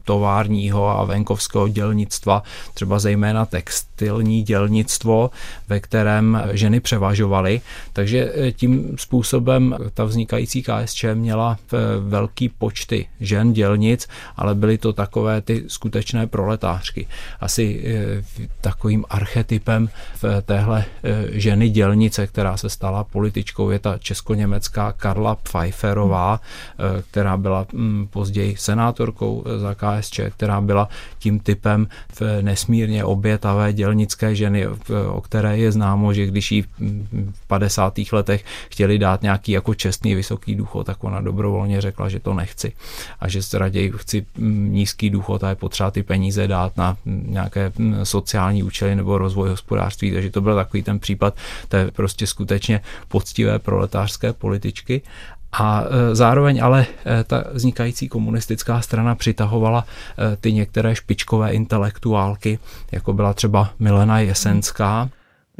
továrního 0.04 0.90
a 1.00 1.06
venkovského 1.06 1.68
dělnictva, 1.68 2.44
třeba 2.74 3.00
zejména 3.00 3.46
textilní 3.46 4.44
dělnictvo, 4.44 5.32
ve 5.68 5.80
kterém 5.80 6.44
ženy 6.52 6.80
převažovaly. 6.80 7.62
Takže 7.94 8.32
eh, 8.36 8.52
tím 8.52 8.96
způsobem 8.98 9.76
ta 9.94 10.04
vznikající 10.04 10.64
KSČ 10.64 11.06
měla 11.14 11.58
eh, 11.74 11.78
velký 12.00 12.50
počty 12.50 13.08
žen 13.20 13.54
dělnic, 13.54 14.08
ale 14.36 14.56
byly 14.56 14.78
to 14.78 14.94
takové 14.94 15.42
ty 15.42 15.64
skutečné 15.68 16.28
proletářky 16.28 16.81
novinářky. 16.82 17.08
Asi 17.40 17.84
eh, 17.86 18.48
takovým 18.62 19.06
archetypem 19.10 19.90
v 20.22 20.42
téhle 20.42 20.86
eh, 21.04 21.40
ženy 21.40 21.70
dělnice, 21.70 22.28
která 22.28 22.58
se 22.58 22.70
stala 22.70 23.04
političkou, 23.04 23.70
je 23.70 23.80
ta 23.80 23.98
česko-německá 23.98 24.92
Karla 24.92 25.36
Pfeifferová, 25.36 26.40
eh, 26.42 27.02
která 27.12 27.38
byla 27.38 27.66
hm, 27.74 28.08
později 28.10 28.56
senátorkou 28.58 29.44
za 29.58 29.76
KSČ, 29.76 30.20
která 30.30 30.62
byla 30.62 30.90
tím 31.20 31.40
typem 31.40 31.88
v 32.14 32.42
nesmírně 32.42 33.06
obětavé 33.06 33.74
dělnické 33.74 34.36
ženy, 34.36 34.68
o 35.08 35.22
které 35.22 35.58
je 35.58 35.72
známo, 35.72 36.14
že 36.14 36.26
když 36.26 36.52
jí 36.52 36.62
v 36.62 37.48
50. 37.48 37.94
letech 38.12 38.46
chtěli 38.70 39.00
dát 39.00 39.22
nějaký 39.22 39.52
jako 39.52 39.74
čestný 39.74 40.16
vysoký 40.16 40.56
důchod, 40.56 40.84
tak 40.88 41.04
ona 41.04 41.22
dobrovolně 41.22 41.82
řekla, 41.82 42.10
že 42.10 42.20
to 42.20 42.34
nechci 42.34 42.74
a 43.20 43.28
že 43.28 43.40
raději 43.54 43.92
chci 43.96 44.26
hm, 44.38 44.70
nízký 44.72 45.10
důchod 45.10 45.44
a 45.44 45.50
je 45.50 45.56
potřeba 45.56 45.92
ty 45.92 46.04
peníze 46.04 46.48
dát 46.48 46.71
dát 46.72 46.78
na 46.78 46.98
nějaké 47.06 47.72
sociální 48.04 48.64
účely 48.64 48.96
nebo 48.96 49.18
rozvoj 49.18 49.50
hospodářství. 49.50 50.12
Takže 50.12 50.30
to 50.30 50.42
byl 50.42 50.56
takový 50.56 50.84
ten 50.84 51.00
případ 51.00 51.36
té 51.68 51.92
prostě 51.92 52.28
skutečně 52.28 52.82
poctivé 53.08 53.60
proletářské 53.60 54.34
političky. 54.34 55.02
A 55.52 55.84
e, 55.84 56.16
zároveň 56.16 56.64
ale 56.64 56.86
e, 57.06 57.24
ta 57.24 57.44
vznikající 57.54 58.08
komunistická 58.08 58.82
strana 58.82 59.16
přitahovala 59.16 59.86
e, 59.86 60.36
ty 60.36 60.54
některé 60.54 60.96
špičkové 60.96 61.52
intelektuálky, 61.52 62.60
jako 62.92 63.14
byla 63.14 63.34
třeba 63.34 63.70
Milena 63.80 64.20
Jesenská, 64.20 65.10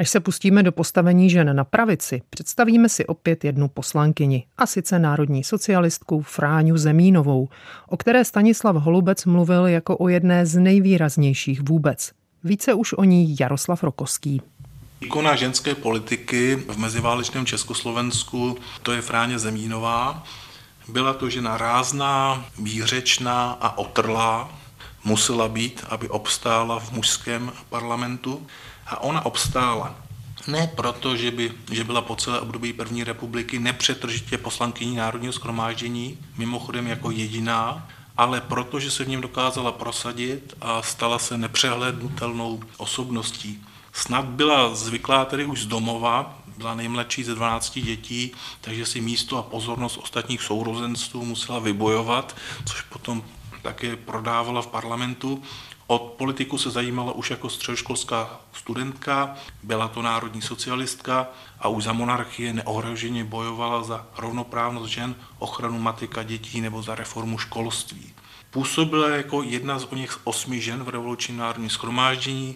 Než 0.02 0.10
se 0.10 0.20
pustíme 0.20 0.64
do 0.64 0.72
postavení 0.72 1.30
žen 1.30 1.56
na 1.56 1.64
pravici, 1.64 2.22
představíme 2.30 2.90
si 2.90 3.06
opět 3.06 3.44
jednu 3.44 3.68
poslankyni, 3.68 4.46
a 4.58 4.66
sice 4.66 5.00
národní 5.00 5.44
socialistku 5.44 6.22
Fráňu 6.22 6.78
Zemínovou, 6.78 7.50
o 7.88 7.98
které 7.98 8.26
Stanislav 8.26 8.76
Holubec 8.76 9.26
mluvil 9.26 9.68
jako 9.68 9.98
o 9.98 10.08
jedné 10.08 10.46
z 10.46 10.60
nejvýraznějších 10.60 11.62
vůbec. 11.62 12.12
Více 12.44 12.74
už 12.74 12.94
o 12.94 13.04
ní 13.04 13.36
Jaroslav 13.40 13.84
Rokoský. 13.84 14.42
Ikona 15.02 15.36
ženské 15.36 15.76
politiky 15.76 16.56
v 16.56 16.78
meziválečném 16.78 17.46
Československu 17.46 18.58
to 18.84 18.92
je 18.92 19.02
Fráně 19.02 19.40
Zemínová. 19.40 20.24
Byla 20.88 21.14
to 21.14 21.30
žena 21.30 21.58
rázná, 21.58 22.46
výřečná 22.60 23.52
a 23.52 23.78
otrlá. 23.78 24.50
Musela 25.04 25.48
být, 25.48 25.86
aby 25.90 26.10
obstála 26.10 26.80
v 26.80 26.92
mužském 26.92 27.52
parlamentu 27.70 28.48
a 28.92 29.00
ona 29.00 29.26
obstála. 29.26 29.96
Ne 30.48 30.72
proto, 30.76 31.16
že, 31.16 31.32
by, 31.32 31.52
že 31.72 31.84
byla 31.84 32.02
po 32.02 32.16
celé 32.16 32.40
období 32.40 32.74
první 32.74 33.04
republiky 33.04 33.60
nepřetržitě 33.60 34.38
poslankyní 34.38 34.96
Národního 34.96 35.34
schromáždění, 35.34 36.18
mimochodem 36.38 36.88
jako 36.88 37.12
jediná, 37.12 37.88
ale 38.18 38.42
proto, 38.42 38.80
že 38.80 38.92
se 38.92 39.04
v 39.04 39.08
něm 39.08 39.22
dokázala 39.22 39.72
prosadit 39.72 40.54
a 40.62 40.82
stala 40.82 41.20
se 41.20 41.38
nepřehlednutelnou 41.38 42.60
osobností. 42.78 43.64
Snad 43.94 44.26
byla 44.26 44.76
zvyklá 44.76 45.26
tedy 45.26 45.46
už 45.46 45.62
z 45.62 45.66
domova, 45.66 46.38
byla 46.58 46.76
nejmladší 46.76 47.24
ze 47.24 47.36
12 47.36 47.80
dětí, 47.80 48.32
takže 48.62 48.86
si 48.86 49.02
místo 49.02 49.38
a 49.38 49.44
pozornost 49.44 49.98
ostatních 49.98 50.42
sourozenců 50.42 51.26
musela 51.26 51.60
vybojovat, 51.60 52.36
což 52.66 52.82
potom 52.82 53.24
také 53.62 53.96
prodávala 53.96 54.62
v 54.62 54.68
parlamentu. 54.68 55.44
Od 55.92 56.02
politiku 56.02 56.58
se 56.58 56.70
zajímala 56.70 57.12
už 57.12 57.30
jako 57.30 57.50
středoškolská 57.50 58.40
studentka, 58.54 59.36
byla 59.64 59.88
to 59.88 60.02
národní 60.02 60.42
socialistka 60.42 61.28
a 61.60 61.68
už 61.68 61.84
za 61.84 61.94
monarchie 61.94 62.54
neohroženě 62.54 63.24
bojovala 63.24 63.84
za 63.84 64.06
rovnoprávnost 64.18 64.92
žen, 64.92 65.16
ochranu 65.40 65.80
matika 65.80 66.24
dětí 66.24 66.62
nebo 66.62 66.82
za 66.82 66.96
reformu 66.96 67.38
školství. 67.38 68.14
Působila 68.52 69.10
jako 69.10 69.44
jedna 69.44 69.80
z 69.80 69.84
o 69.84 69.96
něch 69.96 70.20
osmi 70.24 70.62
žen 70.62 70.84
v 70.84 70.90
revolučním 70.90 71.38
národním 71.38 71.70
schromáždění 71.70 72.56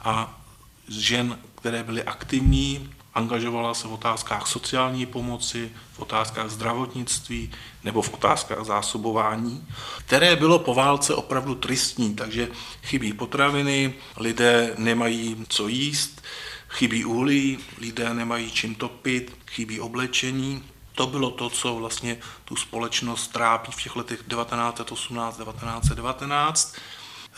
a 0.00 0.40
žen, 0.88 1.38
které 1.54 1.82
byly 1.82 2.02
aktivní, 2.02 2.90
angažovala 3.14 3.74
se 3.74 3.88
v 3.88 3.92
otázkách 3.92 4.46
sociální 4.46 5.06
pomoci, 5.06 5.70
v 5.92 5.98
otázkách 5.98 6.50
zdravotnictví 6.50 7.52
nebo 7.84 8.02
v 8.02 8.14
otázkách 8.14 8.64
zásobování, 8.64 9.66
které 9.98 10.36
bylo 10.36 10.58
po 10.58 10.74
válce 10.74 11.14
opravdu 11.14 11.54
tristní, 11.54 12.14
takže 12.14 12.48
chybí 12.82 13.12
potraviny, 13.12 13.94
lidé 14.16 14.74
nemají 14.78 15.46
co 15.48 15.68
jíst, 15.68 16.22
chybí 16.68 17.04
uhlí, 17.04 17.58
lidé 17.78 18.14
nemají 18.14 18.50
čím 18.50 18.74
topit, 18.74 19.36
chybí 19.46 19.80
oblečení. 19.80 20.62
To 20.94 21.06
bylo 21.06 21.30
to, 21.30 21.50
co 21.50 21.74
vlastně 21.74 22.18
tu 22.44 22.56
společnost 22.56 23.28
trápí 23.28 23.72
v 23.72 23.82
těch 23.82 23.96
letech 23.96 24.22
1918, 24.28 25.36
1919. 25.36 26.76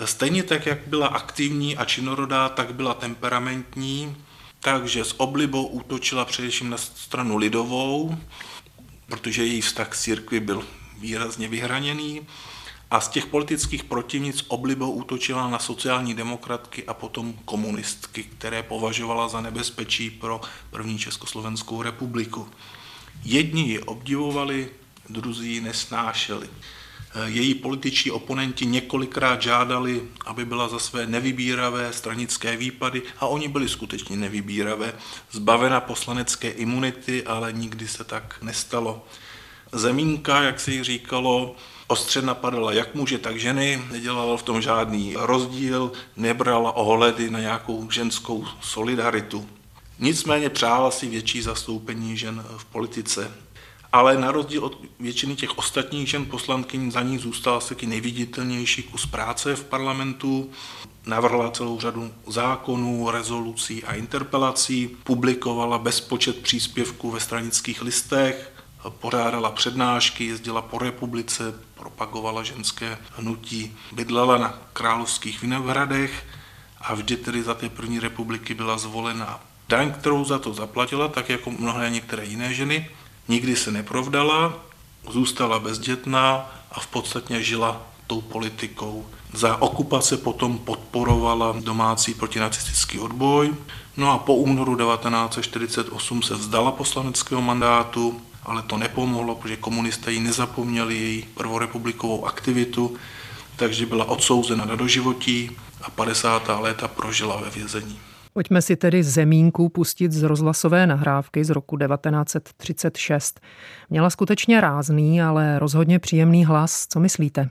Stejně 0.04 0.42
tak, 0.42 0.66
jak 0.66 0.78
byla 0.86 1.06
aktivní 1.06 1.76
a 1.76 1.84
činorodá, 1.84 2.48
tak 2.48 2.74
byla 2.74 2.94
temperamentní, 2.94 4.16
takže 4.61 5.04
s 5.04 5.20
oblibou 5.20 5.66
útočila 5.66 6.24
především 6.24 6.70
na 6.70 6.76
stranu 6.76 7.36
lidovou, 7.36 8.16
protože 9.07 9.44
její 9.44 9.61
vztah 9.61 9.88
k 9.88 9.96
církvi 9.96 10.40
byl 10.40 10.64
výrazně 10.98 11.48
vyhraněný 11.48 12.26
a 12.90 13.00
z 13.00 13.09
těch 13.09 13.26
politických 13.26 13.84
protivnic 13.84 14.44
oblibou 14.48 14.90
útočila 14.90 15.50
na 15.50 15.59
sociální 15.59 16.14
demokratky 16.14 16.84
a 16.84 16.94
potom 16.94 17.32
komunistky, 17.44 18.24
které 18.24 18.62
považovala 18.62 19.28
za 19.28 19.40
nebezpečí 19.40 20.11
pro 20.11 20.40
první 20.70 20.98
Československou 20.98 21.82
republiku. 21.82 22.48
Jedni 23.24 23.62
ji 23.62 23.78
obdivovali, 23.80 24.70
druzí 25.09 25.52
ji 25.52 25.61
nesnášeli. 25.61 26.48
Její 27.24 27.54
političtí 27.54 28.10
oponenti 28.10 28.66
několikrát 28.66 29.42
žádali, 29.42 30.02
aby 30.26 30.44
byla 30.44 30.68
za 30.68 30.78
své 30.78 31.06
nevybíravé 31.06 31.92
stranické 31.92 32.56
výpady 32.56 33.02
a 33.18 33.26
oni 33.26 33.48
byli 33.48 33.68
skutečně 33.68 34.16
nevybíravé, 34.16 34.92
zbavena 35.30 35.80
poslanecké 35.80 36.50
imunity, 36.50 37.24
ale 37.24 37.52
nikdy 37.52 37.88
se 37.88 38.04
tak 38.04 38.38
nestalo. 38.42 39.04
Zemínka, 39.72 40.42
jak 40.42 40.60
se 40.60 40.72
jí 40.72 40.82
říkalo, 40.82 41.56
ostře 41.86 42.22
napadala 42.22 42.72
jak 42.72 42.94
muže, 42.94 43.18
tak 43.18 43.40
ženy, 43.40 43.82
nedělala 43.90 44.36
v 44.36 44.42
tom 44.42 44.62
žádný 44.62 45.14
rozdíl, 45.18 45.92
nebrala 46.16 46.72
ohledy 46.72 47.30
na 47.30 47.40
nějakou 47.40 47.90
ženskou 47.90 48.46
solidaritu. 48.60 49.48
Nicméně 49.98 50.50
přála 50.50 50.90
si 50.90 51.08
větší 51.08 51.42
zastoupení 51.42 52.16
žen 52.16 52.44
v 52.56 52.64
politice. 52.64 53.45
Ale 53.97 54.18
na 54.18 54.32
rozdíl 54.32 54.64
od 54.64 54.78
většiny 55.01 55.36
těch 55.36 55.59
ostatních 55.59 56.09
žen 56.09 56.24
poslankyň 56.26 56.90
za 56.90 57.03
ní 57.03 57.18
zůstala 57.18 57.61
se 57.61 57.68
taky 57.68 57.86
nejviditelnější 57.86 58.82
kus 58.82 59.07
práce 59.07 59.57
v 59.57 59.64
parlamentu. 59.64 60.51
Navrhla 61.07 61.51
celou 61.51 61.80
řadu 61.80 62.11
zákonů, 62.26 63.11
rezolucí 63.11 63.84
a 63.84 63.94
interpelací, 63.94 64.97
publikovala 65.05 65.78
bezpočet 65.78 66.42
příspěvků 66.42 67.11
ve 67.11 67.20
stranických 67.20 67.82
listech, 67.82 68.53
pořádala 68.88 69.51
přednášky, 69.51 70.24
jezdila 70.24 70.62
po 70.62 70.78
republice, 70.78 71.55
propagovala 71.74 72.42
ženské 72.42 72.99
hnutí, 73.16 73.76
bydlela 73.92 74.38
na 74.38 74.59
královských 74.72 75.42
vinohradech 75.42 76.24
a 76.80 76.94
vždy 76.94 77.16
tedy 77.16 77.42
za 77.42 77.55
té 77.55 77.68
první 77.68 78.01
republiky 78.01 78.55
byla 78.55 78.78
zvolena. 78.78 79.40
Daň, 79.68 79.92
kterou 79.92 80.24
za 80.24 80.38
to 80.38 80.55
zaplatila, 80.55 81.09
tak 81.09 81.28
jako 81.28 81.51
mnohé 81.51 81.90
některé 81.90 82.24
jiné 82.24 82.55
ženy, 82.55 82.88
nikdy 83.28 83.56
se 83.56 83.72
neprovdala, 83.72 84.54
zůstala 85.10 85.58
bezdětná 85.58 86.50
a 86.72 86.80
v 86.80 86.86
podstatě 86.86 87.42
žila 87.42 87.82
tou 88.06 88.20
politikou. 88.20 89.06
Za 89.32 89.62
okupace 89.62 90.16
potom 90.16 90.58
podporovala 90.58 91.54
domácí 91.60 92.14
protinacistický 92.14 92.98
odboj, 92.98 93.54
no 93.96 94.12
a 94.12 94.18
po 94.18 94.34
únoru 94.34 94.76
1948 94.76 96.22
se 96.22 96.34
vzdala 96.34 96.72
poslaneckého 96.72 97.42
mandátu, 97.42 98.20
ale 98.42 98.62
to 98.62 98.76
nepomohlo, 98.76 99.34
protože 99.34 99.56
komunisté 99.56 100.12
ji 100.12 100.20
nezapomněli 100.20 100.94
její 100.94 101.22
prvorepublikovou 101.34 102.26
aktivitu, 102.26 102.96
takže 103.56 103.86
byla 103.86 104.04
odsouzena 104.04 104.64
na 104.64 104.76
doživotí 104.76 105.50
a 105.82 105.90
50. 105.90 106.50
léta 106.60 106.88
prožila 106.88 107.36
ve 107.36 107.50
vězení. 107.50 107.98
Pojďme 108.37 108.62
si 108.62 108.76
tedy 108.76 109.03
zemínku 109.03 109.68
pustit 109.68 110.12
z 110.12 110.22
rozhlasové 110.22 110.87
nahrávky 110.87 111.45
z 111.45 111.51
roku 111.51 111.76
1936. 111.76 113.41
Měla 113.91 114.11
skutečně 114.11 114.61
rázný, 114.61 115.22
ale 115.22 115.59
rozhodně 115.59 115.99
příjemný 115.99 116.45
hlas. 116.45 116.87
Co 116.89 117.01
myslíte? 117.01 117.49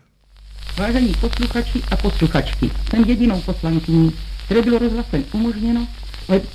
Vážení 0.78 1.14
posluchači 1.22 1.82
a 1.92 1.96
posluchačky, 1.96 2.72
jsem 2.90 3.04
jedinou 3.04 3.42
poslankyní, 3.42 4.14
které 4.46 4.62
bylo 4.62 4.80
rozhlasem 4.80 5.24
umožněno, 5.34 5.88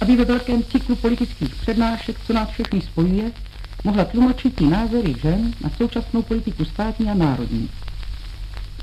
aby 0.01 0.17
ve 0.17 0.25
velkém 0.25 0.63
cyklu 0.63 0.97
politických 0.97 1.55
přednášek, 1.55 2.17
co 2.27 2.33
nás 2.33 2.49
všechny 2.49 2.81
spojuje, 2.81 3.33
mohla 3.85 4.05
tlumočit 4.05 4.61
i 4.61 4.67
názory 4.67 5.15
žen 5.23 5.55
na 5.61 5.71
současnou 5.71 6.23
politiku 6.23 6.65
státní 6.65 7.11
a 7.11 7.15
národní. 7.15 7.71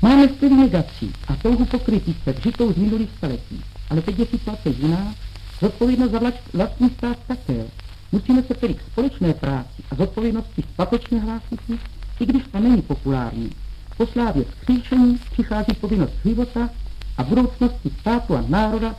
Máme 0.02 0.28
stejný 0.28 0.56
negací 0.56 1.12
a 1.28 1.36
touhu 1.36 1.64
pokrytí 1.64 2.16
se 2.24 2.32
vžitou 2.32 2.72
z 2.72 2.76
minulých 2.76 3.10
staletí, 3.16 3.64
ale 3.90 4.02
teď 4.02 4.18
je 4.18 4.26
situace 4.26 4.68
jiná, 4.68 5.14
zodpovědnost 5.60 6.10
za 6.10 6.20
vlastní 6.54 6.90
stát 6.90 7.18
také. 7.26 7.64
Musíme 8.12 8.42
se 8.42 8.54
tedy 8.54 8.74
k 8.74 8.80
společné 8.80 9.34
práci 9.34 9.82
a 9.90 9.94
zodpovědnosti 9.94 10.62
spatečně 10.62 11.20
hlásit, 11.20 11.60
i 12.20 12.26
když 12.26 12.42
to 12.52 12.60
není 12.60 12.82
populární. 12.82 13.50
Po 13.96 14.06
slávě 14.06 14.44
vzkříšení 14.44 15.18
přichází 15.32 15.74
povinnost 15.80 16.12
života 16.24 16.70
a 17.16 17.22
budoucnosti 17.22 17.90
státu 18.00 18.36
a 18.36 18.44
národa 18.48 18.94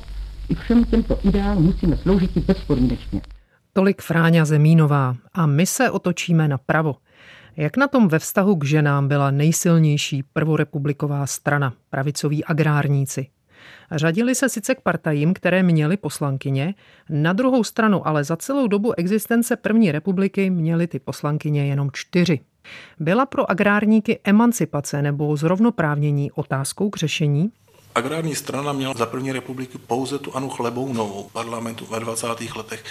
i 0.49 0.55
všem 0.55 0.85
těmto 0.85 1.19
ideálům 1.23 1.63
musíme 1.63 1.97
sloužit 1.97 2.37
bezpodmínečně. 2.37 3.21
Tolik 3.73 4.01
Fráňa 4.01 4.45
Zemínová 4.45 5.15
a 5.33 5.45
my 5.45 5.65
se 5.65 5.91
otočíme 5.91 6.47
napravo. 6.47 6.95
Jak 7.57 7.77
na 7.77 7.87
tom 7.87 8.07
ve 8.07 8.19
vztahu 8.19 8.55
k 8.55 8.65
ženám 8.65 9.07
byla 9.07 9.31
nejsilnější 9.31 10.23
prvorepubliková 10.23 11.27
strana, 11.27 11.73
pravicoví 11.89 12.45
agrárníci? 12.45 13.27
Řadili 13.91 14.35
se 14.35 14.49
sice 14.49 14.75
k 14.75 14.81
partajím, 14.81 15.33
které 15.33 15.63
měly 15.63 15.97
poslankyně, 15.97 16.73
na 17.09 17.33
druhou 17.33 17.63
stranu 17.63 18.07
ale 18.07 18.23
za 18.23 18.37
celou 18.37 18.67
dobu 18.67 18.93
existence 18.99 19.55
první 19.55 19.91
republiky 19.91 20.49
měly 20.49 20.87
ty 20.87 20.99
poslankyně 20.99 21.65
jenom 21.65 21.89
čtyři. 21.93 22.39
Byla 22.99 23.25
pro 23.25 23.51
agrárníky 23.51 24.19
emancipace 24.23 25.01
nebo 25.01 25.37
zrovnoprávnění 25.37 26.31
otázkou 26.31 26.89
k 26.89 26.97
řešení? 26.97 27.51
Agrární 27.95 28.35
strana 28.35 28.73
měla 28.73 28.93
za 28.93 29.05
první 29.05 29.31
republiky 29.31 29.77
pouze 29.77 30.19
tu 30.19 30.35
Anu 30.35 30.49
Chlebounovou 30.49 31.29
parlamentu 31.33 31.85
ve 31.85 31.99
20. 31.99 32.27
letech. 32.55 32.83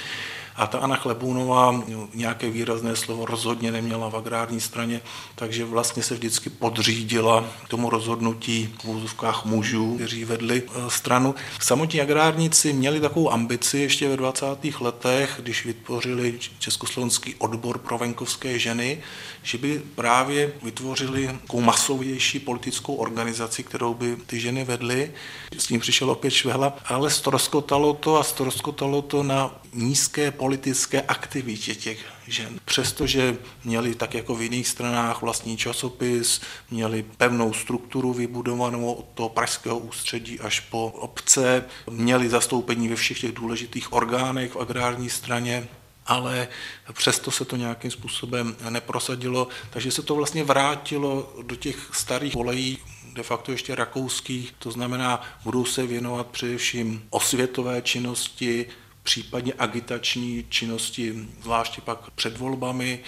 A 0.59 0.67
ta 0.67 0.79
Anna 0.79 0.97
Chlebůnová 0.97 1.83
nějaké 2.15 2.51
výrazné 2.51 2.97
slovo 2.97 3.25
rozhodně 3.25 3.73
neměla 3.73 4.09
v 4.11 4.17
agrární 4.17 4.61
straně, 4.61 5.01
takže 5.35 5.65
vlastně 5.65 6.03
se 6.03 6.15
vždycky 6.15 6.51
podřídila 6.51 7.45
tomu 7.69 7.91
rozhodnutí 7.91 8.75
v 8.83 8.89
úzovkách 8.89 9.45
mužů, 9.45 9.95
kteří 9.95 10.25
vedli 10.25 10.63
e, 10.63 10.91
stranu. 10.91 11.35
Samotní 11.61 12.01
agrárníci 12.01 12.73
měli 12.73 13.01
takovou 13.01 13.33
ambici 13.33 13.79
ještě 13.79 14.09
ve 14.09 14.17
20. 14.17 14.47
letech, 14.81 15.41
když 15.43 15.65
vytvořili 15.65 16.39
Československý 16.59 17.35
odbor 17.35 17.79
pro 17.79 17.99
venkovské 17.99 18.59
ženy, 18.59 19.03
že 19.43 19.59
by 19.59 19.83
právě 19.95 20.53
vytvořili 20.63 21.27
takovou 21.27 21.61
masovější 21.63 22.39
politickou 22.39 22.95
organizaci, 22.95 23.63
kterou 23.63 23.95
by 23.95 24.17
ty 24.27 24.41
ženy 24.41 24.65
vedly. 24.65 25.13
S 25.59 25.67
tím 25.67 25.81
přišel 25.81 26.11
opět 26.11 26.31
Švehla, 26.31 26.77
ale 26.85 27.11
stroskotalo 27.11 27.95
to 27.95 28.17
a 28.17 28.23
stroskotalo 28.23 29.03
to 29.03 29.23
na 29.23 29.51
nízké 29.73 30.31
politické 30.31 31.03
aktivitě 31.03 31.75
těch 31.75 32.05
žen. 32.27 32.61
Přestože 32.65 33.37
měli 33.65 33.95
tak 33.95 34.15
jako 34.15 34.35
v 34.35 34.43
jiných 34.43 34.69
stranách 34.69 35.23
vlastní 35.23 35.57
časopis, 35.57 36.41
měli 36.71 37.03
pevnou 37.03 37.53
strukturu 37.53 38.13
vybudovanou 38.13 38.93
od 38.93 39.07
toho 39.15 39.29
pražského 39.29 39.79
ústředí 39.79 40.41
až 40.41 40.61
po 40.61 40.87
obce, 40.87 41.65
měli 41.91 42.29
zastoupení 42.29 42.89
ve 42.89 42.97
všech 42.97 43.21
těch 43.21 43.33
důležitých 43.33 43.93
orgánech 43.93 44.53
v 44.53 44.61
agrární 44.61 45.11
straně, 45.11 45.69
ale 46.07 46.49
přesto 46.93 47.31
se 47.31 47.45
to 47.45 47.57
nějakým 47.57 47.91
způsobem 47.91 48.57
neprosadilo, 48.71 49.49
takže 49.71 49.91
se 49.91 50.03
to 50.03 50.15
vlastně 50.15 50.45
vrátilo 50.45 51.33
do 51.43 51.57
těch 51.57 51.77
starých 51.93 52.33
kolejí, 52.33 52.79
de 53.13 53.23
facto 53.23 53.53
ještě 53.53 53.75
rakouských, 53.75 54.55
to 54.59 54.71
znamená, 54.71 55.23
budou 55.45 55.65
se 55.65 55.87
věnovat 55.87 56.27
především 56.27 57.03
osvětové 57.11 57.83
činnosti, 57.83 58.67
případně 59.09 59.53
agitační 59.59 60.47
činnosti, 60.49 61.29
zvláště 61.43 61.81
pak 61.81 62.11
před 62.11 62.39
volbami 62.39 63.01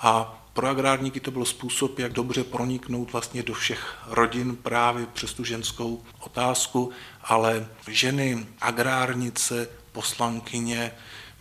a 0.00 0.44
pro 0.52 0.66
agrárníky 0.66 1.20
to 1.20 1.30
byl 1.30 1.44
způsob, 1.44 1.98
jak 1.98 2.12
dobře 2.12 2.44
proniknout 2.44 3.12
vlastně 3.12 3.42
do 3.42 3.54
všech 3.54 3.98
rodin 4.06 4.56
právě 4.56 5.06
přes 5.12 5.32
tu 5.32 5.44
ženskou 5.44 6.04
otázku, 6.20 6.90
ale 7.22 7.68
ženy, 7.88 8.46
agrárnice, 8.60 9.68
poslankyně 9.92 10.92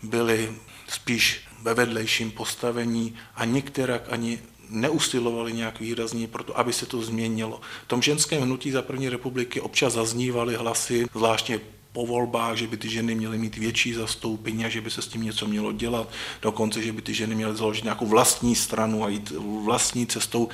byly 0.04 0.56
spíš 0.88 1.48
ve 1.62 1.74
vedlejším 1.74 2.32
postavení 2.32 3.16
a 3.36 3.46
některak 3.46 4.04
ani 4.10 4.40
neusilovali 4.70 5.54
nějak 5.54 5.80
výrazně 5.80 6.28
pro 6.28 6.44
to, 6.44 6.60
aby 6.60 6.74
se 6.74 6.86
to 6.86 7.02
změnilo. 7.02 7.62
V 7.84 7.88
tom 7.88 8.02
ženském 8.02 8.42
hnutí 8.42 8.72
za 8.72 8.82
první 8.82 9.10
republiky 9.10 9.62
občas 9.62 9.94
zaznívaly 9.94 10.56
hlasy, 10.56 11.06
zvláštně 11.16 11.60
po 11.98 12.06
volbách, 12.06 12.58
že 12.58 12.68
by 12.68 12.78
ty 12.78 12.90
ženy 12.90 13.16
měly 13.16 13.38
mít 13.38 13.58
větší 13.58 13.94
zastoupení 13.94 14.66
a 14.66 14.70
že 14.70 14.82
by 14.82 14.90
se 14.90 15.02
s 15.02 15.08
tím 15.08 15.24
něco 15.24 15.48
mělo 15.48 15.72
dělat, 15.72 16.10
dokonce, 16.42 16.82
že 16.82 16.94
by 16.94 17.02
ty 17.02 17.14
ženy 17.14 17.36
měly 17.36 17.56
založit 17.56 17.84
nějakou 17.84 18.06
vlastní 18.06 18.56
stranu 18.56 19.04
a 19.04 19.10
jít 19.10 19.34
vlastní 19.66 20.06
cestou. 20.06 20.50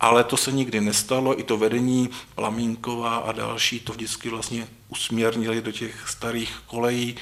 Ale 0.00 0.24
to 0.24 0.36
se 0.36 0.52
nikdy 0.52 0.80
nestalo, 0.80 1.40
i 1.40 1.42
to 1.42 1.56
vedení 1.56 2.10
Plamínková 2.34 3.16
a 3.16 3.32
další 3.32 3.80
to 3.80 3.92
vždycky 3.92 4.28
vlastně 4.28 4.68
usměrnili 4.88 5.62
do 5.62 5.72
těch 5.72 6.08
starých 6.08 6.60
kolejí 6.66 7.16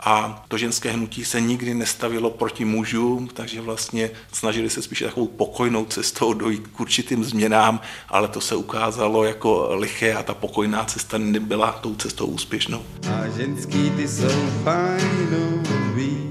a 0.00 0.44
to 0.48 0.58
ženské 0.58 0.90
hnutí 0.90 1.24
se 1.24 1.40
nikdy 1.40 1.74
nestavilo 1.74 2.30
proti 2.30 2.64
mužům, 2.64 3.28
takže 3.34 3.60
vlastně 3.60 4.10
snažili 4.32 4.70
se 4.70 4.82
spíše 4.82 5.04
takovou 5.04 5.26
pokojnou 5.26 5.84
cestou 5.84 6.32
dojít 6.40 6.66
k 6.66 6.80
určitým 6.80 7.24
změnám, 7.24 7.80
ale 8.08 8.28
to 8.28 8.40
se 8.40 8.54
ukázalo 8.54 9.24
jako 9.24 9.74
liché 9.74 10.14
a 10.14 10.22
ta 10.22 10.34
pokojná 10.34 10.84
cesta 10.84 11.18
nebyla 11.18 11.72
tou 11.72 11.94
cestou 11.94 12.26
úspěšnou. 12.26 12.82
A 13.12 13.28
ženský 13.36 13.90
ty 13.90 14.08
jsou 14.08 14.50
fajnový. 14.64 16.30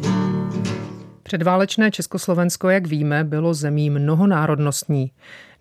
Předválečné 1.24 1.92
Československo, 1.92 2.70
jak 2.70 2.88
víme, 2.88 3.24
bylo 3.24 3.54
zemí 3.54 3.90
mnohonárodnostní. 3.90 5.12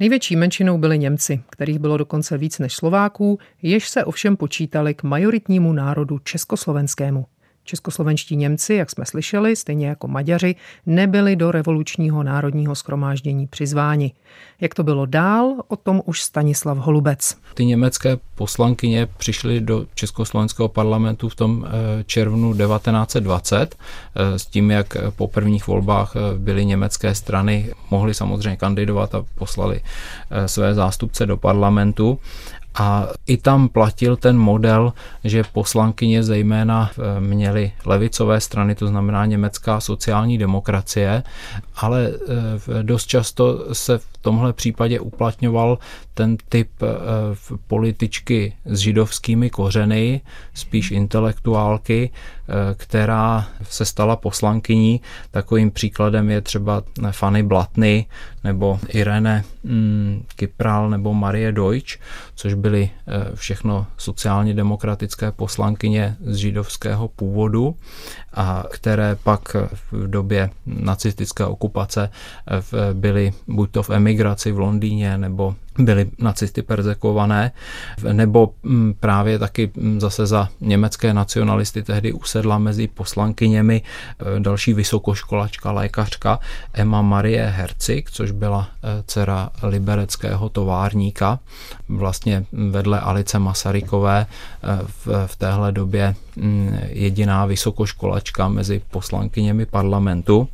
Největší 0.01 0.37
menšinou 0.37 0.79
byli 0.79 0.99
Němci, 0.99 1.43
kterých 1.51 1.79
bylo 1.79 1.97
dokonce 1.97 2.39
víc 2.39 2.59
než 2.59 2.75
Slováků, 2.77 3.39
jež 3.63 3.89
se 3.89 4.05
ovšem 4.05 4.37
počítali 4.37 4.95
k 4.95 5.03
majoritnímu 5.03 5.73
národu 5.73 6.19
československému. 6.19 7.27
Českoslovenští 7.69 8.37
Němci, 8.37 8.75
jak 8.75 8.91
jsme 8.91 9.05
slyšeli, 9.07 9.57
stejně 9.57 9.87
jako 9.87 10.09
Maďaři, 10.09 10.55
nebyli 10.87 11.37
do 11.37 11.51
revolučního 11.51 12.23
národního 12.23 12.75
schromáždění 12.75 13.47
přizváni. 13.47 14.13
Jak 14.61 14.75
to 14.75 14.83
bylo 14.83 15.07
dál, 15.07 15.55
o 15.69 15.77
tom 15.77 16.03
už 16.05 16.23
Stanislav 16.23 16.79
Holubec. 16.79 17.37
Ty 17.55 17.65
německé 17.65 18.19
poslankyně 18.35 19.09
přišly 19.17 19.61
do 19.61 19.87
Československého 19.95 20.69
parlamentu 20.69 21.29
v 21.29 21.35
tom 21.35 21.67
eh, 21.67 22.05
červnu 22.05 22.55
1920 22.55 23.77
eh, 24.15 24.39
s 24.39 24.47
tím, 24.47 24.71
jak 24.71 24.97
po 25.17 25.29
prvních 25.29 25.67
volbách 25.67 26.17
eh, 26.17 26.39
byly 26.39 26.65
německé 26.65 27.15
strany, 27.15 27.75
mohly 27.91 28.15
samozřejmě 28.15 28.57
kandidovat 28.57 29.15
a 29.15 29.25
poslali 29.35 29.81
své 30.47 30.75
zástupce 30.75 31.27
do 31.27 31.37
parlamentu 31.37 32.19
A 32.79 33.09
i 33.27 33.37
tam 33.37 33.69
platil 33.69 34.17
ten 34.17 34.39
model, 34.39 34.93
že 35.25 35.43
poslankyně 35.53 36.23
zejména 36.23 36.91
eh, 36.91 37.21
měly 37.21 37.73
levicové 37.85 38.41
strany, 38.41 38.75
to 38.75 38.87
znamená 38.87 39.27
německá 39.27 39.81
sociální 39.81 40.39
demokracie, 40.39 41.23
ale 41.77 42.11
eh, 42.11 42.83
dost 42.83 43.07
často 43.07 43.75
se 43.75 43.99
v 43.99 44.07
tomhle 44.29 44.53
případě 44.53 45.01
uplatňoval 45.01 45.79
ten 46.15 46.37
typ 46.49 46.71
eh, 46.83 46.87
političky 47.67 48.53
s 48.65 48.79
židovskými 48.79 49.51
kořeny, 49.51 50.21
spíš 50.55 50.91
intelektuálky, 50.91 52.11
která 52.75 53.49
se 53.63 53.85
stala 53.85 54.17
poslankyní. 54.17 55.01
Takovým 55.31 55.71
příkladem 55.71 56.31
je 56.31 56.41
třeba 56.41 56.83
Fanny 57.11 57.43
Blatny 57.43 58.07
nebo 58.45 58.81
Irene 58.89 59.45
mm, 59.65 60.25
Kypral 60.37 60.91
nebo 60.91 61.15
Marie 61.15 61.53
Deutsch, 61.53 61.99
což 62.35 62.55
byly 62.55 62.91
eh, 62.91 63.37
všechno 63.37 63.87
sociálně 63.97 64.55
demokratické 64.55 65.33
poslankyně 65.33 66.17
z 66.21 66.37
židovského 66.37 67.09
původu, 67.09 67.77
a 68.39 68.65
které 68.71 69.17
pak 69.25 69.57
v 69.91 70.11
době 70.11 70.51
nacistické 70.67 71.45
okupace 71.45 72.11
eh, 72.11 72.95
byly 72.95 73.33
buď 73.49 73.71
to 73.71 73.83
v 73.83 73.91
emigraci 73.91 74.53
v 74.53 74.59
Londýně 74.59 75.19
nebo 75.19 75.55
byly 75.79 76.11
nacisty 76.19 76.63
perzekované, 76.63 77.53
nebo 78.13 78.51
mm, 78.63 78.95
právě 79.01 79.39
taky 79.39 79.71
mm, 79.77 80.01
zase 80.01 80.27
za 80.27 80.49
německé 80.61 81.15
nacionalisty 81.15 81.83
tehdy 81.83 82.13
usedla 82.13 82.59
mezi 82.59 82.89
poslankyněmi 82.89 83.83
e, 84.37 84.41
další 84.41 84.75
vysokoškolačka, 84.75 85.73
lékařka 85.73 86.39
Emma 86.73 87.03
Marie 87.03 87.47
Hercik, 87.47 88.11
což 88.11 88.31
byla 88.31 88.69
e, 88.83 89.03
dcera 89.07 89.51
libereckého 89.63 90.49
továrníka, 90.49 91.39
vlastně 91.89 92.45
vedle 92.53 93.01
Alice 93.01 93.39
Masarykové 93.39 94.21
e, 94.21 94.27
v, 94.87 95.27
v 95.27 95.37
téhle 95.37 95.73
době 95.73 96.15
mm, 96.37 96.79
jediná 96.89 97.47
vysokoškolačka 97.47 98.49
mezi 98.49 98.83
poslankyněmi 98.91 99.67
parlamentu. 99.67 100.49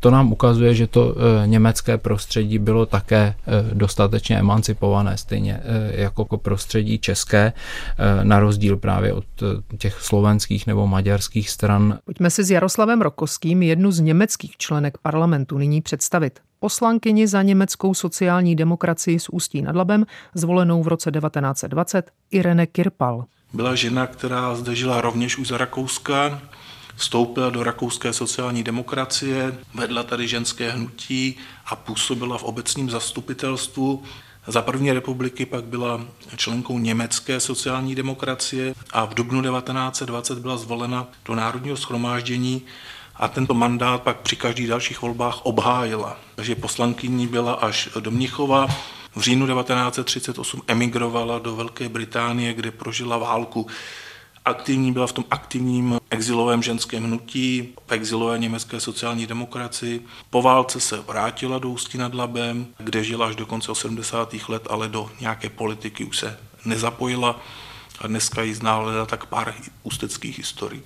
To 0.00 0.10
nám 0.10 0.32
ukazuje, 0.32 0.74
že 0.74 0.86
to 0.86 1.14
německé 1.46 1.98
prostředí 1.98 2.58
bylo 2.58 2.86
také 2.86 3.34
dostatečně 3.72 4.38
emancipované, 4.38 4.55
stejně 5.16 5.60
eh, 5.62 6.00
jako 6.00 6.24
prostředí 6.36 6.98
české, 6.98 7.52
eh, 7.52 8.24
na 8.24 8.40
rozdíl 8.40 8.76
právě 8.76 9.12
od 9.12 9.24
eh, 9.42 9.76
těch 9.76 10.00
slovenských 10.00 10.66
nebo 10.66 10.86
maďarských 10.86 11.50
stran. 11.50 11.98
Pojďme 12.04 12.30
si 12.30 12.44
s 12.44 12.50
Jaroslavem 12.50 13.02
Rokoským 13.02 13.62
jednu 13.62 13.92
z 13.92 14.00
německých 14.00 14.56
členek 14.56 14.98
parlamentu 14.98 15.58
nyní 15.58 15.82
představit 15.82 16.40
poslankyni 16.60 17.28
za 17.28 17.42
německou 17.42 17.94
sociální 17.94 18.56
demokracii 18.56 19.20
s 19.20 19.28
Ústí 19.28 19.62
nad 19.62 19.76
Labem, 19.76 20.06
zvolenou 20.34 20.82
v 20.82 20.88
roce 20.88 21.10
1920, 21.10 22.10
Irene 22.30 22.66
Kirpal. 22.66 23.24
Byla 23.52 23.74
žena, 23.74 24.06
která 24.06 24.54
zde 24.54 24.74
žila 24.74 25.00
rovněž 25.00 25.38
už 25.38 25.48
za 25.48 25.58
Rakouska, 25.58 26.40
vstoupila 26.96 27.50
do 27.50 27.62
rakouské 27.62 28.12
sociální 28.12 28.62
demokracie, 28.62 29.58
vedla 29.74 30.02
tady 30.02 30.28
ženské 30.28 30.70
hnutí 30.70 31.36
a 31.66 31.76
působila 31.76 32.38
v 32.38 32.44
obecním 32.44 32.90
zastupitelstvu. 32.90 34.02
Za 34.48 34.62
první 34.62 34.92
republiky 34.92 35.46
pak 35.46 35.64
byla 35.64 36.00
členkou 36.36 36.78
německé 36.78 37.40
sociální 37.40 37.94
demokracie 37.94 38.74
a 38.92 39.04
v 39.04 39.14
dubnu 39.14 39.42
1920 39.42 40.38
byla 40.38 40.56
zvolena 40.56 41.08
do 41.24 41.34
Národního 41.34 41.76
schromáždění 41.76 42.62
a 43.16 43.28
tento 43.28 43.54
mandát 43.54 44.02
pak 44.02 44.20
při 44.20 44.36
každých 44.36 44.68
dalších 44.68 45.02
volbách 45.02 45.46
obhájila. 45.46 46.16
Takže 46.34 46.54
poslankyní 46.54 47.26
byla 47.26 47.52
až 47.52 47.88
do 48.00 48.10
Mnichova. 48.10 48.66
V 49.16 49.20
říjnu 49.20 49.46
1938 49.46 50.62
emigrovala 50.66 51.38
do 51.38 51.56
Velké 51.56 51.88
Británie, 51.88 52.54
kde 52.54 52.70
prožila 52.70 53.16
válku 53.16 53.66
aktivní, 54.46 54.92
byla 54.92 55.06
v 55.06 55.12
tom 55.12 55.24
aktivním 55.30 55.98
exilovém 56.10 56.62
ženském 56.62 57.04
hnutí, 57.04 57.74
v 57.86 57.92
exilové 57.92 58.38
německé 58.38 58.80
sociální 58.80 59.26
demokracii. 59.26 60.00
Po 60.30 60.42
válce 60.42 60.80
se 60.80 60.96
vrátila 60.96 61.58
do 61.58 61.68
Ústí 61.68 61.98
nad 61.98 62.14
Labem, 62.14 62.66
kde 62.78 63.04
žila 63.04 63.26
až 63.26 63.36
do 63.36 63.46
konce 63.46 63.72
80. 63.72 64.34
let, 64.48 64.62
ale 64.70 64.88
do 64.88 65.10
nějaké 65.20 65.48
politiky 65.48 66.04
už 66.04 66.18
se 66.18 66.38
nezapojila 66.64 67.40
a 68.00 68.06
dneska 68.06 68.42
ji 68.42 68.54
zná 68.54 69.06
tak 69.06 69.26
pár 69.26 69.54
ústeckých 69.82 70.38
historií. 70.38 70.82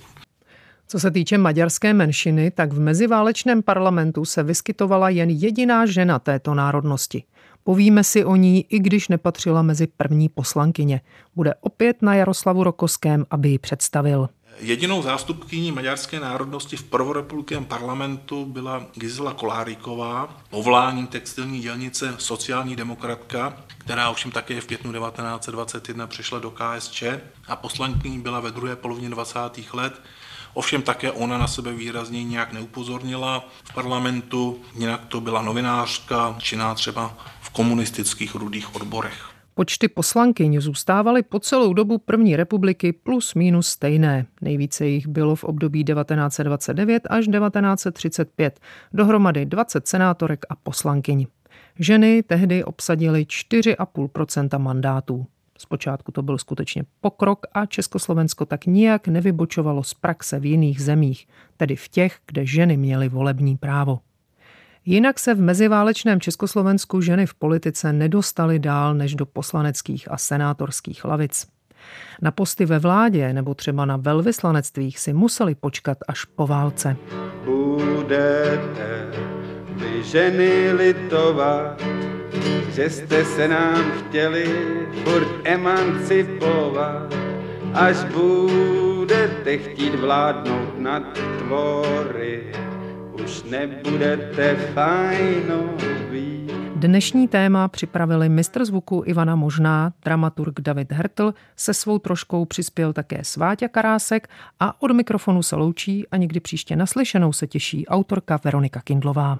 Co 0.87 0.99
se 0.99 1.11
týče 1.11 1.37
maďarské 1.37 1.93
menšiny, 1.93 2.51
tak 2.51 2.73
v 2.73 2.79
meziválečném 2.79 3.63
parlamentu 3.63 4.25
se 4.25 4.43
vyskytovala 4.43 5.09
jen 5.09 5.29
jediná 5.29 5.85
žena 5.85 6.19
této 6.19 6.53
národnosti. 6.53 7.23
Povíme 7.63 8.03
si 8.03 8.25
o 8.25 8.35
ní, 8.35 8.65
i 8.69 8.79
když 8.79 9.07
nepatřila 9.07 9.61
mezi 9.61 9.87
první 9.87 10.29
poslankyně. 10.29 11.01
Bude 11.35 11.53
opět 11.61 12.01
na 12.01 12.15
Jaroslavu 12.15 12.63
Rokoském, 12.63 13.25
aby 13.29 13.49
ji 13.49 13.59
představil. 13.59 14.29
Jedinou 14.59 15.01
zástupkyní 15.01 15.71
maďarské 15.71 16.19
národnosti 16.19 16.75
v 16.75 16.83
prvorepublikém 16.83 17.65
parlamentu 17.65 18.45
byla 18.45 18.85
Gizela 18.95 19.33
Koláriková, 19.33 20.37
povoláním 20.49 21.07
textilní 21.07 21.59
dělnice 21.59 22.15
sociální 22.17 22.75
demokratka, 22.75 23.57
která 23.77 24.09
ovšem 24.09 24.31
také 24.31 24.61
v 24.61 24.65
květnu 24.65 24.93
1921 24.93 26.07
přišla 26.07 26.39
do 26.39 26.51
KSČ 26.51 27.03
a 27.47 27.55
poslankyní 27.55 28.19
byla 28.19 28.39
ve 28.39 28.51
druhé 28.51 28.75
polovině 28.75 29.09
20. 29.09 29.39
let 29.73 30.01
Ovšem 30.53 30.81
také 30.81 31.11
ona 31.11 31.37
na 31.37 31.47
sebe 31.47 31.73
výrazně 31.73 32.23
nějak 32.23 32.53
neupozornila 32.53 33.45
v 33.63 33.73
parlamentu, 33.73 34.61
jinak 34.75 35.05
to 35.05 35.21
byla 35.21 35.41
novinářka, 35.41 36.35
činná 36.39 36.75
třeba 36.75 37.17
komunistických 37.53 38.35
rudých 38.35 38.75
odborech. 38.75 39.31
Počty 39.53 39.87
poslankyň 39.87 40.61
zůstávaly 40.61 41.23
po 41.23 41.39
celou 41.39 41.73
dobu 41.73 41.97
první 41.97 42.35
republiky 42.35 42.93
plus 42.93 43.33
minus 43.33 43.67
stejné. 43.67 44.25
Nejvíce 44.41 44.85
jich 44.85 45.07
bylo 45.07 45.35
v 45.35 45.43
období 45.43 45.83
1929 45.83 47.03
až 47.09 47.25
1935, 47.25 48.59
dohromady 48.93 49.45
20 49.45 49.87
senátorek 49.87 50.45
a 50.49 50.55
poslankyň. 50.55 51.25
Ženy 51.79 52.23
tehdy 52.23 52.63
obsadily 52.63 53.23
4,5% 53.23 54.59
mandátů. 54.59 55.25
Zpočátku 55.57 56.11
to 56.11 56.21
byl 56.21 56.37
skutečně 56.37 56.83
pokrok 57.01 57.45
a 57.53 57.65
Československo 57.65 58.45
tak 58.45 58.65
nijak 58.65 59.07
nevybočovalo 59.07 59.83
z 59.83 59.93
praxe 59.93 60.39
v 60.39 60.45
jiných 60.45 60.81
zemích, 60.81 61.27
tedy 61.57 61.75
v 61.75 61.89
těch, 61.89 62.19
kde 62.27 62.45
ženy 62.45 62.77
měly 62.77 63.09
volební 63.09 63.57
právo. 63.57 63.99
Jinak 64.85 65.19
se 65.19 65.33
v 65.33 65.41
meziválečném 65.41 66.21
Československu 66.21 67.01
ženy 67.01 67.25
v 67.25 67.33
politice 67.33 67.93
nedostaly 67.93 68.59
dál 68.59 68.93
než 68.93 69.15
do 69.15 69.25
poslaneckých 69.25 70.11
a 70.11 70.17
senátorských 70.17 71.05
lavic. 71.05 71.47
Na 72.21 72.31
posty 72.31 72.65
ve 72.65 72.79
vládě 72.79 73.33
nebo 73.33 73.53
třeba 73.53 73.85
na 73.85 73.97
velvyslanectvích 73.97 74.99
si 74.99 75.13
museli 75.13 75.55
počkat 75.55 75.97
až 76.07 76.25
po 76.25 76.47
válce. 76.47 76.97
Budete 77.45 79.11
vy 79.69 80.03
ženy 80.03 80.71
litovat, 80.71 81.81
že 82.69 82.89
jste 82.89 83.25
se 83.25 83.47
nám 83.47 83.83
chtěli 83.91 84.45
furt 85.03 85.27
emancipovat, 85.43 87.15
až 87.73 87.95
budete 88.03 89.57
chtít 89.57 89.95
vládnout 89.95 90.79
nad 90.79 91.03
tvory, 91.37 92.51
už 93.23 93.43
nebudete 93.43 94.55
fajnoví. 94.55 96.47
Dnešní 96.75 97.27
téma 97.27 97.67
připravili 97.67 98.29
mistr 98.29 98.65
zvuku 98.65 99.03
Ivana 99.05 99.35
Možná, 99.35 99.93
dramaturg 100.05 100.61
David 100.61 100.91
Hertl, 100.91 101.33
se 101.55 101.73
svou 101.73 101.99
troškou 101.99 102.45
přispěl 102.45 102.93
také 102.93 103.23
Sváťa 103.23 103.67
Karásek 103.67 104.27
a 104.59 104.81
od 104.81 104.91
mikrofonu 104.91 105.43
se 105.43 105.55
loučí 105.55 106.07
a 106.07 106.17
někdy 106.17 106.39
příště 106.39 106.75
naslyšenou 106.75 107.33
se 107.33 107.47
těší 107.47 107.87
autorka 107.87 108.39
Veronika 108.43 108.81
Kindlová. 108.81 109.39